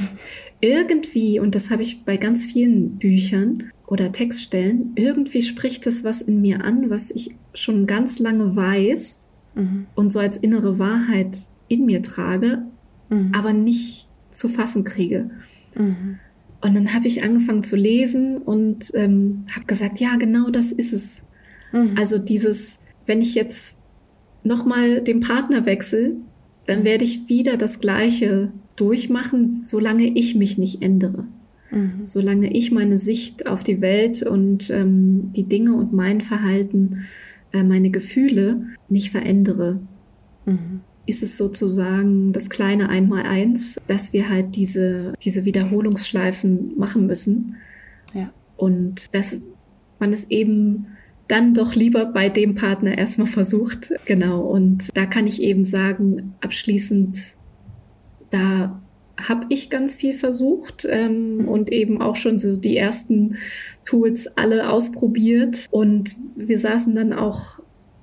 Irgendwie, 0.59 1.39
und 1.39 1.55
das 1.55 1.71
habe 1.71 1.81
ich 1.81 2.03
bei 2.03 2.17
ganz 2.17 2.45
vielen 2.45 2.97
Büchern 2.97 3.71
oder 3.87 4.11
Textstellen, 4.11 4.91
irgendwie 4.95 5.41
spricht 5.41 5.85
das 5.85 6.03
was 6.03 6.21
in 6.21 6.41
mir 6.41 6.63
an, 6.63 6.89
was 6.89 7.11
ich 7.11 7.35
schon 7.53 7.87
ganz 7.87 8.19
lange 8.19 8.55
weiß 8.55 9.20
mhm. 9.55 9.87
und 9.95 10.11
so 10.11 10.19
als 10.19 10.37
innere 10.37 10.79
Wahrheit 10.79 11.37
in 11.67 11.85
mir 11.85 12.01
trage, 12.01 12.63
mhm. 13.09 13.31
aber 13.33 13.53
nicht 13.53 14.07
zu 14.31 14.49
fassen 14.49 14.83
kriege. 14.83 15.29
Mhm. 15.75 16.19
Und 16.61 16.75
dann 16.75 16.93
habe 16.93 17.07
ich 17.07 17.23
angefangen 17.23 17.63
zu 17.63 17.75
lesen 17.75 18.37
und 18.37 18.91
ähm, 18.93 19.45
habe 19.55 19.65
gesagt, 19.65 19.99
ja, 19.99 20.15
genau 20.17 20.49
das 20.49 20.71
ist 20.71 20.93
es. 20.93 21.21
Mhm. 21.71 21.95
Also 21.97 22.17
dieses, 22.19 22.79
wenn 23.05 23.21
ich 23.21 23.33
jetzt 23.35 23.77
nochmal 24.43 25.01
den 25.01 25.21
Partner 25.21 25.65
wechsle, 25.65 26.15
dann 26.67 26.81
mhm. 26.81 26.85
werde 26.85 27.03
ich 27.03 27.27
wieder 27.27 27.57
das 27.57 27.79
Gleiche 27.79 28.51
durchmachen, 28.77 29.63
solange 29.63 30.07
ich 30.07 30.35
mich 30.35 30.57
nicht 30.57 30.81
ändere. 30.81 31.25
Mhm. 31.71 32.03
Solange 32.03 32.53
ich 32.53 32.71
meine 32.71 32.97
Sicht 32.97 33.47
auf 33.47 33.63
die 33.63 33.81
Welt 33.81 34.21
und 34.21 34.69
ähm, 34.69 35.31
die 35.35 35.45
Dinge 35.45 35.73
und 35.73 35.93
mein 35.93 36.21
Verhalten 36.21 37.05
äh, 37.53 37.63
meine 37.63 37.89
Gefühle 37.89 38.65
nicht 38.89 39.11
verändere, 39.11 39.79
mhm. 40.45 40.81
ist 41.05 41.23
es 41.23 41.37
sozusagen 41.37 42.33
das 42.33 42.49
kleine 42.49 42.89
Einmaleins, 42.89 43.77
dass 43.87 44.13
wir 44.13 44.29
halt 44.29 44.55
diese, 44.55 45.13
diese 45.21 45.45
Wiederholungsschleifen 45.45 46.77
machen 46.77 47.07
müssen. 47.07 47.55
Ja. 48.13 48.31
Und 48.57 49.13
dass 49.13 49.35
man 49.99 50.13
es 50.13 50.29
eben 50.29 50.87
dann 51.27 51.53
doch 51.53 51.75
lieber 51.75 52.05
bei 52.05 52.27
dem 52.27 52.55
Partner 52.55 52.97
erstmal 52.97 53.27
versucht. 53.27 53.93
Genau. 54.05 54.41
Und 54.41 54.89
da 54.95 55.05
kann 55.05 55.27
ich 55.27 55.41
eben 55.41 55.63
sagen, 55.63 56.35
abschließend, 56.41 57.17
da 58.31 58.81
habe 59.27 59.45
ich 59.49 59.69
ganz 59.69 59.95
viel 59.95 60.13
versucht 60.13 60.85
ähm, 60.89 61.47
und 61.47 61.71
eben 61.71 62.01
auch 62.01 62.15
schon 62.15 62.37
so 62.37 62.55
die 62.55 62.75
ersten 62.75 63.37
Tools 63.85 64.27
alle 64.37 64.69
ausprobiert. 64.69 65.67
Und 65.71 66.15
wir 66.35 66.59
saßen 66.59 66.95
dann 66.95 67.13
auch 67.13 67.61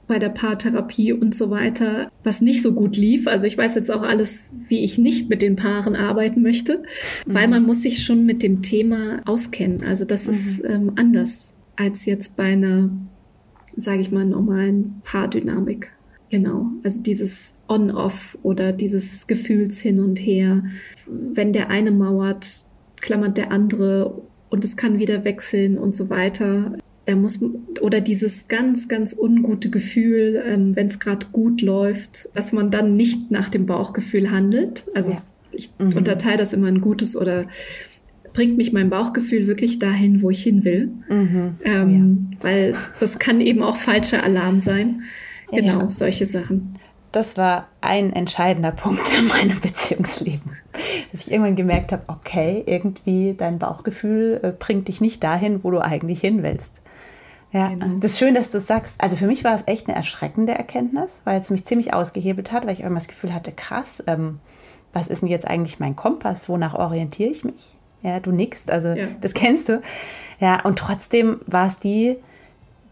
bei 0.08 0.18
der 0.18 0.30
Paartherapie 0.30 1.12
und 1.12 1.34
so 1.34 1.50
weiter, 1.50 2.10
was 2.24 2.40
nicht 2.40 2.62
so 2.62 2.74
gut 2.74 2.96
lief. 2.96 3.28
Also 3.28 3.46
ich 3.46 3.56
weiß 3.56 3.74
jetzt 3.76 3.90
auch 3.90 4.02
alles, 4.02 4.54
wie 4.66 4.82
ich 4.82 4.98
nicht 4.98 5.28
mit 5.28 5.42
den 5.42 5.54
Paaren 5.54 5.94
arbeiten 5.94 6.42
möchte, 6.42 6.78
mhm. 7.26 7.34
weil 7.34 7.46
man 7.46 7.64
muss 7.64 7.82
sich 7.82 8.02
schon 8.02 8.24
mit 8.24 8.42
dem 8.42 8.62
Thema 8.62 9.20
auskennen. 9.26 9.84
Also 9.84 10.04
das 10.04 10.26
mhm. 10.26 10.32
ist 10.32 10.64
ähm, 10.64 10.92
anders 10.96 11.52
als 11.76 12.06
jetzt 12.06 12.36
bei 12.36 12.52
einer, 12.52 12.90
sage 13.76 14.00
ich 14.00 14.10
mal, 14.10 14.24
normalen 14.24 15.02
Paardynamik. 15.04 15.92
Genau, 16.30 16.66
also 16.82 17.02
dieses 17.02 17.54
On-Off 17.68 18.36
oder 18.42 18.72
dieses 18.72 19.26
Gefühls 19.26 19.80
hin 19.80 20.00
und 20.00 20.18
her. 20.18 20.64
Wenn 21.06 21.52
der 21.52 21.70
eine 21.70 21.90
mauert, 21.90 22.66
klammert 22.96 23.38
der 23.38 23.50
andere 23.50 24.22
und 24.50 24.64
es 24.64 24.76
kann 24.76 24.98
wieder 24.98 25.24
wechseln 25.24 25.78
und 25.78 25.94
so 25.94 26.10
weiter. 26.10 26.72
Da 27.06 27.16
muss 27.16 27.42
oder 27.80 28.00
dieses 28.00 28.48
ganz, 28.48 28.88
ganz 28.88 29.16
ungute 29.18 29.70
Gefühl, 29.70 30.42
ähm, 30.44 30.76
wenn 30.76 30.88
es 30.88 31.00
gerade 31.00 31.26
gut 31.32 31.62
läuft, 31.62 32.28
dass 32.34 32.52
man 32.52 32.70
dann 32.70 32.96
nicht 32.96 33.30
nach 33.30 33.48
dem 33.48 33.66
Bauchgefühl 33.66 34.30
handelt. 34.30 34.86
Also 34.94 35.10
ja. 35.10 35.16
es, 35.16 35.32
ich 35.52 35.70
mhm. 35.78 35.96
unterteile 35.96 36.36
das 36.36 36.52
immer 36.52 36.68
in 36.68 36.80
gutes 36.80 37.16
oder 37.16 37.46
bringt 38.34 38.56
mich 38.56 38.72
mein 38.72 38.90
Bauchgefühl 38.90 39.46
wirklich 39.46 39.78
dahin, 39.78 40.22
wo 40.22 40.30
ich 40.30 40.42
hin 40.42 40.64
will. 40.64 40.90
Mhm. 41.08 41.54
Ähm, 41.64 42.28
ja. 42.32 42.38
Weil 42.42 42.74
das 43.00 43.18
kann 43.18 43.40
eben 43.40 43.62
auch 43.62 43.76
falscher 43.76 44.22
Alarm 44.22 44.60
sein. 44.60 45.02
Genau, 45.50 45.80
ja. 45.80 45.90
solche 45.90 46.26
Sachen. 46.26 46.74
Das 47.12 47.36
war 47.36 47.68
ein 47.80 48.12
entscheidender 48.12 48.70
Punkt 48.70 49.16
in 49.16 49.28
meinem 49.28 49.60
Beziehungsleben, 49.62 50.52
dass 51.10 51.22
ich 51.26 51.32
irgendwann 51.32 51.56
gemerkt 51.56 51.92
habe, 51.92 52.02
okay, 52.08 52.62
irgendwie 52.66 53.34
dein 53.36 53.58
Bauchgefühl 53.58 54.40
äh, 54.42 54.52
bringt 54.52 54.88
dich 54.88 55.00
nicht 55.00 55.24
dahin, 55.24 55.64
wo 55.64 55.70
du 55.70 55.80
eigentlich 55.80 56.20
hin 56.20 56.42
willst. 56.42 56.74
Ja, 57.50 57.68
genau. 57.68 57.86
das 58.00 58.12
ist 58.12 58.18
schön, 58.18 58.34
dass 58.34 58.50
du 58.50 58.60
sagst. 58.60 59.02
Also 59.02 59.16
für 59.16 59.26
mich 59.26 59.42
war 59.42 59.54
es 59.54 59.62
echt 59.66 59.88
eine 59.88 59.96
erschreckende 59.96 60.52
Erkenntnis, 60.52 61.22
weil 61.24 61.40
es 61.40 61.48
mich 61.48 61.64
ziemlich 61.64 61.94
ausgehebelt 61.94 62.52
hat, 62.52 62.66
weil 62.66 62.74
ich 62.74 62.80
irgendwann 62.80 63.02
das 63.02 63.08
Gefühl 63.08 63.32
hatte, 63.32 63.52
krass, 63.52 64.02
ähm, 64.06 64.40
was 64.92 65.08
ist 65.08 65.22
denn 65.22 65.28
jetzt 65.28 65.46
eigentlich 65.46 65.80
mein 65.80 65.96
Kompass? 65.96 66.48
Wonach 66.48 66.74
orientiere 66.74 67.30
ich 67.30 67.44
mich? 67.44 67.74
Ja, 68.02 68.20
du 68.20 68.32
nickst, 68.32 68.70
also 68.70 68.88
ja. 68.88 69.08
das 69.20 69.34
kennst 69.34 69.68
du. 69.68 69.80
Ja, 70.40 70.62
und 70.64 70.78
trotzdem 70.78 71.40
war 71.46 71.66
es 71.66 71.78
die, 71.78 72.16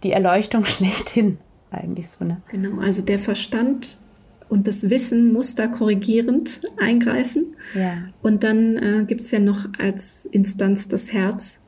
die 0.02 0.12
Erleuchtung 0.12 0.64
schlechthin 0.64 1.38
eigentlich 1.70 2.08
so, 2.08 2.24
ne? 2.24 2.40
Genau, 2.48 2.80
also 2.80 3.02
der 3.02 3.18
Verstand 3.18 3.98
und 4.48 4.68
das 4.68 4.90
Wissen 4.90 5.32
muss 5.32 5.54
da 5.54 5.66
korrigierend 5.66 6.62
eingreifen. 6.76 7.56
Ja. 7.74 8.08
Und 8.22 8.44
dann 8.44 8.76
äh, 8.76 9.04
gibt 9.06 9.22
es 9.22 9.30
ja 9.30 9.40
noch 9.40 9.66
als 9.78 10.26
Instanz 10.26 10.88
das 10.88 11.12
Herz. 11.12 11.60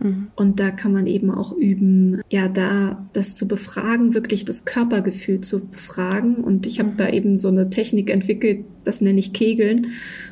Mhm. 0.00 0.28
Und 0.36 0.60
da 0.60 0.70
kann 0.70 0.92
man 0.92 1.06
eben 1.06 1.30
auch 1.30 1.56
üben, 1.56 2.20
ja, 2.28 2.48
da 2.48 3.08
das 3.14 3.34
zu 3.34 3.48
befragen, 3.48 4.12
wirklich 4.12 4.44
das 4.44 4.66
Körpergefühl 4.66 5.40
zu 5.40 5.66
befragen. 5.66 6.36
Und 6.36 6.66
ich 6.66 6.78
habe 6.78 6.90
mhm. 6.90 6.96
da 6.96 7.08
eben 7.08 7.38
so 7.38 7.48
eine 7.48 7.70
Technik 7.70 8.10
entwickelt, 8.10 8.64
das 8.84 9.00
nenne 9.00 9.18
ich 9.18 9.32
Kegeln, 9.32 9.88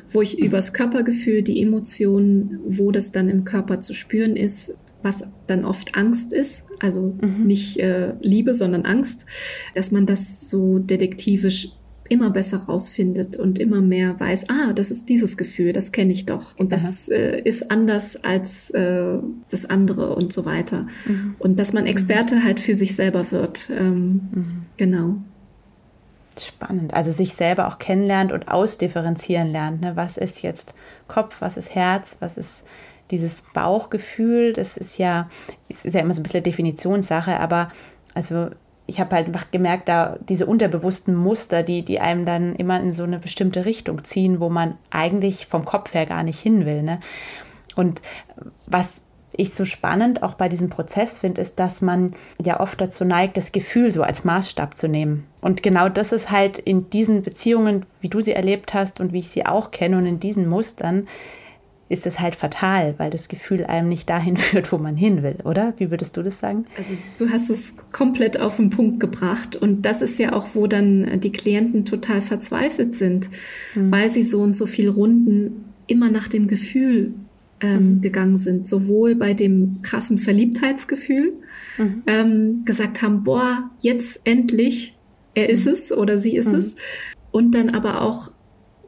wo 0.09 0.21
ich 0.21 0.37
mhm. 0.37 0.45
übers 0.45 0.73
Körpergefühl 0.73 1.41
die 1.41 1.61
Emotionen, 1.61 2.59
wo 2.67 2.91
das 2.91 3.11
dann 3.11 3.29
im 3.29 3.45
Körper 3.45 3.81
zu 3.81 3.93
spüren 3.93 4.35
ist, 4.35 4.77
was 5.01 5.27
dann 5.47 5.65
oft 5.65 5.95
Angst 5.95 6.33
ist, 6.33 6.65
also 6.79 7.15
mhm. 7.21 7.45
nicht 7.45 7.79
äh, 7.79 8.13
Liebe, 8.21 8.53
sondern 8.53 8.85
Angst, 8.85 9.25
dass 9.73 9.91
man 9.91 10.05
das 10.05 10.49
so 10.49 10.79
detektivisch 10.79 11.69
immer 12.09 12.29
besser 12.29 12.57
rausfindet 12.57 13.37
und 13.37 13.57
immer 13.59 13.81
mehr 13.81 14.19
weiß, 14.19 14.49
ah, 14.49 14.73
das 14.73 14.91
ist 14.91 15.09
dieses 15.09 15.37
Gefühl, 15.37 15.73
das 15.73 15.91
kenne 15.91 16.11
ich 16.11 16.25
doch. 16.25 16.57
Und 16.57 16.71
das 16.71 17.09
äh, 17.09 17.39
ist 17.39 17.71
anders 17.71 18.23
als 18.23 18.69
äh, 18.71 19.17
das 19.49 19.65
andere 19.65 20.15
und 20.15 20.31
so 20.31 20.45
weiter. 20.45 20.85
Mhm. 21.05 21.35
Und 21.39 21.59
dass 21.59 21.73
man 21.73 21.85
Experte 21.85 22.35
mhm. 22.35 22.43
halt 22.43 22.59
für 22.59 22.75
sich 22.75 22.95
selber 22.95 23.31
wird. 23.31 23.69
Ähm, 23.71 24.21
mhm. 24.31 24.65
Genau. 24.77 25.15
Spannend. 26.39 26.93
Also 26.93 27.11
sich 27.11 27.33
selber 27.33 27.67
auch 27.67 27.79
kennenlernt 27.79 28.31
und 28.31 28.49
ausdifferenzieren 28.49 29.51
lernt. 29.51 29.81
Ne? 29.81 29.95
Was 29.95 30.17
ist 30.17 30.41
jetzt 30.43 30.73
Kopf, 31.07 31.37
was 31.39 31.57
ist 31.57 31.73
Herz, 31.73 32.17
was 32.19 32.37
ist 32.37 32.65
dieses 33.11 33.41
Bauchgefühl, 33.53 34.53
das 34.53 34.77
ist 34.77 34.97
ja, 34.97 35.29
ist 35.69 35.85
ja 35.85 36.01
immer 36.01 36.13
so 36.13 36.21
ein 36.21 36.23
bisschen 36.23 36.43
Definitionssache, 36.43 37.39
aber 37.39 37.71
also 38.13 38.49
ich 38.87 38.99
habe 38.99 39.15
halt 39.15 39.27
einfach 39.27 39.51
gemerkt, 39.51 39.89
da 39.89 40.17
diese 40.29 40.45
unterbewussten 40.45 41.15
Muster, 41.15 41.63
die, 41.63 41.83
die 41.83 41.99
einem 41.99 42.25
dann 42.25 42.55
immer 42.55 42.79
in 42.79 42.93
so 42.93 43.03
eine 43.03 43.19
bestimmte 43.19 43.65
Richtung 43.65 44.03
ziehen, 44.03 44.39
wo 44.39 44.49
man 44.49 44.77
eigentlich 44.91 45.47
vom 45.47 45.65
Kopf 45.65 45.93
her 45.93 46.05
gar 46.05 46.23
nicht 46.23 46.39
hin 46.39 46.65
will. 46.65 46.83
Ne? 46.83 46.99
Und 47.75 48.01
was 48.67 49.01
ich 49.37 49.53
so 49.53 49.65
spannend 49.65 50.23
auch 50.23 50.35
bei 50.35 50.49
diesem 50.49 50.69
Prozess 50.69 51.17
finde, 51.17 51.41
ist, 51.41 51.59
dass 51.59 51.81
man 51.81 52.13
ja 52.41 52.59
oft 52.59 52.79
dazu 52.79 53.03
neigt, 53.05 53.37
das 53.37 53.51
Gefühl 53.51 53.91
so 53.91 54.03
als 54.03 54.23
Maßstab 54.23 54.77
zu 54.77 54.87
nehmen. 54.87 55.27
Und 55.41 55.63
genau 55.63 55.89
das 55.89 56.11
ist 56.11 56.31
halt 56.31 56.57
in 56.57 56.89
diesen 56.89 57.23
Beziehungen, 57.23 57.85
wie 58.01 58.09
du 58.09 58.21
sie 58.21 58.33
erlebt 58.33 58.73
hast 58.73 58.99
und 58.99 59.13
wie 59.13 59.19
ich 59.19 59.29
sie 59.29 59.45
auch 59.45 59.71
kenne 59.71 59.97
und 59.97 60.05
in 60.05 60.19
diesen 60.19 60.47
Mustern, 60.47 61.07
ist 61.87 62.07
es 62.07 62.19
halt 62.19 62.35
fatal, 62.35 62.95
weil 62.97 63.11
das 63.11 63.27
Gefühl 63.27 63.63
einem 63.63 63.89
nicht 63.89 64.09
dahin 64.09 64.37
führt, 64.37 64.71
wo 64.71 64.77
man 64.77 64.95
hin 64.95 65.23
will, 65.23 65.37
oder? 65.43 65.73
Wie 65.77 65.91
würdest 65.91 66.17
du 66.17 66.23
das 66.23 66.39
sagen? 66.39 66.65
Also 66.77 66.97
du 67.17 67.29
hast 67.29 67.49
es 67.49 67.89
komplett 67.91 68.39
auf 68.39 68.57
den 68.57 68.69
Punkt 68.69 68.99
gebracht 68.99 69.55
und 69.55 69.85
das 69.85 70.01
ist 70.01 70.17
ja 70.19 70.33
auch, 70.33 70.49
wo 70.53 70.67
dann 70.67 71.19
die 71.19 71.31
Klienten 71.31 71.85
total 71.85 72.21
verzweifelt 72.21 72.95
sind, 72.95 73.29
mhm. 73.75 73.91
weil 73.91 74.09
sie 74.09 74.23
so 74.23 74.41
und 74.41 74.55
so 74.55 74.65
viele 74.65 74.89
Runden 74.89 75.65
immer 75.87 76.09
nach 76.09 76.27
dem 76.27 76.47
Gefühl 76.47 77.13
ähm, 77.61 77.95
mhm. 77.95 78.01
gegangen 78.01 78.37
sind, 78.37 78.67
sowohl 78.67 79.15
bei 79.15 79.33
dem 79.33 79.81
krassen 79.81 80.17
Verliebtheitsgefühl 80.17 81.33
mhm. 81.77 82.03
ähm, 82.07 82.65
gesagt 82.65 83.01
haben, 83.01 83.23
boah, 83.23 83.69
jetzt 83.79 84.21
endlich, 84.23 84.97
er 85.35 85.49
ist 85.49 85.65
mhm. 85.65 85.73
es 85.73 85.91
oder 85.91 86.17
sie 86.17 86.35
ist 86.35 86.51
mhm. 86.51 86.57
es, 86.57 86.75
und 87.31 87.53
dann 87.53 87.69
aber 87.69 88.01
auch 88.01 88.31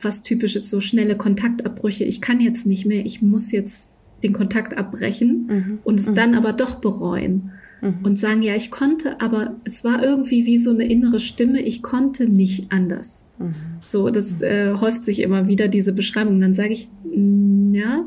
was 0.01 0.23
typisches, 0.23 0.69
so 0.69 0.79
schnelle 0.79 1.17
Kontaktabbrüche. 1.17 2.03
Ich 2.03 2.21
kann 2.21 2.39
jetzt 2.39 2.65
nicht 2.65 2.85
mehr, 2.85 3.05
ich 3.05 3.21
muss 3.21 3.51
jetzt 3.51 3.97
den 4.23 4.33
Kontakt 4.33 4.75
abbrechen 4.75 5.47
mhm. 5.49 5.79
und 5.83 5.99
es 5.99 6.09
mhm. 6.09 6.15
dann 6.15 6.35
aber 6.35 6.53
doch 6.53 6.75
bereuen 6.75 7.51
mhm. 7.81 7.99
und 8.03 8.17
sagen, 8.19 8.41
ja, 8.41 8.55
ich 8.55 8.71
konnte, 8.71 9.21
aber 9.21 9.55
es 9.63 9.83
war 9.83 10.03
irgendwie 10.03 10.45
wie 10.45 10.57
so 10.57 10.71
eine 10.71 10.89
innere 10.89 11.19
Stimme, 11.19 11.61
ich 11.61 11.83
konnte 11.83 12.27
nicht 12.27 12.71
anders. 12.71 13.25
Mhm. 13.39 13.53
So, 13.83 14.09
das 14.09 14.41
äh, 14.41 14.73
häuft 14.73 15.01
sich 15.01 15.21
immer 15.21 15.47
wieder, 15.47 15.67
diese 15.67 15.93
Beschreibung. 15.93 16.39
Dann 16.41 16.53
sage 16.53 16.73
ich, 16.73 16.89
mm, 17.03 17.73
ja, 17.73 18.05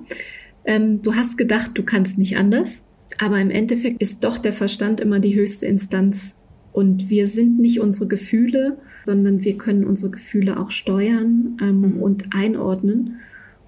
ähm, 0.65 1.03
du 1.03 1.15
hast 1.15 1.39
gedacht, 1.39 1.73
du 1.75 1.85
kannst 1.85 2.19
nicht 2.19 2.37
anders, 2.37 2.85
aber 3.19 3.41
im 3.41 3.51
Endeffekt 3.51 4.01
ist 4.03 4.25
doch 4.25 4.39
der 4.39 4.53
Verstand 4.53 5.01
immer 5.01 5.21
die 5.21 5.35
höchste 5.35 5.67
Instanz 5.67 6.37
und 6.73 7.11
wir 7.11 7.27
sind 7.27 7.59
nicht 7.59 7.81
unsere 7.81 8.09
Gefühle, 8.09 8.79
sondern 9.05 9.45
wir 9.45 9.57
können 9.57 9.85
unsere 9.85 10.11
Gefühle 10.11 10.59
auch 10.59 10.71
steuern 10.71 11.57
ähm, 11.61 11.81
mhm. 11.81 12.03
und 12.03 12.35
einordnen. 12.35 13.17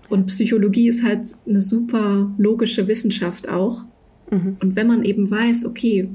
Und 0.09 0.27
Psychologie 0.27 0.89
ist 0.89 1.03
halt 1.03 1.29
eine 1.47 1.61
super 1.61 2.35
logische 2.39 2.87
Wissenschaft 2.89 3.49
auch. 3.49 3.85
Mhm. 4.31 4.57
Und 4.63 4.77
wenn 4.77 4.87
man 4.87 5.05
eben 5.05 5.31
weiß, 5.31 5.67
okay, 5.67 6.09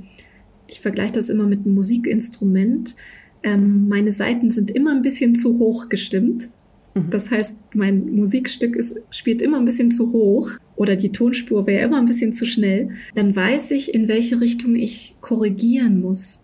ich 0.67 0.81
vergleiche 0.81 1.13
das 1.13 1.29
immer 1.29 1.47
mit 1.47 1.65
einem 1.65 1.73
Musikinstrument, 1.75 2.95
ähm, 3.43 3.87
meine 3.87 4.11
Seiten 4.11 4.51
sind 4.51 4.71
immer 4.71 4.91
ein 4.91 5.01
bisschen 5.01 5.33
zu 5.35 5.59
hoch 5.59 5.89
gestimmt. 5.89 6.49
Mhm. 6.93 7.09
Das 7.09 7.31
heißt, 7.31 7.55
mein 7.73 8.13
Musikstück 8.15 8.75
ist, 8.75 8.99
spielt 9.09 9.41
immer 9.41 9.57
ein 9.57 9.65
bisschen 9.65 9.89
zu 9.89 10.11
hoch 10.11 10.51
oder 10.75 10.95
die 10.95 11.11
Tonspur 11.11 11.67
wäre 11.67 11.85
immer 11.85 11.97
ein 11.97 12.05
bisschen 12.05 12.33
zu 12.33 12.45
schnell. 12.45 12.89
Dann 13.15 13.35
weiß 13.35 13.71
ich, 13.71 13.93
in 13.93 14.07
welche 14.07 14.41
Richtung 14.41 14.75
ich 14.75 15.15
korrigieren 15.21 16.01
muss. 16.01 16.39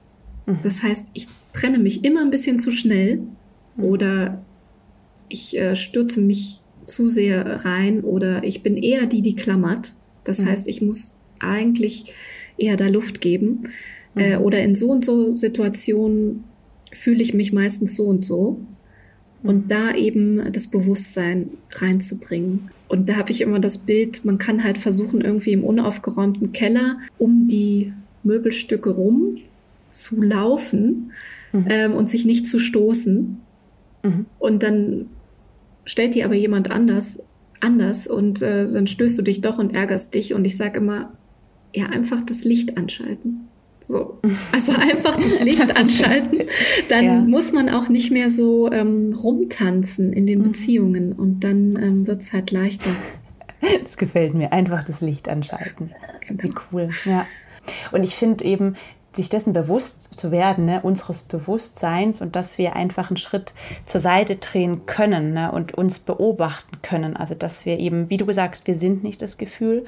Mhm. 0.45 0.59
Das 0.61 0.84
heißt, 0.84 1.11
ich 1.13 1.28
trenne 1.54 1.80
mich 1.80 2.04
immer 2.04 2.22
ein 2.22 2.32
bisschen 2.32 2.60
zu 2.60 2.72
schnell 2.72 3.22
oder 3.78 4.43
ich 5.30 5.58
äh, 5.58 5.76
stürze 5.76 6.20
mich 6.20 6.60
zu 6.84 7.08
sehr 7.08 7.66
rein 7.66 8.01
oder 8.01 8.43
ich 8.43 8.64
bin 8.64 8.76
eher 8.76 9.06
die, 9.06 9.22
die 9.22 9.36
klammert. 9.36 9.95
Das 10.24 10.39
mhm. 10.39 10.47
heißt, 10.47 10.68
ich 10.68 10.82
muss 10.82 11.18
eigentlich 11.39 12.14
eher 12.58 12.76
da 12.76 12.88
Luft 12.88 13.22
geben. 13.22 13.64
Mhm. 14.16 14.22
Äh, 14.22 14.38
oder 14.38 14.62
in 14.62 14.76
so 14.76 14.89
und 14.89 15.06
so 15.06 15.32
Situationen 15.32 16.43
fühle 16.91 17.24
ich 17.24 17.34
mich 17.34 17.54
meistens 17.54 17.95
so 17.95 18.04
und 18.04 18.26
so. 18.26 18.60
Und 19.41 19.72
da 19.72 19.93
eben 19.93 20.51
das 20.54 20.68
Bewusstsein 20.68 21.49
reinzubringen. 21.74 22.72
Und 22.88 23.10
da 23.10 23.16
habe 23.16 23.32
ich 23.32 23.41
immer 23.41 23.60
das 23.60 23.80
Bild, 23.80 24.24
man 24.24 24.38
kann 24.38 24.64
halt 24.64 24.78
versuchen, 24.78 25.22
irgendwie 25.22 25.51
im 25.51 25.64
unaufgeräumten 25.64 26.54
Keller 26.54 26.97
um 27.18 27.47
die 27.47 27.91
Möbelstücke 28.24 28.89
rum 28.91 29.39
zu 29.89 30.22
laufen 30.22 31.12
mhm. 31.54 31.66
ähm, 31.70 31.93
und 31.93 32.10
sich 32.10 32.26
nicht 32.26 32.45
zu 32.47 32.60
stoßen. 32.60 33.39
Mhm. 34.04 34.26
Und 34.39 34.64
dann 34.64 35.06
stellt 35.86 36.16
dir 36.16 36.26
aber 36.26 36.36
jemand 36.36 36.70
anders 36.70 37.24
anders 37.64 38.08
und 38.08 38.41
äh, 38.41 38.68
dann 38.68 38.88
stößt 38.88 39.18
du 39.18 39.22
dich 39.22 39.41
doch 39.41 39.58
und 39.58 39.74
ärgerst 39.74 40.14
dich. 40.14 40.34
Und 40.34 40.45
ich 40.45 40.58
sage 40.58 40.80
immer, 40.80 41.12
ja, 41.74 41.88
einfach 41.88 42.22
das 42.22 42.43
Licht 42.43 42.78
anschalten. 42.78 43.47
So, 43.86 44.20
also 44.51 44.74
einfach 44.74 45.16
das 45.16 45.41
Licht 45.43 45.62
das 45.62 45.76
anschalten. 45.76 46.43
Dann 46.89 47.06
ja. 47.06 47.16
muss 47.16 47.54
man 47.54 47.70
auch 47.70 47.89
nicht 47.89 48.12
mehr 48.12 48.30
so 48.30 48.72
ähm, 48.72 49.14
rumtanzen 49.14 50.14
in 50.14 50.28
den 50.28 50.39
mhm. 50.39 50.43
Beziehungen 50.43 51.14
und 51.14 51.43
dann 51.43 51.78
ähm, 51.82 52.08
wird 52.08 52.22
es 52.22 52.34
halt 52.34 52.51
leichter. 52.51 52.91
Das 53.84 53.95
gefällt 53.95 54.34
mir. 54.34 54.51
Einfach 54.51 54.84
das 54.84 54.99
Licht 54.99 55.30
anschalten. 55.30 55.89
Wie 56.30 56.54
cool. 56.72 56.89
Ja. 57.06 57.26
Und 57.93 58.04
ich 58.04 58.16
finde 58.16 58.43
eben, 58.43 58.76
sich 59.16 59.30
dessen 59.30 59.53
bewusst 59.53 60.18
zu 60.20 60.32
werden, 60.32 60.66
ne, 60.66 60.82
unseres 60.82 61.24
Bewusstseins 61.24 62.22
und 62.22 62.36
dass 62.36 62.57
wir 62.57 62.76
einfach 62.76 63.09
einen 63.09 63.18
Schritt 63.18 63.53
zur 63.86 63.99
Seite 63.99 64.38
drehen 64.38 64.86
können 64.86 65.34
ne, 65.34 65.51
und 65.51 65.74
uns 65.74 65.99
beobachten 65.99 66.82
können. 66.82 67.16
Also 67.16 67.36
dass 67.36 67.66
wir 67.66 67.80
eben, 67.80 68.09
wie 68.09 68.18
du 68.18 68.26
gesagt 68.26 68.66
wir 68.66 68.76
sind 68.76 69.03
nicht 69.03 69.22
das 69.22 69.38
Gefühl 69.38 69.86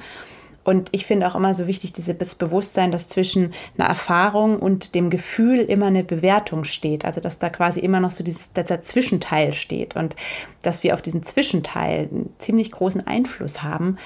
und 0.66 0.88
ich 0.90 1.06
finde 1.06 1.28
auch 1.28 1.36
immer 1.36 1.54
so 1.54 1.68
wichtig, 1.68 1.92
dieses 1.92 2.34
Bewusstsein, 2.34 2.90
dass 2.90 3.08
zwischen 3.08 3.54
einer 3.78 3.88
Erfahrung 3.88 4.58
und 4.58 4.96
dem 4.96 5.10
Gefühl 5.10 5.60
immer 5.60 5.86
eine 5.86 6.02
Bewertung 6.02 6.64
steht. 6.64 7.04
Also 7.04 7.20
dass 7.20 7.38
da 7.38 7.50
quasi 7.50 7.78
immer 7.78 8.00
noch 8.00 8.10
so 8.10 8.24
dieses, 8.24 8.52
dieser 8.52 8.82
Zwischenteil 8.82 9.52
steht 9.52 9.94
und 9.94 10.16
dass 10.62 10.82
wir 10.82 10.94
auf 10.94 11.02
diesen 11.02 11.22
Zwischenteil 11.22 12.08
einen 12.10 12.34
ziemlich 12.40 12.72
großen 12.72 13.06
Einfluss 13.06 13.62
haben 13.62 13.98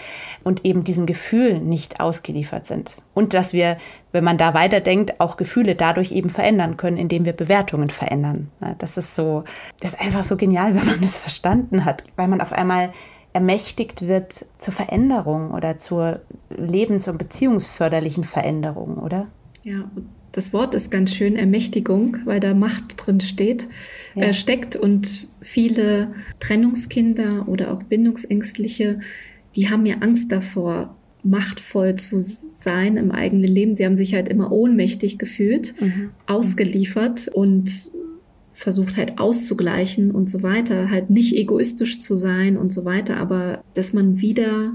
und 0.45 0.67
eben 0.67 0.85
diesen 0.85 1.07
Gefühlen 1.07 1.67
nicht 1.67 1.99
ausgeliefert 1.99 2.67
sind. 2.67 2.95
Und 3.15 3.33
dass 3.33 3.55
wir, 3.55 3.79
wenn 4.13 4.23
man 4.23 4.37
da 4.37 4.53
weiterdenkt, 4.53 5.19
auch 5.19 5.39
Gefühle 5.39 5.77
dadurch 5.77 6.13
eben 6.13 6.29
verändern 6.29 6.77
können, 6.77 6.99
indem 6.99 7.25
wir 7.25 7.33
Bewertungen 7.33 7.89
verändern. 7.89 8.51
Das 8.77 8.99
ist 8.99 9.17
so, 9.17 9.45
das 9.81 9.95
ist 9.95 10.01
einfach 10.03 10.25
so 10.25 10.37
genial, 10.37 10.75
wenn 10.75 10.85
man 10.85 11.01
das 11.01 11.17
verstanden 11.17 11.87
hat, 11.87 12.05
weil 12.17 12.29
man 12.29 12.43
auf 12.43 12.53
einmal 12.53 12.93
ermächtigt 13.33 14.07
wird 14.07 14.47
zur 14.59 14.75
Veränderung 14.75 15.53
oder 15.53 15.79
zur 15.79 16.21
lebens- 16.49 17.09
und 17.09 17.19
beziehungsförderlichen 17.19 18.25
Veränderung, 18.25 18.99
oder? 18.99 19.29
Ja, 19.63 19.91
das 20.33 20.53
Wort 20.53 20.75
ist 20.75 20.91
ganz 20.91 21.15
schön 21.15 21.37
Ermächtigung, 21.37 22.19
weil 22.25 22.41
da 22.41 22.55
Macht 22.55 22.95
drin 22.97 23.21
steht, 23.21 23.69
ja. 24.15 24.27
äh, 24.27 24.35
steckt 24.35 24.77
und 24.77 25.27
viele 25.41 26.11
Trennungskinder 26.39 27.49
oder 27.49 27.73
auch 27.73 27.83
Bindungsängstliche, 27.83 29.01
die 29.57 29.71
haben 29.71 29.87
ja 29.87 29.97
Angst 30.01 30.31
davor, 30.31 30.97
machtvoll 31.23 31.97
zu 31.97 32.19
sein 32.21 32.97
im 32.97 33.11
eigenen 33.11 33.51
Leben. 33.51 33.75
Sie 33.75 33.85
haben 33.85 33.97
sich 33.97 34.15
halt 34.15 34.29
immer 34.29 34.53
ohnmächtig 34.53 35.19
gefühlt, 35.19 35.75
mhm. 35.81 36.11
ausgeliefert 36.27 37.29
und 37.29 37.71
versucht 38.61 38.99
halt 38.99 39.19
auszugleichen 39.19 40.11
und 40.11 40.29
so 40.29 40.43
weiter, 40.43 40.91
halt 40.91 41.09
nicht 41.09 41.35
egoistisch 41.35 41.99
zu 41.99 42.15
sein 42.15 42.59
und 42.59 42.71
so 42.71 42.85
weiter, 42.85 43.17
aber 43.17 43.65
dass 43.73 43.95
man 43.95 44.21
wieder 44.21 44.75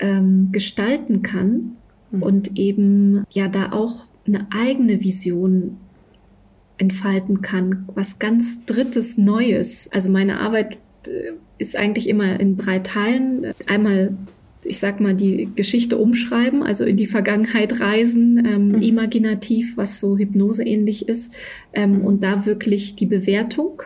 ähm, 0.00 0.48
gestalten 0.50 1.22
kann 1.22 1.76
mhm. 2.10 2.22
und 2.22 2.58
eben 2.58 3.22
ja 3.30 3.46
da 3.46 3.70
auch 3.70 4.06
eine 4.26 4.48
eigene 4.50 5.00
Vision 5.02 5.76
entfalten 6.78 7.42
kann, 7.42 7.88
was 7.94 8.18
ganz 8.18 8.64
Drittes 8.66 9.16
Neues. 9.16 9.88
Also 9.92 10.10
meine 10.10 10.40
Arbeit 10.40 10.76
äh, 11.06 11.34
ist 11.58 11.76
eigentlich 11.76 12.08
immer 12.08 12.40
in 12.40 12.56
drei 12.56 12.80
Teilen. 12.80 13.54
Einmal 13.68 14.16
ich 14.66 14.78
sag 14.78 15.00
mal, 15.00 15.14
die 15.14 15.48
Geschichte 15.54 15.96
umschreiben, 15.96 16.62
also 16.62 16.84
in 16.84 16.96
die 16.96 17.06
Vergangenheit 17.06 17.80
reisen, 17.80 18.44
ähm, 18.44 18.68
mhm. 18.68 18.82
imaginativ, 18.82 19.76
was 19.76 20.00
so 20.00 20.18
hypnoseähnlich 20.18 21.08
ist, 21.08 21.34
ähm, 21.72 21.98
mhm. 21.98 22.04
und 22.04 22.24
da 22.24 22.46
wirklich 22.46 22.96
die 22.96 23.06
Bewertung 23.06 23.82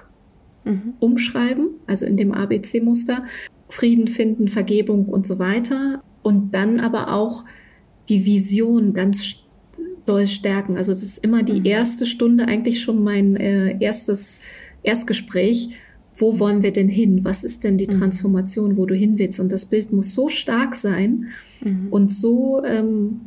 mhm. 0.64 0.95
umschreiben, 0.99 1.68
also 1.87 2.07
in 2.07 2.16
dem 2.16 2.33
ABC-Muster, 2.33 3.24
Frieden 3.68 4.09
finden, 4.09 4.49
Vergebung 4.49 5.07
und 5.07 5.26
so 5.26 5.39
weiter. 5.39 6.03
Und 6.22 6.55
dann 6.55 6.81
aber 6.81 7.14
auch 7.14 7.45
die 8.09 8.26
Vision 8.26 8.93
ganz 8.93 9.37
doll 10.05 10.26
stärken. 10.26 10.76
Also 10.76 10.93
es 10.93 11.03
ist 11.03 11.24
immer 11.24 11.43
die 11.43 11.61
mhm. 11.61 11.66
erste 11.66 12.07
Stunde 12.07 12.47
eigentlich 12.47 12.83
schon 12.83 13.03
mein 13.03 13.37
äh, 13.37 13.76
erstes 13.81 14.41
Erstgespräch 14.83 15.76
wo 16.21 16.39
wollen 16.39 16.62
wir 16.62 16.73
denn 16.73 16.89
hin? 16.89 17.25
Was 17.25 17.45
ist 17.45 17.64
denn 17.64 17.79
die 17.79 17.87
mhm. 17.87 17.99
Transformation, 17.99 18.77
wo 18.77 18.87
du 18.87 18.95
hin 18.95 19.18
willst? 19.18 19.41
Und 19.41 19.53
das 19.53 19.66
Bild 19.66 19.93
muss 19.93 20.14
so 20.14 20.29
stark 20.29 20.75
sein 20.75 21.29
mhm. 21.64 21.89
und 21.91 22.12
so 22.12 22.62
ähm, 22.64 23.23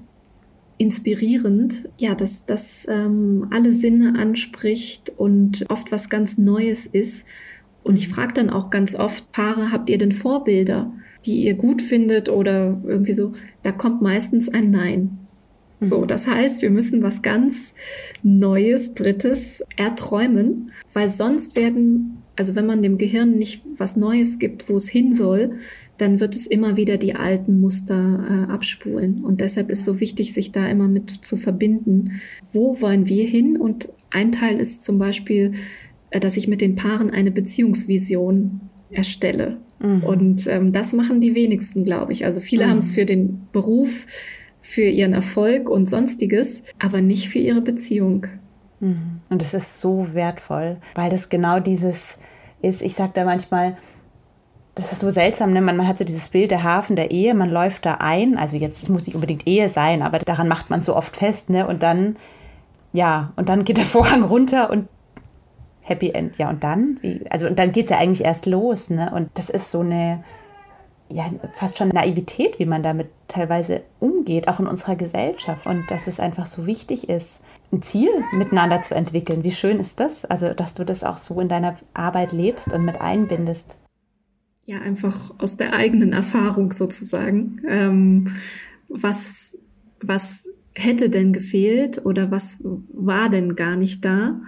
inspirierend, 0.78 1.89
ja, 1.98 2.16
dass 2.16 2.46
das 2.46 2.88
ähm, 2.89 3.48
alle 3.52 3.74
Sinne 3.74 4.18
anspricht 4.18 5.14
und 5.18 5.66
oft 5.70 5.91
was 5.91 6.10
ganz 6.10 6.38
Neues 6.38 6.86
ist. 6.86 7.28
Und 7.84 8.00
ich 8.00 8.08
frage 8.08 8.34
dann 8.34 8.50
auch 8.50 8.70
ganz 8.70 8.96
oft 8.96 9.32
Paare, 9.32 9.72
habt 9.72 9.89
ihr 9.89 9.98
denn 9.98 10.12
Vorbilder? 10.12 10.91
die 11.26 11.44
ihr 11.44 11.54
gut 11.54 11.82
findet 11.82 12.30
oder 12.30 12.82
irgendwie 12.86 13.14
so, 13.14 13.34
da 13.64 13.72
kommt 13.72 14.02
meistens 14.02 14.50
ein 14.50 14.72
Nein. 14.72 15.20
So, 15.80 16.02
mhm. 16.02 16.08
das 16.08 16.28
heißt, 16.28 16.62
wir 16.62 16.70
müssen 16.70 17.04
was 17.04 17.22
ganz 17.22 17.74
Neues, 18.22 18.94
Drittes 18.94 19.64
erträumen, 19.76 20.72
weil 20.91 21.08
sonst 21.08 21.56
werden, 21.56 22.22
also 22.36 22.56
wenn 22.56 22.66
man 22.66 22.82
dem 22.82 22.98
Gehirn 22.98 23.38
nicht 23.38 23.64
was 23.78 23.96
Neues 23.96 24.40
gibt, 24.40 24.70
wo 24.70 24.76
es 24.76 24.88
hin 24.88 25.14
soll, 25.14 25.52
dann 25.98 26.20
wird 26.20 26.36
es 26.36 26.48
immer 26.48 26.76
wieder 26.76 26.98
die 26.98 27.16
alten 27.16 27.60
Muster 27.60 28.26
äh, 28.28 28.52
abspulen. 28.52 29.24
Und 29.24 29.42
deshalb 29.42 29.70
ist 29.70 29.84
so 29.84 30.00
wichtig, 30.00 30.34
sich 30.34 30.52
da 30.52 30.68
immer 30.68 30.88
mit 30.88 31.10
zu 31.10 31.38
verbinden. 31.38 32.22
Wo 32.52 32.82
wollen 32.82 33.08
wir 33.08 33.26
hin? 33.28 33.58
Und 33.58 33.94
ein 34.10 34.32
Teil 34.32 34.60
ist 34.60 34.84
zum 34.84 34.98
Beispiel, 34.98 35.52
äh, 36.10 36.20
dass 36.20 36.38
ich 36.38 36.48
mit 36.48 36.62
den 36.62 36.76
Paaren 36.76 37.12
eine 37.12 37.32
Beziehungsvision 37.32 38.62
erstelle. 38.90 39.58
Mhm. 39.80 40.04
Und 40.04 40.48
ähm, 40.48 40.72
das 40.72 40.94
machen 40.94 41.22
die 41.22 41.36
wenigsten, 41.36 41.86
glaube 41.86 42.12
ich. 42.12 42.26
Also 42.26 42.40
viele 42.40 42.66
mhm. 42.66 42.70
haben 42.72 42.78
es 42.80 42.94
für 42.94 43.06
den 43.06 43.48
Beruf, 43.52 44.08
für 44.62 44.84
ihren 44.84 45.14
Erfolg 45.14 45.70
und 45.70 45.88
sonstiges, 45.88 46.64
aber 46.80 47.02
nicht 47.02 47.30
für 47.30 47.40
ihre 47.40 47.62
Beziehung. 47.62 48.28
Mhm. 48.80 49.22
Und 49.30 49.42
es 49.42 49.54
ist 49.54 49.80
so 49.80 50.08
wertvoll, 50.14 50.78
weil 50.96 51.10
das 51.10 51.30
genau 51.30 51.60
dieses 51.60 52.18
ist. 52.64 52.82
Ich 52.82 52.95
sage 52.95 53.11
da 53.14 53.26
manchmal, 53.26 53.78
das 54.76 54.91
ist 54.91 55.01
so 55.01 55.09
seltsam, 55.09 55.53
ne? 55.53 55.61
man, 55.61 55.78
man, 55.78 55.88
hat 55.88 55.97
so 55.97 56.05
dieses 56.05 56.30
Bild 56.30 56.51
der 56.51 56.64
Hafen 56.64 56.95
der 56.95 57.11
Ehe, 57.11 57.36
man 57.36 57.49
läuft 57.49 57.86
da 57.86 57.95
ein, 57.95 58.38
also 58.38 58.57
jetzt 58.57 58.89
muss 58.89 59.05
nicht 59.05 59.16
unbedingt 59.16 59.45
Ehe 59.45 59.70
sein, 59.70 60.01
aber 60.01 60.20
daran 60.20 60.47
macht 60.47 60.70
man 60.70 60.82
so 60.82 60.95
oft 60.95 61.16
fest, 61.16 61.49
ne? 61.49 61.68
Und 61.68 61.84
dann, 61.84 62.16
ja, 62.91 63.34
und 63.36 63.49
dann 63.49 63.66
geht 63.66 63.78
der 63.78 63.86
Vorhang 63.86 64.24
runter 64.24 64.70
und 64.70 64.88
Happy 65.82 66.11
End, 66.11 66.38
ja, 66.38 66.49
und 66.49 66.64
dann? 66.64 66.97
Wie, 67.01 67.22
also, 67.30 67.45
und 67.47 67.59
dann 67.59 67.72
geht 67.72 67.86
es 67.86 67.91
ja 67.91 67.97
eigentlich 67.97 68.26
erst 68.26 68.45
los, 68.45 68.89
ne? 68.89 69.11
Und 69.14 69.30
das 69.36 69.49
ist 69.49 69.70
so 69.70 69.82
eine, 69.82 70.24
ja, 71.14 71.30
fast 71.53 71.78
schon 71.78 71.89
Naivität, 71.89 72.59
wie 72.59 72.66
man 72.66 72.84
damit 72.84 73.07
teilweise 73.28 73.84
umgeht, 73.99 74.47
auch 74.47 74.59
in 74.59 74.68
unserer 74.68 74.95
Gesellschaft. 74.95 75.68
Und 75.68 75.89
dass 75.89 76.07
es 76.07 76.20
einfach 76.20 76.45
so 76.45 76.66
wichtig 76.66 77.07
ist, 77.09 77.41
ein 77.72 77.82
Ziel 77.82 78.09
miteinander 78.34 78.82
zu 78.82 78.95
entwickeln. 78.95 79.43
Wie 79.43 79.51
schön 79.51 79.80
ist 79.80 79.99
das? 79.99 80.26
Also, 80.26 80.53
dass 80.53 80.74
du 80.74 80.84
das 80.84 81.03
auch 81.03 81.18
so 81.18 81.39
in 81.39 81.47
deiner 81.47 81.78
Arbeit 81.93 82.32
lebst 82.32 82.74
und 82.74 82.86
mit 82.86 82.99
einbindest 82.99 83.76
ja 84.66 84.80
einfach 84.80 85.34
aus 85.39 85.57
der 85.57 85.74
eigenen 85.74 86.14
Erfahrung 86.14 86.72
sozusagen. 86.72 87.61
Ähm, 87.68 88.36
was, 88.88 89.57
was 90.01 90.47
hätte 90.76 91.09
denn 91.09 91.34
gefehlt 91.34 92.05
oder 92.05 92.32
was 92.32 92.59
war 92.64 93.30
denn 93.30 93.55
gar 93.55 93.76
nicht 93.76 94.05
da? 94.05 94.41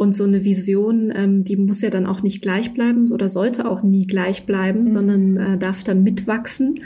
Und 0.00 0.14
so 0.14 0.24
eine 0.24 0.44
Vision, 0.44 1.12
ähm, 1.14 1.44
die 1.44 1.56
muss 1.56 1.82
ja 1.82 1.90
dann 1.90 2.06
auch 2.06 2.22
nicht 2.22 2.40
gleich 2.40 2.72
bleiben 2.72 3.04
oder 3.12 3.28
sollte 3.28 3.70
auch 3.70 3.82
nie 3.82 4.06
gleich 4.06 4.46
bleiben, 4.46 4.80
mhm. 4.80 4.86
sondern 4.86 5.36
äh, 5.36 5.58
darf 5.58 5.84
dann 5.84 6.02
mitwachsen. 6.02 6.80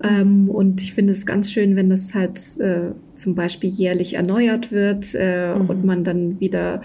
Ähm, 0.00 0.48
und 0.48 0.80
ich 0.80 0.92
finde 0.92 1.12
es 1.12 1.26
ganz 1.26 1.50
schön, 1.50 1.74
wenn 1.74 1.90
das 1.90 2.14
halt 2.14 2.38
äh, 2.60 2.92
zum 3.16 3.34
Beispiel 3.34 3.68
jährlich 3.70 4.14
erneuert 4.14 4.70
wird 4.70 5.16
äh, 5.16 5.52
mhm. 5.52 5.68
und 5.68 5.84
man 5.84 6.04
dann 6.04 6.38
wieder 6.38 6.82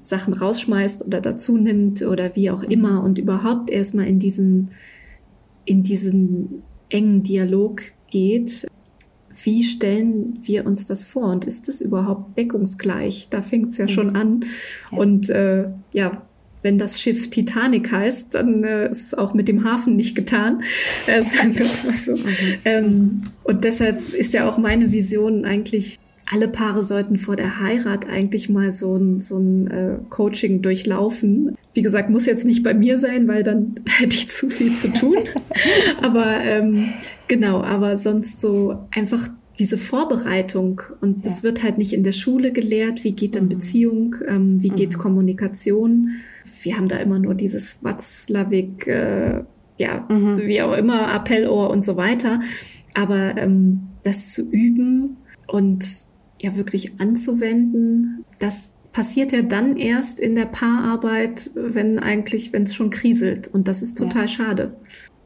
Sachen 0.00 0.32
rausschmeißt 0.32 1.06
oder 1.06 1.20
dazu 1.20 1.56
nimmt 1.56 2.02
oder 2.02 2.34
wie 2.34 2.50
auch 2.50 2.64
immer 2.64 3.04
und 3.04 3.20
überhaupt 3.20 3.70
erstmal 3.70 4.08
in 4.08 4.18
diesen, 4.18 4.72
in 5.64 5.84
diesen 5.84 6.64
engen 6.88 7.22
Dialog 7.22 7.80
geht. 8.10 8.66
Wie 9.46 9.62
stellen 9.62 10.40
wir 10.42 10.66
uns 10.66 10.86
das 10.86 11.04
vor 11.04 11.30
und 11.30 11.44
ist 11.44 11.68
das 11.68 11.80
überhaupt 11.80 12.36
deckungsgleich? 12.36 13.28
Da 13.30 13.42
fängt 13.42 13.70
es 13.70 13.78
ja 13.78 13.84
mhm. 13.84 13.90
schon 13.90 14.16
an. 14.16 14.40
Ja. 14.90 14.98
Und 14.98 15.30
äh, 15.30 15.68
ja, 15.92 16.22
wenn 16.62 16.78
das 16.78 17.00
Schiff 17.00 17.30
Titanic 17.30 17.92
heißt, 17.92 18.34
dann 18.34 18.64
äh, 18.64 18.88
ist 18.88 19.02
es 19.02 19.14
auch 19.14 19.34
mit 19.34 19.46
dem 19.46 19.62
Hafen 19.62 19.94
nicht 19.94 20.16
getan. 20.16 20.64
Äh, 21.06 21.22
sagen 21.22 21.56
wir 21.56 21.64
es 21.64 21.84
mal 21.84 21.94
so. 21.94 22.16
Mhm. 22.16 22.28
Ähm, 22.64 23.20
und 23.44 23.62
deshalb 23.62 24.12
ist 24.14 24.32
ja 24.32 24.48
auch 24.48 24.58
meine 24.58 24.90
Vision 24.90 25.44
eigentlich 25.44 26.00
alle 26.30 26.48
Paare 26.48 26.82
sollten 26.82 27.18
vor 27.18 27.36
der 27.36 27.60
Heirat 27.60 28.08
eigentlich 28.08 28.48
mal 28.48 28.72
so 28.72 28.96
ein, 28.96 29.20
so 29.20 29.38
ein 29.38 29.70
äh, 29.70 29.96
Coaching 30.10 30.60
durchlaufen. 30.60 31.56
Wie 31.72 31.82
gesagt, 31.82 32.10
muss 32.10 32.26
jetzt 32.26 32.44
nicht 32.44 32.64
bei 32.64 32.74
mir 32.74 32.98
sein, 32.98 33.28
weil 33.28 33.42
dann 33.42 33.76
hätte 33.86 34.16
ich 34.16 34.28
zu 34.28 34.50
viel 34.50 34.74
zu 34.74 34.92
tun. 34.92 35.18
aber 36.02 36.40
ähm, 36.40 36.88
genau, 37.28 37.62
aber 37.62 37.96
sonst 37.96 38.40
so 38.40 38.76
einfach 38.90 39.28
diese 39.58 39.78
Vorbereitung 39.78 40.82
und 41.00 41.24
das 41.24 41.38
ja. 41.38 41.44
wird 41.44 41.62
halt 41.62 41.78
nicht 41.78 41.92
in 41.92 42.02
der 42.02 42.12
Schule 42.12 42.52
gelehrt. 42.52 43.04
Wie 43.04 43.12
geht 43.12 43.36
dann 43.36 43.44
mhm. 43.44 43.50
Beziehung? 43.50 44.16
Ähm, 44.26 44.62
wie 44.62 44.70
mhm. 44.70 44.76
geht 44.76 44.98
Kommunikation? 44.98 46.10
Wir 46.62 46.76
haben 46.76 46.88
da 46.88 46.96
immer 46.98 47.18
nur 47.18 47.34
dieses 47.34 47.82
Watzlawick, 47.82 48.86
äh, 48.86 49.44
ja, 49.78 50.06
mhm. 50.08 50.36
wie 50.38 50.60
auch 50.62 50.74
immer, 50.74 51.08
Appellohr 51.08 51.70
und 51.70 51.84
so 51.84 51.96
weiter. 51.96 52.40
Aber 52.94 53.36
ähm, 53.36 53.88
das 54.02 54.30
zu 54.30 54.50
üben 54.50 55.16
und 55.46 55.84
ja 56.40 56.56
wirklich 56.56 57.00
anzuwenden. 57.00 58.24
Das 58.38 58.74
passiert 58.92 59.32
ja 59.32 59.42
dann 59.42 59.76
erst 59.76 60.20
in 60.20 60.34
der 60.34 60.46
Paararbeit, 60.46 61.50
wenn 61.54 61.98
eigentlich, 61.98 62.52
wenn 62.52 62.64
es 62.64 62.74
schon 62.74 62.90
kriselt. 62.90 63.48
Und 63.48 63.68
das 63.68 63.82
ist 63.82 63.98
total 63.98 64.22
ja. 64.22 64.28
schade. 64.28 64.76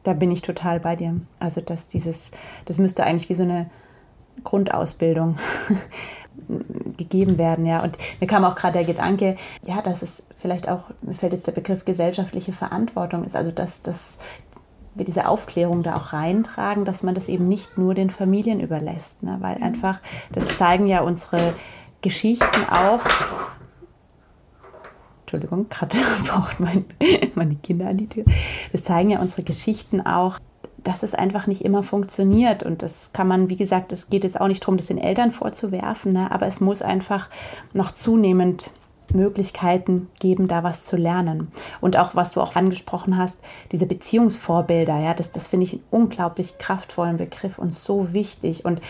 Da 0.03 0.13
bin 0.13 0.31
ich 0.31 0.43
total 0.43 0.81
bei 0.81 0.97
dir. 0.97 1.21
Also, 1.39 1.61
dass 1.61 1.89
dieses, 1.89 2.31
das 2.65 2.79
müsste 2.79 3.05
eigentlich 3.05 3.29
wie 3.29 3.35
so 3.35 3.43
eine 3.43 3.71
Grundausbildung 4.45 5.39
gegeben 6.97 7.39
werden, 7.39 7.67
ja. 7.67 7.83
Und 7.83 7.99
mir 8.21 8.27
kam 8.27 8.45
auch 8.45 8.55
gerade 8.55 8.75
der 8.75 8.85
Gedanke, 8.85 9.37
ja, 9.67 9.81
dass 9.83 10.03
es 10.03 10.23
vielleicht 10.37 10.69
auch, 10.69 10.85
mir 11.03 11.15
fällt 11.15 11.33
jetzt 11.33 11.47
der 11.47 11.53
Begriff 11.53 11.85
gesellschaftliche 11.85 12.53
Verantwortung 12.53 13.25
ist, 13.25 13.37
also 13.37 13.51
dass, 13.51 13.83
dass 13.83 14.19
wir 14.95 15.05
diese 15.05 15.29
Aufklärung 15.29 15.83
da 15.83 15.97
auch 15.97 16.13
reintragen, 16.13 16.85
dass 16.85 17.03
man 17.03 17.15
das 17.15 17.29
eben 17.29 17.49
nicht 17.49 17.79
nur 17.79 17.95
den 17.95 18.11
Familien 18.11 18.61
überlässt, 18.61 19.23
ne? 19.23 19.37
weil 19.41 19.63
einfach, 19.63 20.01
das 20.33 20.59
zeigen 20.59 20.87
ja 20.87 21.01
unsere 21.03 21.55
Geschichten 22.03 22.65
auch. 22.69 23.01
Entschuldigung, 25.21 25.69
gerade 25.71 25.97
braucht 26.27 26.59
mein, 26.59 26.85
meine 27.35 27.55
Kinder 27.57 27.89
an 27.89 27.99
die 27.99 28.09
Tür. 28.09 28.25
Das 28.73 28.83
zeigen 28.83 29.11
ja 29.11 29.21
unsere 29.21 29.43
Geschichten 29.43 30.01
auch, 30.01 30.39
dass 30.85 31.03
es 31.03 31.15
einfach 31.15 31.47
nicht 31.47 31.65
immer 31.65 31.83
funktioniert. 31.83 32.63
Und 32.63 32.83
das 32.83 33.13
kann 33.13 33.29
man, 33.29 33.51
wie 33.51 33.57
gesagt, 33.57 33.93
es 33.93 34.11
geht 34.11 34.25
jetzt 34.25 34.41
auch 34.41 34.49
nicht 34.49 34.63
darum, 34.63 34.77
das 34.77 34.87
den 34.87 34.99
Eltern 34.99 35.33
vorzuwerfen, 35.33 36.13
ne? 36.13 36.31
aber 36.31 36.47
es 36.47 36.61
muss 36.61 36.83
einfach 36.83 37.29
noch 37.73 37.91
zunehmend 37.91 38.71
Möglichkeiten 39.15 40.09
geben, 40.21 40.49
da 40.49 40.63
was 40.63 40.85
zu 40.85 40.97
lernen. 40.97 41.49
Und 41.81 41.97
auch, 41.97 42.15
was 42.15 42.33
du 42.33 42.41
auch 42.41 42.55
angesprochen 42.55 43.17
hast, 43.17 43.39
diese 43.73 43.87
Beziehungsvorbilder, 43.87 45.01
ja, 45.01 45.15
das, 45.15 45.33
das 45.33 45.49
finde 45.49 45.65
ich 45.65 45.75
einen 45.75 45.85
unglaublich 45.91 46.59
kraftvollen 46.59 47.17
Begriff 47.17 47.59
und 47.59 47.73
so 47.73 48.13
wichtig. 48.13 48.65
Und 48.65 48.81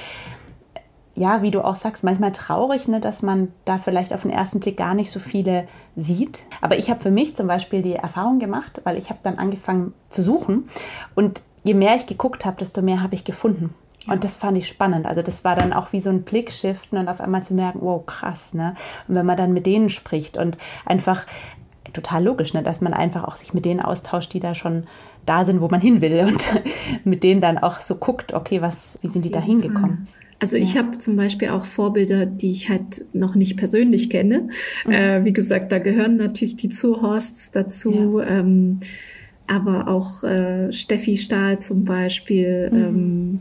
ja, 1.15 1.43
wie 1.43 1.51
du 1.51 1.63
auch 1.63 1.75
sagst, 1.75 2.05
manchmal 2.05 2.33
traurig, 2.33 2.89
ne, 2.89 3.01
dass 3.01 3.23
man 3.23 3.53
da 3.65 3.79
vielleicht 3.79 4.13
auf 4.13 4.23
den 4.23 4.31
ersten 4.31 4.61
Blick 4.61 4.77
gar 4.77 4.95
nicht 4.95 5.11
so 5.11 5.21
viele 5.21 5.67
sieht. 5.97 6.45
Aber 6.61 6.79
ich 6.79 6.89
habe 6.89 7.01
für 7.01 7.11
mich 7.11 7.35
zum 7.35 7.47
Beispiel 7.47 7.83
die 7.83 7.95
Erfahrung 7.95 8.39
gemacht, 8.39 8.81
weil 8.85 8.97
ich 8.97 9.11
habe 9.11 9.21
dann 9.23 9.39
angefangen 9.39 9.93
zu 10.09 10.23
suchen. 10.23 10.69
Und 11.15 11.43
je 11.65 11.75
mehr 11.75 11.97
ich 11.97 12.07
geguckt 12.07 12.45
habe, 12.45 12.59
desto 12.59 12.83
mehr 12.83 13.03
habe 13.03 13.15
ich 13.15 13.25
gefunden. 13.25 13.75
Und 14.07 14.25
das 14.25 14.37
fand 14.37 14.57
ich 14.57 14.67
spannend. 14.67 15.07
Also 15.07 15.23
das 15.23 15.45
war 15.45 15.57
dann 15.57 15.73
auch 15.73 15.93
wie 15.93 16.01
so 16.01 16.11
ein 16.11 16.23
Blickshiften 16.23 16.99
und 16.99 17.09
auf 17.09 17.21
einmal 17.21 17.43
zu 17.43 17.55
merken, 17.55 17.81
wow, 17.83 18.05
krass, 18.05 18.55
ne? 18.55 18.75
Und 19.07 19.15
wenn 19.15 19.27
man 19.27 19.37
dann 19.37 19.53
mit 19.53 19.67
denen 19.67 19.91
spricht 19.91 20.39
und 20.39 20.57
einfach 20.87 21.27
total 21.93 22.25
logisch, 22.25 22.55
ne, 22.55 22.63
dass 22.63 22.81
man 22.81 22.95
einfach 22.95 23.25
auch 23.25 23.37
sich 23.37 23.53
mit 23.53 23.65
denen 23.65 23.81
austauscht, 23.81 24.33
die 24.33 24.41
da 24.41 24.55
schon 24.55 24.85
da 25.27 25.45
sind, 25.45 25.61
wo 25.61 25.69
man 25.69 25.81
hin 25.81 26.01
will 26.01 26.21
und 26.29 26.63
mit 27.05 27.23
denen 27.23 27.41
dann 27.41 27.59
auch 27.59 27.81
so 27.81 27.97
guckt, 27.97 28.33
okay, 28.33 28.63
was, 28.63 28.99
wie 29.03 29.09
sind 29.09 29.25
die 29.25 29.31
da 29.31 29.41
hingekommen? 29.41 30.09
Also 30.43 30.57
ich 30.57 30.79
habe 30.79 30.97
zum 30.97 31.17
Beispiel 31.17 31.51
auch 31.51 31.67
Vorbilder, 31.67 32.25
die 32.25 32.51
ich 32.51 32.71
halt 32.71 33.05
noch 33.13 33.35
nicht 33.35 33.59
persönlich 33.59 34.09
kenne. 34.09 34.49
Mhm. 34.87 34.93
Äh, 34.93 35.25
wie 35.27 35.35
gesagt, 35.35 35.71
da 35.71 35.79
gehören 35.79 36.17
natürlich 36.17 36.57
die 36.57 36.71
Zuhorsts 36.71 37.51
dazu, 37.51 38.21
ja. 38.21 38.27
ähm, 38.27 38.81
aber 39.51 39.89
auch 39.89 40.25
äh, 40.25 40.73
Steffi 40.73 41.17
Stahl 41.17 41.61
zum 41.61 41.85
Beispiel. 41.85 42.71
Mhm. 42.71 42.79
Ähm, 42.79 43.41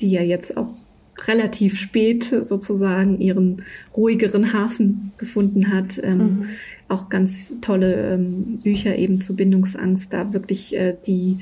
die 0.00 0.10
ja 0.10 0.22
jetzt 0.22 0.56
auch 0.56 0.70
relativ 1.26 1.78
spät 1.78 2.24
sozusagen 2.24 3.20
ihren 3.20 3.58
ruhigeren 3.96 4.52
Hafen 4.52 5.12
gefunden 5.16 5.72
hat. 5.72 6.00
Ähm, 6.02 6.18
mhm. 6.18 6.40
Auch 6.88 7.08
ganz 7.08 7.54
tolle 7.60 8.14
ähm, 8.14 8.58
Bücher 8.62 8.96
eben 8.96 9.20
zu 9.20 9.36
Bindungsangst, 9.36 10.12
da 10.12 10.32
wirklich 10.32 10.76
äh, 10.76 10.96
die 11.06 11.38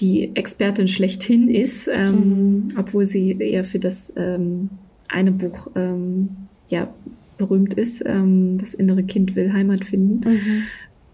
die 0.00 0.36
Expertin 0.36 0.86
schlechthin 0.86 1.48
ist, 1.48 1.88
ähm, 1.92 2.12
mhm. 2.12 2.68
obwohl 2.78 3.04
sie 3.04 3.32
eher 3.32 3.64
für 3.64 3.80
das 3.80 4.12
ähm, 4.16 4.70
eine 5.08 5.32
Buch 5.32 5.72
ähm, 5.74 6.28
ja 6.70 6.92
berühmt 7.36 7.74
ist, 7.74 8.04
ähm, 8.06 8.58
das 8.58 8.74
innere 8.74 9.02
Kind 9.02 9.34
will 9.34 9.52
Heimat 9.52 9.84
finden. 9.84 10.28
Mhm. 10.28 10.62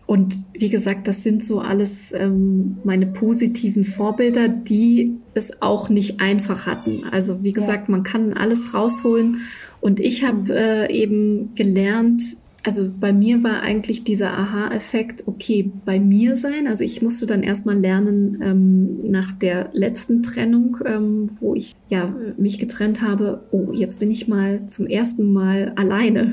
Und 0.07 0.37
wie 0.53 0.69
gesagt, 0.69 1.09
das 1.09 1.23
sind 1.23 1.43
so 1.43 1.61
alles 1.61 2.13
ähm, 2.13 2.77
meine 2.85 3.07
positiven 3.07 3.85
Vorbilder, 3.85 4.49
die 4.49 5.17
es 5.33 5.63
auch 5.63 5.89
nicht 5.89 6.21
einfach 6.21 6.67
hatten. 6.67 7.05
Also 7.11 7.43
wie 7.43 7.53
gesagt, 7.53 7.89
man 7.89 8.03
kann 8.03 8.35
alles 8.35 8.75
rausholen. 8.75 9.39
Und 9.81 10.01
ich 10.01 10.25
habe 10.25 10.55
äh, 10.55 10.93
eben 10.93 11.55
gelernt, 11.55 12.37
also 12.67 12.91
bei 12.99 13.13
mir 13.13 13.43
war 13.43 13.61
eigentlich 13.61 14.05
dieser 14.05 14.33
Aha-Effekt, 14.39 15.25
okay, 15.27 15.71
bei 15.85 16.01
mir 16.01 16.35
sein. 16.35 16.67
Also 16.67 16.83
ich 16.83 17.03
musste 17.03 17.27
dann 17.27 17.43
erstmal 17.43 17.77
lernen, 17.77 18.41
ähm, 18.43 19.11
nach 19.11 19.33
der 19.33 19.69
letzten 19.75 20.23
Trennung, 20.23 20.79
ähm, 20.87 21.31
wo 21.41 21.55
ich 21.55 21.77
ja 21.89 22.15
mich 22.39 22.59
getrennt 22.59 23.03
habe, 23.03 23.45
oh, 23.51 23.71
jetzt 23.73 24.01
bin 24.01 24.11
ich 24.11 24.29
mal 24.29 24.67
zum 24.67 24.87
ersten 24.87 25.33
Mal 25.33 25.73
alleine. 25.77 26.33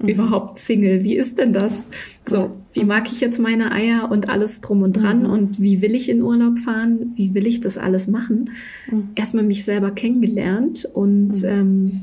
Mhm. 0.00 0.08
Überhaupt 0.08 0.58
Single. 0.58 1.04
Wie 1.04 1.16
ist 1.16 1.38
denn 1.38 1.52
das? 1.52 1.88
So, 2.26 2.50
wie 2.72 2.84
mag 2.84 3.10
ich 3.10 3.20
jetzt 3.20 3.38
meine 3.38 3.72
Eier 3.72 4.10
und 4.10 4.28
alles 4.28 4.60
drum 4.60 4.82
und 4.82 4.94
dran 4.94 5.24
mhm. 5.24 5.30
und 5.30 5.60
wie 5.60 5.82
will 5.82 5.94
ich 5.94 6.08
in 6.08 6.22
Urlaub 6.22 6.58
fahren? 6.58 7.12
Wie 7.14 7.34
will 7.34 7.46
ich 7.46 7.60
das 7.60 7.78
alles 7.78 8.06
machen? 8.06 8.50
Mhm. 8.90 9.10
Erstmal 9.14 9.44
mich 9.44 9.64
selber 9.64 9.90
kennengelernt 9.90 10.88
und 10.92 11.42
mhm. 11.42 11.48
ähm, 11.48 12.00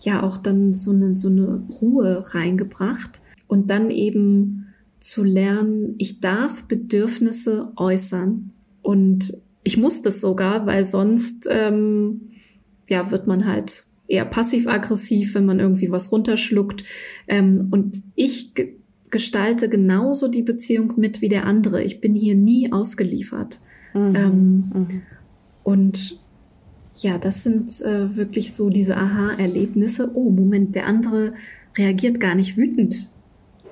ja 0.00 0.22
auch 0.22 0.36
dann 0.36 0.74
so 0.74 0.90
eine, 0.90 1.14
so 1.14 1.28
eine 1.28 1.62
Ruhe 1.80 2.22
reingebracht 2.34 3.20
und 3.46 3.70
dann 3.70 3.90
eben 3.90 4.66
zu 5.00 5.22
lernen, 5.22 5.94
ich 5.98 6.20
darf 6.20 6.64
Bedürfnisse 6.64 7.72
äußern 7.76 8.52
und 8.82 9.38
ich 9.62 9.76
muss 9.76 10.02
das 10.02 10.20
sogar, 10.20 10.66
weil 10.66 10.84
sonst 10.84 11.48
ähm, 11.50 12.32
ja 12.88 13.10
wird 13.10 13.26
man 13.26 13.46
halt 13.46 13.84
eher 14.14 14.24
passiv-aggressiv, 14.24 15.34
wenn 15.34 15.46
man 15.46 15.60
irgendwie 15.60 15.90
was 15.90 16.12
runterschluckt. 16.12 16.84
Ähm, 17.26 17.68
und 17.70 18.00
ich 18.14 18.52
gestalte 19.10 19.68
genauso 19.68 20.28
die 20.28 20.42
Beziehung 20.42 20.94
mit 20.96 21.20
wie 21.20 21.28
der 21.28 21.46
andere. 21.46 21.82
Ich 21.82 22.00
bin 22.00 22.14
hier 22.14 22.34
nie 22.34 22.72
ausgeliefert. 22.72 23.60
Mhm. 23.94 24.16
Ähm, 24.16 24.72
mhm. 24.74 25.02
Und 25.62 26.20
ja, 26.96 27.18
das 27.18 27.42
sind 27.42 27.80
äh, 27.80 28.16
wirklich 28.16 28.54
so 28.54 28.70
diese 28.70 28.96
Aha-Erlebnisse. 28.96 30.12
Oh, 30.14 30.30
Moment, 30.30 30.74
der 30.74 30.86
andere 30.86 31.34
reagiert 31.76 32.20
gar 32.20 32.34
nicht 32.34 32.56
wütend. 32.56 33.10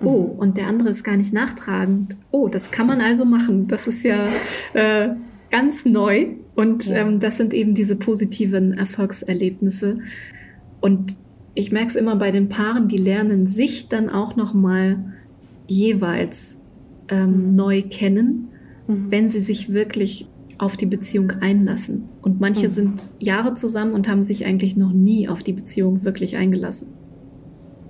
Oh, 0.01 0.23
mhm. 0.23 0.39
und 0.39 0.57
der 0.57 0.67
andere 0.67 0.89
ist 0.89 1.05
gar 1.05 1.17
nicht 1.17 1.33
nachtragend. 1.33 2.17
Oh, 2.31 2.49
das 2.49 2.71
kann 2.71 2.87
man 2.87 3.01
also 3.01 3.25
machen. 3.25 3.65
Das 3.65 3.87
ist 3.87 4.03
ja 4.03 4.27
äh, 4.75 5.11
ganz 5.51 5.85
neu. 5.85 6.35
Und 6.55 6.89
ja. 6.89 6.97
ähm, 6.97 7.21
das 7.21 7.37
sind 7.37 7.55
eben 7.55 7.75
diese 7.75 7.97
positiven 7.97 8.73
Erfolgserlebnisse. 8.73 9.99
Und 10.81 11.17
ich 11.55 11.73
merke 11.73 11.89
es 11.89 11.97
immer 11.97 12.17
bei 12.17 12.31
den 12.31 12.49
Paaren, 12.49 12.89
die 12.89 12.99
lernen 12.99 13.47
sich 13.47 13.89
dann 13.89 14.11
auch 14.11 14.37
noch 14.37 14.55
mal 14.55 15.13
jeweils 15.67 16.59
ähm, 17.09 17.47
mhm. 17.47 17.55
neu 17.55 17.83
kennen, 17.83 18.49
mhm. 18.87 19.11
wenn 19.11 19.29
sie 19.29 19.41
sich 19.41 19.73
wirklich 19.73 20.29
auf 20.59 20.77
die 20.77 20.87
Beziehung 20.87 21.33
einlassen. 21.41 22.09
Und 22.21 22.41
manche 22.41 22.69
mhm. 22.69 22.73
sind 22.73 23.03
Jahre 23.19 23.55
zusammen 23.55 23.95
und 23.95 24.09
haben 24.09 24.23
sich 24.23 24.47
eigentlich 24.47 24.77
noch 24.77 24.93
nie 24.93 25.29
auf 25.29 25.43
die 25.43 25.53
Beziehung 25.53 26.05
wirklich 26.05 26.37
eingelassen. 26.37 26.89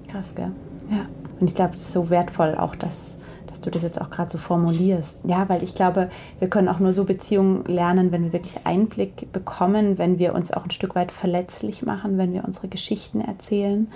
Krass, 0.09 0.35
gell? 0.35 0.53
Ja. 0.91 1.09
Und 1.39 1.49
ich 1.49 1.55
glaube, 1.55 1.75
es 1.75 1.83
ist 1.83 1.93
so 1.93 2.11
wertvoll 2.11 2.55
auch, 2.55 2.77
dass 2.77 3.19
du 3.63 3.71
das 3.71 3.83
jetzt 3.83 4.01
auch 4.01 4.11
gerade 4.11 4.31
so 4.31 4.39
formulierst. 4.39 5.21
Ja, 5.25 5.49
weil 5.49 5.63
ich 5.63 5.75
glaube, 5.75 6.11
wir 6.39 6.49
können 6.49 6.69
auch 6.69 6.79
nur 6.79 6.93
so 6.93 7.05
Beziehungen 7.05 7.65
lernen, 7.65 8.13
wenn 8.13 8.25
wir 8.25 8.33
wirklich 8.33 8.59
Einblick 8.65 9.33
bekommen, 9.33 9.99
wenn 9.99 10.19
wir 10.19 10.35
uns 10.35 10.53
auch 10.53 10.65
ein 10.65 10.71
Stück 10.71 10.95
weit 10.95 11.13
verletzlich 11.13 11.83
machen, 11.83 12.19
wenn 12.19 12.33
wir 12.33 12.45
unsere 12.45 12.69
Geschichten 12.69 13.21
erzählen. 13.21 13.89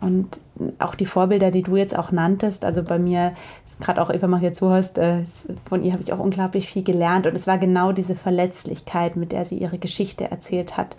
Und 0.00 0.40
auch 0.78 0.94
die 0.94 1.06
Vorbilder, 1.06 1.50
die 1.50 1.62
du 1.62 1.76
jetzt 1.76 1.96
auch 1.96 2.12
nanntest, 2.12 2.64
also 2.64 2.82
bei 2.82 2.98
mir, 2.98 3.34
gerade 3.80 4.02
auch 4.02 4.10
Eva 4.10 4.36
hier 4.38 4.52
zuhörst, 4.52 4.98
äh, 4.98 5.24
von 5.68 5.82
ihr 5.82 5.92
habe 5.92 6.02
ich 6.02 6.12
auch 6.12 6.18
unglaublich 6.18 6.68
viel 6.68 6.82
gelernt. 6.82 7.26
Und 7.26 7.34
es 7.34 7.46
war 7.46 7.58
genau 7.58 7.92
diese 7.92 8.14
Verletzlichkeit, 8.14 9.16
mit 9.16 9.32
der 9.32 9.44
sie 9.44 9.56
ihre 9.56 9.78
Geschichte 9.78 10.30
erzählt 10.30 10.76
hat, 10.76 10.96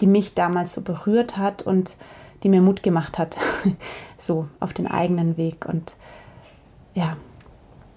die 0.00 0.06
mich 0.06 0.34
damals 0.34 0.72
so 0.72 0.80
berührt 0.80 1.36
hat 1.36 1.62
und 1.62 1.96
die 2.42 2.48
mir 2.48 2.62
Mut 2.62 2.82
gemacht 2.82 3.18
hat, 3.18 3.36
so 4.18 4.46
auf 4.60 4.72
den 4.72 4.86
eigenen 4.86 5.36
Weg. 5.36 5.66
Und 5.66 5.96
ja, 6.94 7.16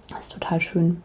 das 0.10 0.26
ist 0.26 0.34
total 0.34 0.62
schön. 0.62 0.98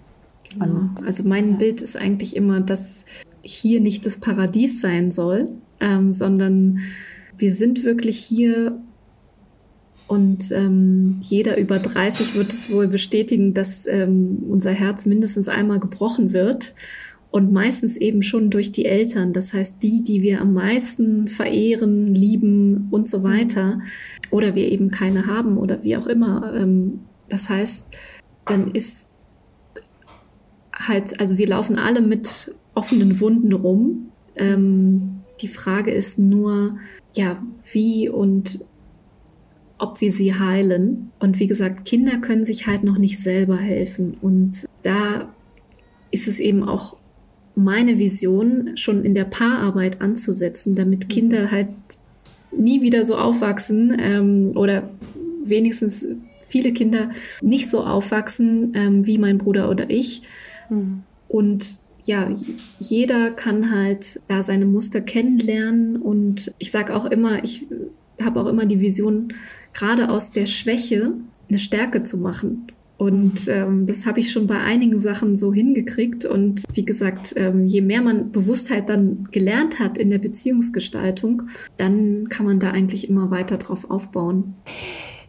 Genau. 0.52 0.64
Und, 0.64 1.04
also 1.04 1.28
mein 1.28 1.52
ja. 1.52 1.56
Bild 1.56 1.80
ist 1.80 1.96
eigentlich 1.96 2.36
immer, 2.36 2.60
dass 2.60 3.04
hier 3.42 3.80
nicht 3.80 4.06
das 4.06 4.18
Paradies 4.18 4.80
sein 4.80 5.10
soll, 5.10 5.48
ähm, 5.80 6.12
sondern 6.12 6.80
wir 7.36 7.52
sind 7.52 7.84
wirklich 7.84 8.18
hier 8.18 8.80
und 10.06 10.50
ähm, 10.52 11.20
jeder 11.20 11.58
über 11.58 11.78
30 11.78 12.34
wird 12.34 12.52
es 12.52 12.70
wohl 12.70 12.88
bestätigen, 12.88 13.52
dass 13.52 13.86
ähm, 13.86 14.38
unser 14.48 14.70
Herz 14.72 15.04
mindestens 15.04 15.48
einmal 15.48 15.78
gebrochen 15.78 16.32
wird 16.32 16.74
und 17.30 17.52
meistens 17.52 17.98
eben 17.98 18.22
schon 18.22 18.48
durch 18.48 18.72
die 18.72 18.86
Eltern. 18.86 19.34
Das 19.34 19.52
heißt, 19.52 19.82
die, 19.82 20.02
die 20.02 20.22
wir 20.22 20.40
am 20.40 20.54
meisten 20.54 21.28
verehren, 21.28 22.14
lieben 22.14 22.88
und 22.90 23.06
so 23.06 23.22
weiter, 23.22 23.80
oder 24.30 24.54
wir 24.54 24.72
eben 24.72 24.90
keine 24.90 25.26
haben 25.26 25.58
oder 25.58 25.84
wie 25.84 25.96
auch 25.98 26.06
immer. 26.06 26.54
Ähm, 26.54 27.00
das 27.28 27.48
heißt, 27.48 27.96
dann 28.46 28.70
ist 28.72 29.08
halt, 30.72 31.18
also 31.20 31.38
wir 31.38 31.48
laufen 31.48 31.78
alle 31.78 32.00
mit 32.00 32.54
offenen 32.74 33.20
Wunden 33.20 33.52
rum. 33.52 34.10
Ähm, 34.36 35.20
die 35.40 35.48
Frage 35.48 35.90
ist 35.92 36.18
nur, 36.18 36.78
ja, 37.14 37.42
wie 37.72 38.08
und 38.08 38.64
ob 39.78 40.00
wir 40.00 40.12
sie 40.12 40.34
heilen. 40.34 41.10
Und 41.20 41.38
wie 41.38 41.46
gesagt, 41.46 41.84
Kinder 41.84 42.18
können 42.18 42.44
sich 42.44 42.66
halt 42.66 42.84
noch 42.84 42.98
nicht 42.98 43.18
selber 43.18 43.56
helfen. 43.56 44.16
Und 44.20 44.66
da 44.82 45.32
ist 46.10 46.28
es 46.28 46.40
eben 46.40 46.68
auch 46.68 46.96
meine 47.54 47.98
Vision, 47.98 48.76
schon 48.76 49.04
in 49.04 49.14
der 49.14 49.24
Paararbeit 49.24 50.00
anzusetzen, 50.00 50.74
damit 50.74 51.04
mhm. 51.04 51.08
Kinder 51.08 51.50
halt 51.50 51.68
nie 52.50 52.82
wieder 52.82 53.04
so 53.04 53.16
aufwachsen 53.16 53.96
ähm, 53.98 54.52
oder 54.54 54.90
wenigstens 55.44 56.06
viele 56.48 56.72
Kinder 56.72 57.10
nicht 57.40 57.68
so 57.68 57.84
aufwachsen 57.84 58.72
ähm, 58.74 59.06
wie 59.06 59.18
mein 59.18 59.38
Bruder 59.38 59.70
oder 59.70 59.88
ich. 59.90 60.22
Mhm. 60.70 61.02
Und 61.28 61.78
ja, 62.04 62.28
jeder 62.78 63.30
kann 63.30 63.70
halt 63.70 64.22
da 64.28 64.42
seine 64.42 64.64
Muster 64.64 65.02
kennenlernen 65.02 65.96
und 65.96 66.54
ich 66.58 66.70
sage 66.70 66.96
auch 66.96 67.04
immer, 67.04 67.44
ich 67.44 67.66
habe 68.22 68.40
auch 68.40 68.46
immer 68.46 68.66
die 68.66 68.80
Vision, 68.80 69.34
gerade 69.74 70.08
aus 70.08 70.32
der 70.32 70.46
Schwäche 70.46 71.12
eine 71.48 71.58
Stärke 71.58 72.02
zu 72.02 72.18
machen. 72.18 72.72
Und 72.96 73.46
ähm, 73.46 73.86
das 73.86 74.06
habe 74.06 74.18
ich 74.18 74.32
schon 74.32 74.48
bei 74.48 74.58
einigen 74.58 74.98
Sachen 74.98 75.36
so 75.36 75.54
hingekriegt. 75.54 76.24
Und 76.24 76.64
wie 76.72 76.84
gesagt, 76.84 77.32
ähm, 77.36 77.64
je 77.64 77.80
mehr 77.80 78.02
man 78.02 78.32
Bewusstheit 78.32 78.88
dann 78.88 79.28
gelernt 79.30 79.78
hat 79.78 79.98
in 79.98 80.10
der 80.10 80.18
Beziehungsgestaltung, 80.18 81.44
dann 81.76 82.28
kann 82.28 82.44
man 82.44 82.58
da 82.58 82.72
eigentlich 82.72 83.08
immer 83.08 83.30
weiter 83.30 83.56
drauf 83.56 83.88
aufbauen. 83.88 84.54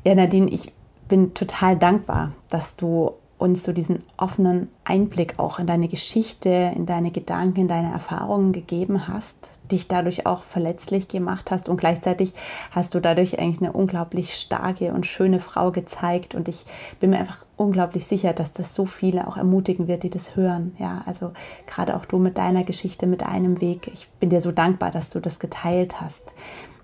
Ja, 0.03 0.15
Nadine, 0.15 0.49
ich 0.49 0.71
bin 1.09 1.33
total 1.33 1.77
dankbar, 1.77 2.31
dass 2.49 2.77
du 2.77 3.15
uns 3.39 3.63
so 3.63 3.71
diesen 3.71 3.99
offenen 4.17 4.67
Einblick 4.83 5.39
auch 5.39 5.59
in 5.59 5.65
deine 5.65 5.87
Geschichte, 5.87 6.73
in 6.75 6.85
deine 6.85 7.09
Gedanken, 7.09 7.61
in 7.61 7.67
deine 7.69 7.91
Erfahrungen 7.91 8.51
gegeben 8.51 9.07
hast, 9.07 9.59
dich 9.71 9.87
dadurch 9.87 10.25
auch 10.25 10.43
verletzlich 10.43 11.07
gemacht 11.07 11.49
hast 11.49 11.69
und 11.69 11.77
gleichzeitig 11.77 12.33
hast 12.71 12.93
du 12.93 12.99
dadurch 12.99 13.39
eigentlich 13.39 13.61
eine 13.61 13.71
unglaublich 13.71 14.35
starke 14.35 14.91
und 14.91 15.05
schöne 15.05 15.39
Frau 15.39 15.71
gezeigt 15.71 16.35
und 16.35 16.49
ich 16.49 16.65
bin 16.99 17.11
mir 17.11 17.17
einfach 17.17 17.45
unglaublich 17.55 18.05
sicher, 18.05 18.33
dass 18.33 18.51
das 18.51 18.75
so 18.75 18.85
viele 18.85 19.25
auch 19.25 19.37
ermutigen 19.37 19.87
wird, 19.87 20.03
die 20.03 20.09
das 20.09 20.35
hören. 20.35 20.75
Ja, 20.77 21.03
also 21.05 21.31
gerade 21.65 21.95
auch 21.95 22.03
du 22.03 22.19
mit 22.19 22.37
deiner 22.37 22.65
Geschichte, 22.65 23.07
mit 23.07 23.21
deinem 23.21 23.61
Weg. 23.61 23.89
Ich 23.93 24.09
bin 24.19 24.29
dir 24.29 24.41
so 24.41 24.51
dankbar, 24.51 24.91
dass 24.91 25.11
du 25.11 25.21
das 25.21 25.39
geteilt 25.39 26.01
hast, 26.01 26.33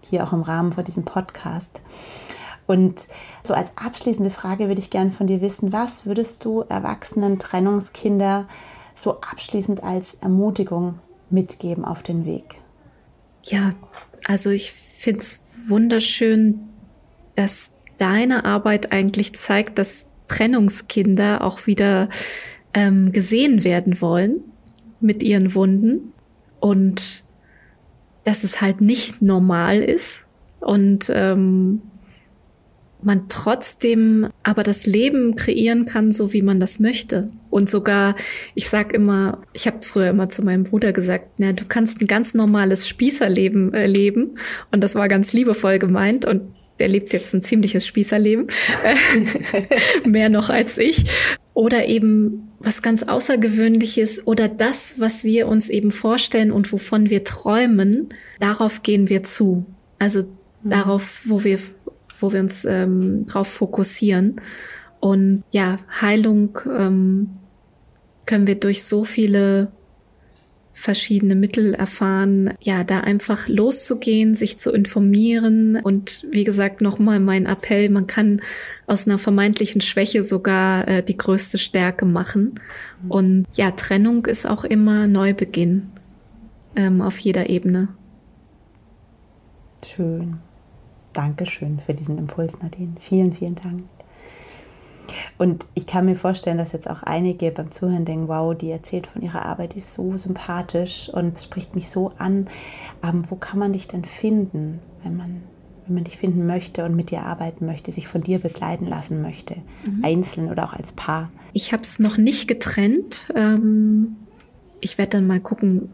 hier 0.09 0.23
auch 0.23 0.31
im 0.31 0.41
Rahmen 0.41 0.71
von 0.71 0.85
diesem 0.85 1.03
Podcast. 1.03 1.81
Und 2.67 3.07
so 3.43 3.53
als 3.53 3.71
abschließende 3.75 4.31
Frage 4.31 4.67
würde 4.67 4.81
ich 4.81 4.89
gerne 4.89 5.11
von 5.11 5.27
dir 5.27 5.41
wissen, 5.41 5.71
was 5.71 6.05
würdest 6.05 6.43
du 6.45 6.61
erwachsenen 6.61 7.37
Trennungskinder 7.37 8.47
so 8.95 9.21
abschließend 9.21 9.83
als 9.83 10.15
Ermutigung 10.21 10.99
mitgeben 11.29 11.85
auf 11.85 12.01
den 12.01 12.25
Weg? 12.25 12.59
Ja, 13.43 13.73
also 14.25 14.49
ich 14.49 14.71
finde 14.71 15.19
es 15.19 15.41
wunderschön, 15.67 16.61
dass 17.35 17.73
deine 17.97 18.45
Arbeit 18.45 18.91
eigentlich 18.91 19.35
zeigt, 19.35 19.77
dass 19.77 20.07
Trennungskinder 20.27 21.43
auch 21.43 21.67
wieder 21.67 22.09
ähm, 22.73 23.11
gesehen 23.11 23.63
werden 23.63 24.01
wollen 24.01 24.43
mit 24.99 25.21
ihren 25.21 25.53
Wunden 25.53 26.13
und 26.59 27.25
dass 28.23 28.43
es 28.43 28.61
halt 28.61 28.81
nicht 28.81 29.21
normal 29.21 29.81
ist 29.83 30.21
und 30.59 31.11
ähm, 31.13 31.81
man 33.05 33.29
trotzdem 33.29 34.29
aber 34.43 34.63
das 34.63 34.85
Leben 34.85 35.35
kreieren 35.35 35.85
kann, 35.85 36.11
so 36.11 36.33
wie 36.33 36.41
man 36.41 36.59
das 36.59 36.79
möchte. 36.79 37.27
Und 37.49 37.69
sogar, 37.69 38.15
ich 38.55 38.67
sag 38.67 38.93
immer, 38.93 39.43
ich 39.53 39.67
habe 39.67 39.77
früher 39.81 40.09
immer 40.09 40.27
zu 40.27 40.43
meinem 40.43 40.63
Bruder 40.63 40.91
gesagt, 40.91 41.33
na, 41.37 41.53
du 41.53 41.65
kannst 41.67 42.01
ein 42.01 42.07
ganz 42.07 42.33
normales 42.33 42.87
Spießerleben 42.87 43.73
äh, 43.73 43.85
leben. 43.85 44.37
Und 44.71 44.83
das 44.83 44.95
war 44.95 45.07
ganz 45.07 45.33
liebevoll 45.33 45.77
gemeint. 45.77 46.25
Und 46.25 46.41
der 46.79 46.87
lebt 46.87 47.13
jetzt 47.13 47.33
ein 47.33 47.41
ziemliches 47.41 47.85
Spießerleben, 47.85 48.47
mehr 50.05 50.29
noch 50.29 50.49
als 50.49 50.77
ich. 50.77 51.05
Oder 51.53 51.87
eben 51.87 52.49
was 52.59 52.81
ganz 52.81 53.03
Außergewöhnliches 53.03 54.25
oder 54.25 54.49
das, 54.49 54.99
was 54.99 55.23
wir 55.23 55.47
uns 55.47 55.69
eben 55.69 55.91
vorstellen 55.91 56.51
und 56.51 56.71
wovon 56.73 57.09
wir 57.09 57.23
träumen, 57.23 58.09
darauf 58.39 58.83
gehen 58.83 59.07
wir 59.09 59.23
zu. 59.23 59.65
Also 59.99 60.23
mhm. 60.63 60.69
darauf, 60.69 61.21
wo 61.25 61.43
wir 61.43 61.59
wo 62.19 62.31
wir 62.31 62.39
uns 62.39 62.65
ähm, 62.65 63.25
drauf 63.25 63.47
fokussieren. 63.47 64.41
Und 64.99 65.43
ja, 65.51 65.77
Heilung 66.01 66.57
ähm, 66.65 67.29
können 68.25 68.47
wir 68.47 68.55
durch 68.55 68.83
so 68.83 69.03
viele 69.03 69.69
verschiedene 70.77 71.35
Mittel 71.35 71.73
erfahren, 71.73 72.53
ja, 72.59 72.83
da 72.83 72.99
einfach 72.99 73.47
loszugehen, 73.47 74.35
sich 74.35 74.57
zu 74.57 74.73
informieren 74.73 75.77
und 75.77 76.27
wie 76.31 76.43
gesagt 76.43 76.81
nochmal 76.81 77.21
mein 77.21 77.45
Appell, 77.45 77.89
man 77.89 78.07
kann 78.07 78.41
aus 78.85 79.07
einer 79.07 79.17
vermeintlichen 79.17 79.79
Schwäche 79.79 80.21
sogar 80.21 80.85
äh, 80.85 81.01
die 81.01 81.15
größte 81.15 81.57
Stärke 81.57 82.05
machen 82.05 82.59
und 83.07 83.45
ja, 83.55 83.71
Trennung 83.71 84.25
ist 84.25 84.45
auch 84.45 84.65
immer 84.65 85.07
Neubeginn 85.07 85.91
ähm, 86.75 87.01
auf 87.01 87.19
jeder 87.19 87.49
Ebene. 87.49 87.87
Schön. 89.87 90.39
Dankeschön 91.15 91.79
für 91.79 91.93
diesen 91.93 92.17
Impuls, 92.17 92.59
Nadine. 92.61 92.93
Vielen, 92.99 93.33
vielen 93.33 93.55
Dank. 93.55 93.83
Und 95.37 95.65
ich 95.73 95.85
kann 95.87 96.05
mir 96.05 96.15
vorstellen, 96.15 96.57
dass 96.57 96.71
jetzt 96.71 96.89
auch 96.89 97.03
einige 97.03 97.51
beim 97.51 97.71
Zuhören 97.71 98.05
denken, 98.05 98.27
wow, 98.27 98.55
die 98.55 98.69
erzählt 98.69 99.07
von 99.07 99.21
ihrer 99.21 99.45
Arbeit, 99.45 99.73
die 99.73 99.79
ist 99.79 99.93
so 99.93 100.15
sympathisch 100.17 101.09
und 101.09 101.39
spricht 101.39 101.75
mich 101.75 101.89
so 101.89 102.11
an. 102.17 102.47
Ähm, 103.03 103.23
wo 103.29 103.35
kann 103.35 103.59
man 103.59 103.73
dich 103.73 103.87
denn 103.87 104.05
finden, 104.05 104.79
wenn 105.03 105.15
man, 105.15 105.43
wenn 105.85 105.95
man 105.95 106.03
dich 106.03 106.17
finden 106.17 106.45
möchte 106.45 106.85
und 106.85 106.95
mit 106.95 107.11
dir 107.11 107.23
arbeiten 107.23 107.65
möchte, 107.65 107.91
sich 107.91 108.07
von 108.07 108.21
dir 108.21 108.39
begleiten 108.39 108.85
lassen 108.85 109.21
möchte, 109.21 109.57
mhm. 109.85 110.03
einzeln 110.03 110.49
oder 110.49 110.65
auch 110.65 110.73
als 110.73 110.93
Paar? 110.93 111.31
Ich 111.53 111.73
habe 111.73 111.83
es 111.83 111.99
noch 111.99 112.17
nicht 112.17 112.47
getrennt. 112.47 113.31
Ähm, 113.35 114.15
ich 114.79 114.97
werde 114.97 115.11
dann 115.11 115.27
mal 115.27 115.39
gucken, 115.39 115.89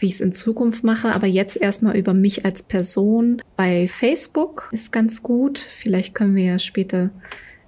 wie 0.00 0.06
ich 0.06 0.14
es 0.14 0.20
in 0.20 0.32
Zukunft 0.32 0.84
mache, 0.84 1.12
aber 1.12 1.26
jetzt 1.26 1.56
erstmal 1.56 1.96
über 1.96 2.14
mich 2.14 2.44
als 2.44 2.62
Person. 2.62 3.42
Bei 3.56 3.88
Facebook 3.88 4.68
ist 4.72 4.92
ganz 4.92 5.22
gut. 5.22 5.58
Vielleicht 5.58 6.14
können 6.14 6.34
wir 6.34 6.44
ja 6.44 6.58
später 6.58 7.10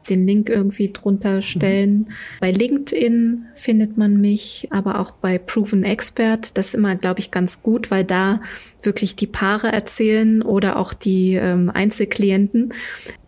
den 0.08 0.26
Link 0.26 0.48
irgendwie 0.48 0.90
drunter 0.92 1.42
stellen. 1.42 1.98
Mhm. 1.98 2.06
Bei 2.40 2.50
LinkedIn 2.50 3.46
findet 3.54 3.96
man 3.96 4.20
mich, 4.20 4.68
aber 4.70 4.98
auch 4.98 5.12
bei 5.12 5.38
Proven 5.38 5.84
Expert. 5.84 6.56
Das 6.58 6.68
ist 6.68 6.74
immer, 6.74 6.96
glaube 6.96 7.20
ich, 7.20 7.30
ganz 7.30 7.62
gut, 7.62 7.90
weil 7.90 8.04
da 8.04 8.40
wirklich 8.82 9.16
die 9.16 9.26
Paare 9.26 9.70
erzählen 9.70 10.42
oder 10.42 10.76
auch 10.76 10.92
die 10.92 11.34
ähm, 11.34 11.70
Einzelklienten, 11.70 12.74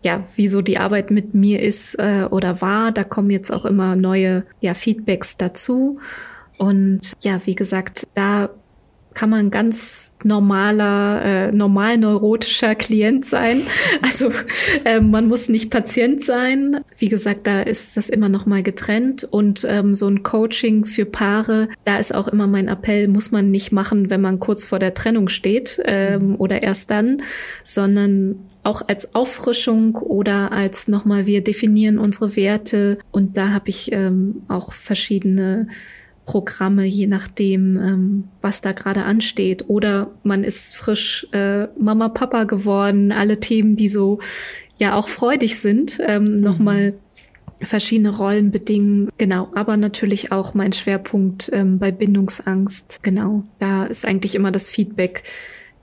ja, 0.03 0.25
wieso 0.35 0.61
die 0.61 0.77
Arbeit 0.77 1.11
mit 1.11 1.33
mir 1.33 1.61
ist 1.61 1.95
äh, 1.95 2.27
oder 2.29 2.61
war. 2.61 2.91
Da 2.91 3.03
kommen 3.03 3.29
jetzt 3.29 3.51
auch 3.51 3.65
immer 3.65 3.95
neue 3.95 4.45
ja, 4.59 4.73
Feedbacks 4.73 5.37
dazu. 5.37 5.99
Und 6.57 7.13
ja, 7.23 7.41
wie 7.45 7.55
gesagt, 7.55 8.07
da 8.13 8.49
kann 9.15 9.29
man 9.29 9.49
ganz 9.49 10.13
normaler, 10.23 11.21
äh, 11.23 11.51
normal 11.51 11.97
neurotischer 11.97 12.75
Klient 12.75 13.25
sein. 13.25 13.61
Also 14.01 14.29
äh, 14.83 14.99
man 14.99 15.27
muss 15.27 15.49
nicht 15.49 15.71
Patient 15.71 16.23
sein. 16.23 16.81
Wie 16.97 17.09
gesagt, 17.09 17.47
da 17.47 17.61
ist 17.61 17.97
das 17.97 18.09
immer 18.09 18.29
noch 18.29 18.45
mal 18.45 18.61
getrennt 18.61 19.23
und 19.23 19.65
ähm, 19.67 19.93
so 19.93 20.07
ein 20.07 20.21
Coaching 20.21 20.85
für 20.85 21.05
Paare, 21.05 21.69
da 21.85 21.97
ist 21.97 22.13
auch 22.13 22.27
immer 22.27 22.45
mein 22.45 22.67
Appell, 22.67 23.07
muss 23.07 23.31
man 23.31 23.51
nicht 23.51 23.71
machen, 23.71 24.09
wenn 24.09 24.21
man 24.21 24.39
kurz 24.39 24.65
vor 24.65 24.79
der 24.79 24.93
Trennung 24.93 25.29
steht 25.29 25.81
ähm, 25.85 26.29
mhm. 26.29 26.35
oder 26.35 26.61
erst 26.61 26.91
dann, 26.91 27.21
sondern 27.63 28.35
auch 28.65 28.81
als 28.87 29.13
Auffrischung 29.13 29.95
oder 29.95 30.51
als 30.51 30.87
nochmal, 30.87 31.25
wir 31.25 31.43
definieren 31.43 31.99
unsere 31.99 32.35
Werte 32.35 32.97
und 33.11 33.37
da 33.37 33.49
habe 33.49 33.69
ich 33.69 33.91
ähm, 33.91 34.41
auch 34.47 34.73
verschiedene 34.73 35.67
Programme, 36.25 36.85
je 36.85 37.07
nachdem, 37.07 37.77
ähm, 37.77 38.23
was 38.41 38.61
da 38.61 38.71
gerade 38.71 39.03
ansteht. 39.03 39.65
Oder 39.67 40.11
man 40.23 40.43
ist 40.43 40.75
frisch 40.75 41.27
äh, 41.31 41.67
Mama, 41.79 42.09
Papa 42.09 42.43
geworden, 42.43 43.11
alle 43.11 43.39
Themen, 43.39 43.75
die 43.75 43.89
so 43.89 44.19
ja 44.77 44.95
auch 44.95 45.07
freudig 45.07 45.59
sind, 45.59 45.99
ähm, 46.05 46.23
mhm. 46.23 46.39
nochmal 46.41 46.93
verschiedene 47.61 48.15
Rollen 48.15 48.51
bedingen. 48.51 49.09
Genau, 49.17 49.49
aber 49.55 49.77
natürlich 49.77 50.31
auch 50.31 50.53
mein 50.53 50.73
Schwerpunkt 50.73 51.49
ähm, 51.53 51.79
bei 51.79 51.91
Bindungsangst. 51.91 52.99
Genau, 53.01 53.43
da 53.59 53.85
ist 53.85 54.05
eigentlich 54.05 54.35
immer 54.35 54.51
das 54.51 54.69
Feedback, 54.69 55.23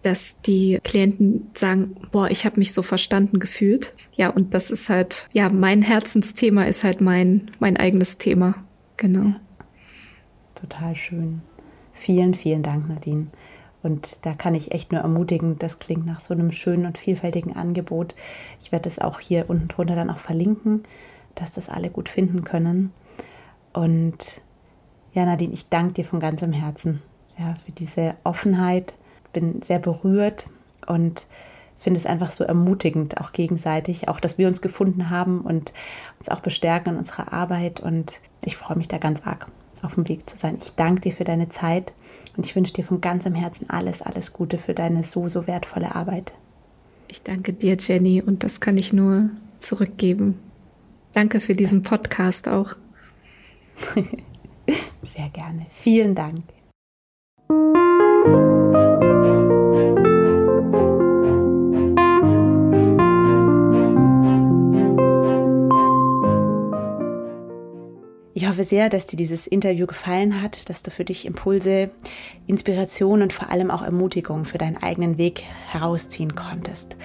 dass 0.02 0.42
die 0.42 0.80
Klienten 0.82 1.50
sagen, 1.54 1.96
boah, 2.10 2.28
ich 2.28 2.44
habe 2.44 2.58
mich 2.58 2.74
so 2.74 2.82
verstanden 2.82 3.38
gefühlt. 3.38 3.94
Ja, 4.16 4.28
und 4.28 4.52
das 4.52 4.70
ist 4.70 4.88
halt, 4.88 5.28
ja, 5.32 5.48
mein 5.48 5.80
Herzensthema 5.80 6.64
ist 6.64 6.84
halt 6.84 7.00
mein, 7.00 7.52
mein 7.60 7.76
eigenes 7.76 8.18
Thema. 8.18 8.56
Genau 8.96 9.34
total 10.62 10.94
schön. 10.94 11.42
Vielen, 11.92 12.34
vielen 12.34 12.62
Dank, 12.62 12.88
Nadine. 12.88 13.26
Und 13.82 14.24
da 14.24 14.32
kann 14.32 14.54
ich 14.54 14.72
echt 14.72 14.92
nur 14.92 15.00
ermutigen, 15.00 15.58
das 15.58 15.80
klingt 15.80 16.06
nach 16.06 16.20
so 16.20 16.32
einem 16.32 16.52
schönen 16.52 16.86
und 16.86 16.98
vielfältigen 16.98 17.56
Angebot. 17.56 18.14
Ich 18.60 18.70
werde 18.70 18.88
es 18.88 19.00
auch 19.00 19.18
hier 19.18 19.50
unten 19.50 19.68
drunter 19.68 19.96
dann 19.96 20.10
auch 20.10 20.18
verlinken, 20.18 20.84
dass 21.34 21.52
das 21.52 21.68
alle 21.68 21.90
gut 21.90 22.08
finden 22.08 22.44
können. 22.44 22.92
Und 23.72 24.40
ja, 25.12 25.24
Nadine, 25.24 25.52
ich 25.52 25.68
danke 25.68 25.94
dir 25.94 26.04
von 26.04 26.20
ganzem 26.20 26.52
Herzen 26.52 27.02
ja, 27.36 27.54
für 27.64 27.72
diese 27.72 28.14
Offenheit. 28.22 28.94
Bin 29.32 29.62
sehr 29.62 29.80
berührt 29.80 30.48
und 30.86 31.26
finde 31.78 31.98
es 31.98 32.06
einfach 32.06 32.30
so 32.30 32.44
ermutigend, 32.44 33.20
auch 33.20 33.32
gegenseitig, 33.32 34.08
auch 34.08 34.20
dass 34.20 34.38
wir 34.38 34.46
uns 34.46 34.62
gefunden 34.62 35.10
haben 35.10 35.40
und 35.40 35.72
uns 36.20 36.28
auch 36.28 36.40
bestärken 36.40 36.90
in 36.90 36.98
unserer 36.98 37.32
Arbeit. 37.32 37.80
Und 37.80 38.20
ich 38.44 38.56
freue 38.56 38.76
mich 38.76 38.86
da 38.86 38.98
ganz 38.98 39.26
arg 39.26 39.48
auf 39.82 39.94
dem 39.94 40.08
Weg 40.08 40.28
zu 40.28 40.36
sein. 40.36 40.58
Ich 40.60 40.72
danke 40.74 41.02
dir 41.02 41.12
für 41.12 41.24
deine 41.24 41.48
Zeit 41.48 41.92
und 42.36 42.46
ich 42.46 42.56
wünsche 42.56 42.72
dir 42.72 42.84
von 42.84 43.00
ganzem 43.00 43.34
Herzen 43.34 43.68
alles, 43.68 44.02
alles 44.02 44.32
Gute 44.32 44.58
für 44.58 44.74
deine 44.74 45.02
so, 45.02 45.28
so 45.28 45.46
wertvolle 45.46 45.94
Arbeit. 45.94 46.32
Ich 47.08 47.22
danke 47.22 47.52
dir, 47.52 47.76
Jenny, 47.78 48.22
und 48.22 48.42
das 48.42 48.60
kann 48.60 48.78
ich 48.78 48.92
nur 48.92 49.30
zurückgeben. 49.58 50.38
Danke 51.12 51.40
für 51.40 51.54
diesen 51.54 51.82
Podcast 51.82 52.48
auch. 52.48 52.74
Sehr 55.14 55.28
gerne. 55.28 55.66
Vielen 55.72 56.14
Dank. 56.14 56.42
Ich 68.42 68.48
hoffe 68.48 68.64
sehr, 68.64 68.88
dass 68.88 69.06
dir 69.06 69.16
dieses 69.16 69.46
Interview 69.46 69.86
gefallen 69.86 70.42
hat, 70.42 70.68
dass 70.68 70.82
du 70.82 70.90
für 70.90 71.04
dich 71.04 71.26
Impulse, 71.26 71.92
Inspiration 72.48 73.22
und 73.22 73.32
vor 73.32 73.50
allem 73.50 73.70
auch 73.70 73.82
Ermutigung 73.82 74.46
für 74.46 74.58
deinen 74.58 74.82
eigenen 74.82 75.16
Weg 75.16 75.44
herausziehen 75.68 76.34
konntest. 76.34 76.96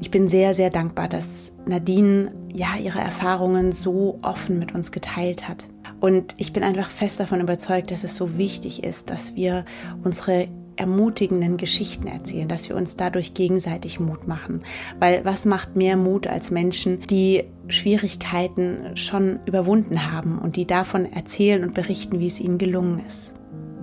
Ich 0.00 0.10
bin 0.10 0.26
sehr, 0.26 0.54
sehr 0.54 0.70
dankbar, 0.70 1.06
dass 1.06 1.52
Nadine 1.66 2.32
ja 2.50 2.76
ihre 2.82 2.98
Erfahrungen 2.98 3.72
so 3.72 4.20
offen 4.22 4.58
mit 4.58 4.74
uns 4.74 4.90
geteilt 4.90 5.50
hat. 5.50 5.66
Und 6.00 6.34
ich 6.38 6.54
bin 6.54 6.62
einfach 6.62 6.88
fest 6.88 7.20
davon 7.20 7.42
überzeugt, 7.42 7.90
dass 7.90 8.02
es 8.02 8.16
so 8.16 8.38
wichtig 8.38 8.84
ist, 8.84 9.10
dass 9.10 9.36
wir 9.36 9.66
unsere 10.02 10.48
ermutigenden 10.76 11.58
Geschichten 11.58 12.06
erzählen, 12.06 12.48
dass 12.48 12.68
wir 12.68 12.76
uns 12.76 12.96
dadurch 12.96 13.34
gegenseitig 13.34 14.00
Mut 14.00 14.26
machen. 14.26 14.62
Weil 14.98 15.24
was 15.24 15.44
macht 15.44 15.76
mehr 15.76 15.96
Mut 15.96 16.26
als 16.26 16.50
Menschen, 16.50 17.02
die 17.02 17.44
Schwierigkeiten 17.68 18.96
schon 18.96 19.40
überwunden 19.46 20.10
haben 20.10 20.38
und 20.38 20.56
die 20.56 20.66
davon 20.66 21.04
erzählen 21.12 21.62
und 21.62 21.74
berichten, 21.74 22.20
wie 22.20 22.26
es 22.26 22.40
ihnen 22.40 22.58
gelungen 22.58 23.02
ist. 23.06 23.34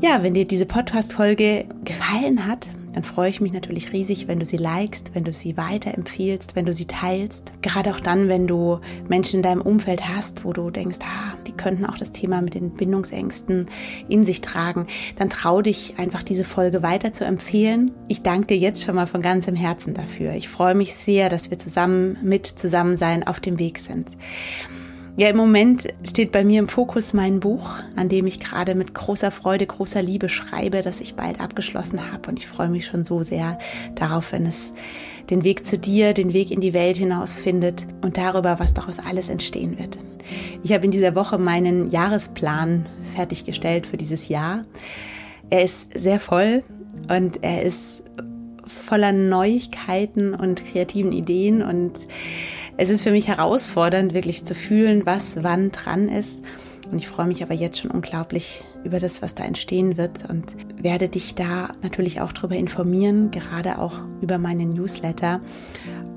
Ja, 0.01 0.23
wenn 0.23 0.33
dir 0.33 0.45
diese 0.45 0.65
Podcast-Folge 0.65 1.65
gefallen 1.83 2.45
hat, 2.45 2.67
dann 2.95 3.03
freue 3.03 3.29
ich 3.29 3.41
mich 3.41 3.51
natürlich 3.51 3.91
riesig, 3.91 4.29
wenn 4.29 4.39
du 4.39 4.45
sie 4.45 4.55
likest, 4.55 5.13
wenn 5.13 5.25
du 5.25 5.33
sie 5.33 5.57
weiterempfiehlst, 5.57 6.55
wenn 6.55 6.65
du 6.65 6.71
sie 6.71 6.85
teilst. 6.85 7.51
Gerade 7.61 7.93
auch 7.93 7.99
dann, 7.99 8.29
wenn 8.29 8.47
du 8.47 8.79
Menschen 9.09 9.37
in 9.37 9.43
deinem 9.43 9.59
Umfeld 9.59 10.07
hast, 10.07 10.45
wo 10.45 10.53
du 10.53 10.69
denkst, 10.69 10.99
ah, 11.01 11.33
die 11.45 11.51
könnten 11.51 11.85
auch 11.85 11.97
das 11.97 12.13
Thema 12.13 12.41
mit 12.41 12.53
den 12.53 12.71
Bindungsängsten 12.71 13.65
in 14.07 14.25
sich 14.25 14.39
tragen, 14.39 14.87
dann 15.17 15.29
trau 15.29 15.61
dich 15.61 15.95
einfach 15.97 16.23
diese 16.23 16.45
Folge 16.45 16.83
weiter 16.83 17.11
zu 17.11 17.25
empfehlen. 17.25 17.91
Ich 18.07 18.21
danke 18.21 18.47
dir 18.47 18.57
jetzt 18.57 18.81
schon 18.81 18.95
mal 18.95 19.07
von 19.07 19.21
ganzem 19.21 19.55
Herzen 19.55 19.93
dafür. 19.93 20.31
Ich 20.31 20.47
freue 20.47 20.73
mich 20.73 20.93
sehr, 20.95 21.27
dass 21.27 21.51
wir 21.51 21.59
zusammen 21.59 22.17
mit 22.23 22.47
Zusammensein 22.47 23.27
auf 23.27 23.41
dem 23.41 23.59
Weg 23.59 23.77
sind. 23.77 24.07
Ja, 25.17 25.29
im 25.29 25.37
Moment 25.37 25.87
steht 26.03 26.33
bei 26.33 26.43
mir 26.43 26.59
im 26.59 26.67
Fokus 26.67 27.13
mein 27.13 27.39
Buch, 27.39 27.69
an 27.95 28.09
dem 28.09 28.27
ich 28.27 28.41
gerade 28.41 28.75
mit 28.75 28.93
großer 28.93 29.31
Freude, 29.31 29.65
großer 29.65 30.01
Liebe 30.01 30.27
schreibe, 30.27 30.81
das 30.81 30.99
ich 30.99 31.15
bald 31.15 31.39
abgeschlossen 31.39 32.11
habe. 32.11 32.29
Und 32.29 32.37
ich 32.37 32.47
freue 32.47 32.67
mich 32.67 32.85
schon 32.85 33.05
so 33.05 33.23
sehr 33.23 33.57
darauf, 33.95 34.33
wenn 34.33 34.45
es 34.45 34.73
den 35.29 35.45
Weg 35.45 35.65
zu 35.65 35.77
dir, 35.77 36.13
den 36.13 36.33
Weg 36.33 36.51
in 36.51 36.59
die 36.59 36.73
Welt 36.73 36.97
hinaus 36.97 37.33
findet 37.33 37.85
und 38.01 38.17
darüber, 38.17 38.59
was 38.59 38.73
daraus 38.73 38.99
alles 38.99 39.29
entstehen 39.29 39.79
wird. 39.79 39.97
Ich 40.63 40.73
habe 40.73 40.83
in 40.83 40.91
dieser 40.91 41.15
Woche 41.15 41.37
meinen 41.37 41.89
Jahresplan 41.91 42.85
fertiggestellt 43.15 43.87
für 43.87 43.95
dieses 43.95 44.27
Jahr. 44.27 44.63
Er 45.49 45.63
ist 45.63 45.87
sehr 45.97 46.19
voll 46.19 46.61
und 47.07 47.41
er 47.41 47.63
ist 47.63 48.03
voller 48.67 49.13
Neuigkeiten 49.13 50.33
und 50.33 50.65
kreativen 50.65 51.13
Ideen 51.13 51.63
und 51.63 52.05
es 52.77 52.89
ist 52.89 53.03
für 53.03 53.11
mich 53.11 53.27
herausfordernd, 53.27 54.13
wirklich 54.13 54.45
zu 54.45 54.55
fühlen, 54.55 55.05
was 55.05 55.43
wann 55.43 55.71
dran 55.71 56.09
ist. 56.09 56.41
Und 56.91 56.97
ich 56.97 57.07
freue 57.07 57.27
mich 57.27 57.41
aber 57.41 57.53
jetzt 57.53 57.79
schon 57.79 57.91
unglaublich 57.91 58.63
über 58.83 58.99
das, 58.99 59.21
was 59.21 59.33
da 59.33 59.43
entstehen 59.43 59.97
wird 59.97 60.29
und 60.29 60.55
werde 60.81 61.09
dich 61.09 61.35
da 61.35 61.69
natürlich 61.81 62.21
auch 62.21 62.31
darüber 62.31 62.55
informieren, 62.55 63.31
gerade 63.31 63.79
auch 63.79 63.93
über 64.21 64.37
meinen 64.37 64.69
Newsletter. 64.69 65.41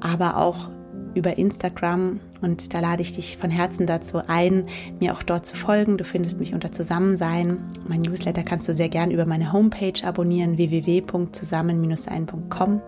aber 0.01 0.37
auch 0.37 0.71
über 1.15 1.39
Instagram 1.39 2.21
und 2.41 2.73
da 2.73 2.81
lade 2.81 3.03
ich 3.03 3.17
dich 3.17 3.37
von 3.39 3.51
Herzen 3.51 3.87
dazu 3.87 4.23
ein, 4.27 4.69
mir 5.01 5.15
auch 5.15 5.25
dort 5.25 5.47
zu 5.47 5.57
folgen. 5.57 5.99
Du 5.99 6.05
findest 6.05 6.39
mich 6.39 6.55
unter 6.55 6.71
Zusammensein. 6.71 7.59
Mein 7.89 8.01
Newsletter 8.01 8.45
kannst 8.45 8.69
du 8.69 8.75
sehr 8.75 8.89
gern 8.89 9.11
über 9.11 9.27
meine 9.27 9.53
Homepage 9.53 10.01
abonnieren, 10.05 10.57
www.zusammen-sein.com. 10.57 12.81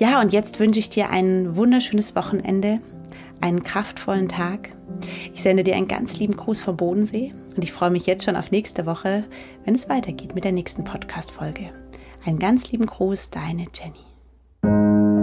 Ja, 0.00 0.18
und 0.22 0.32
jetzt 0.32 0.58
wünsche 0.58 0.80
ich 0.80 0.88
dir 0.88 1.10
ein 1.10 1.56
wunderschönes 1.56 2.16
Wochenende, 2.16 2.80
einen 3.42 3.62
kraftvollen 3.62 4.28
Tag. 4.28 4.70
Ich 5.34 5.42
sende 5.42 5.62
dir 5.62 5.76
einen 5.76 5.88
ganz 5.88 6.18
lieben 6.18 6.38
Gruß 6.38 6.58
vom 6.58 6.78
Bodensee 6.78 7.34
und 7.54 7.62
ich 7.62 7.70
freue 7.70 7.90
mich 7.90 8.06
jetzt 8.06 8.24
schon 8.24 8.34
auf 8.34 8.50
nächste 8.50 8.86
Woche, 8.86 9.24
wenn 9.66 9.74
es 9.74 9.90
weitergeht 9.90 10.34
mit 10.34 10.44
der 10.44 10.52
nächsten 10.52 10.84
Podcast-Folge. 10.84 11.68
Einen 12.24 12.38
ganz 12.38 12.72
lieben 12.72 12.86
Gruß, 12.86 13.28
deine 13.28 13.66
Jenny. 13.74 15.19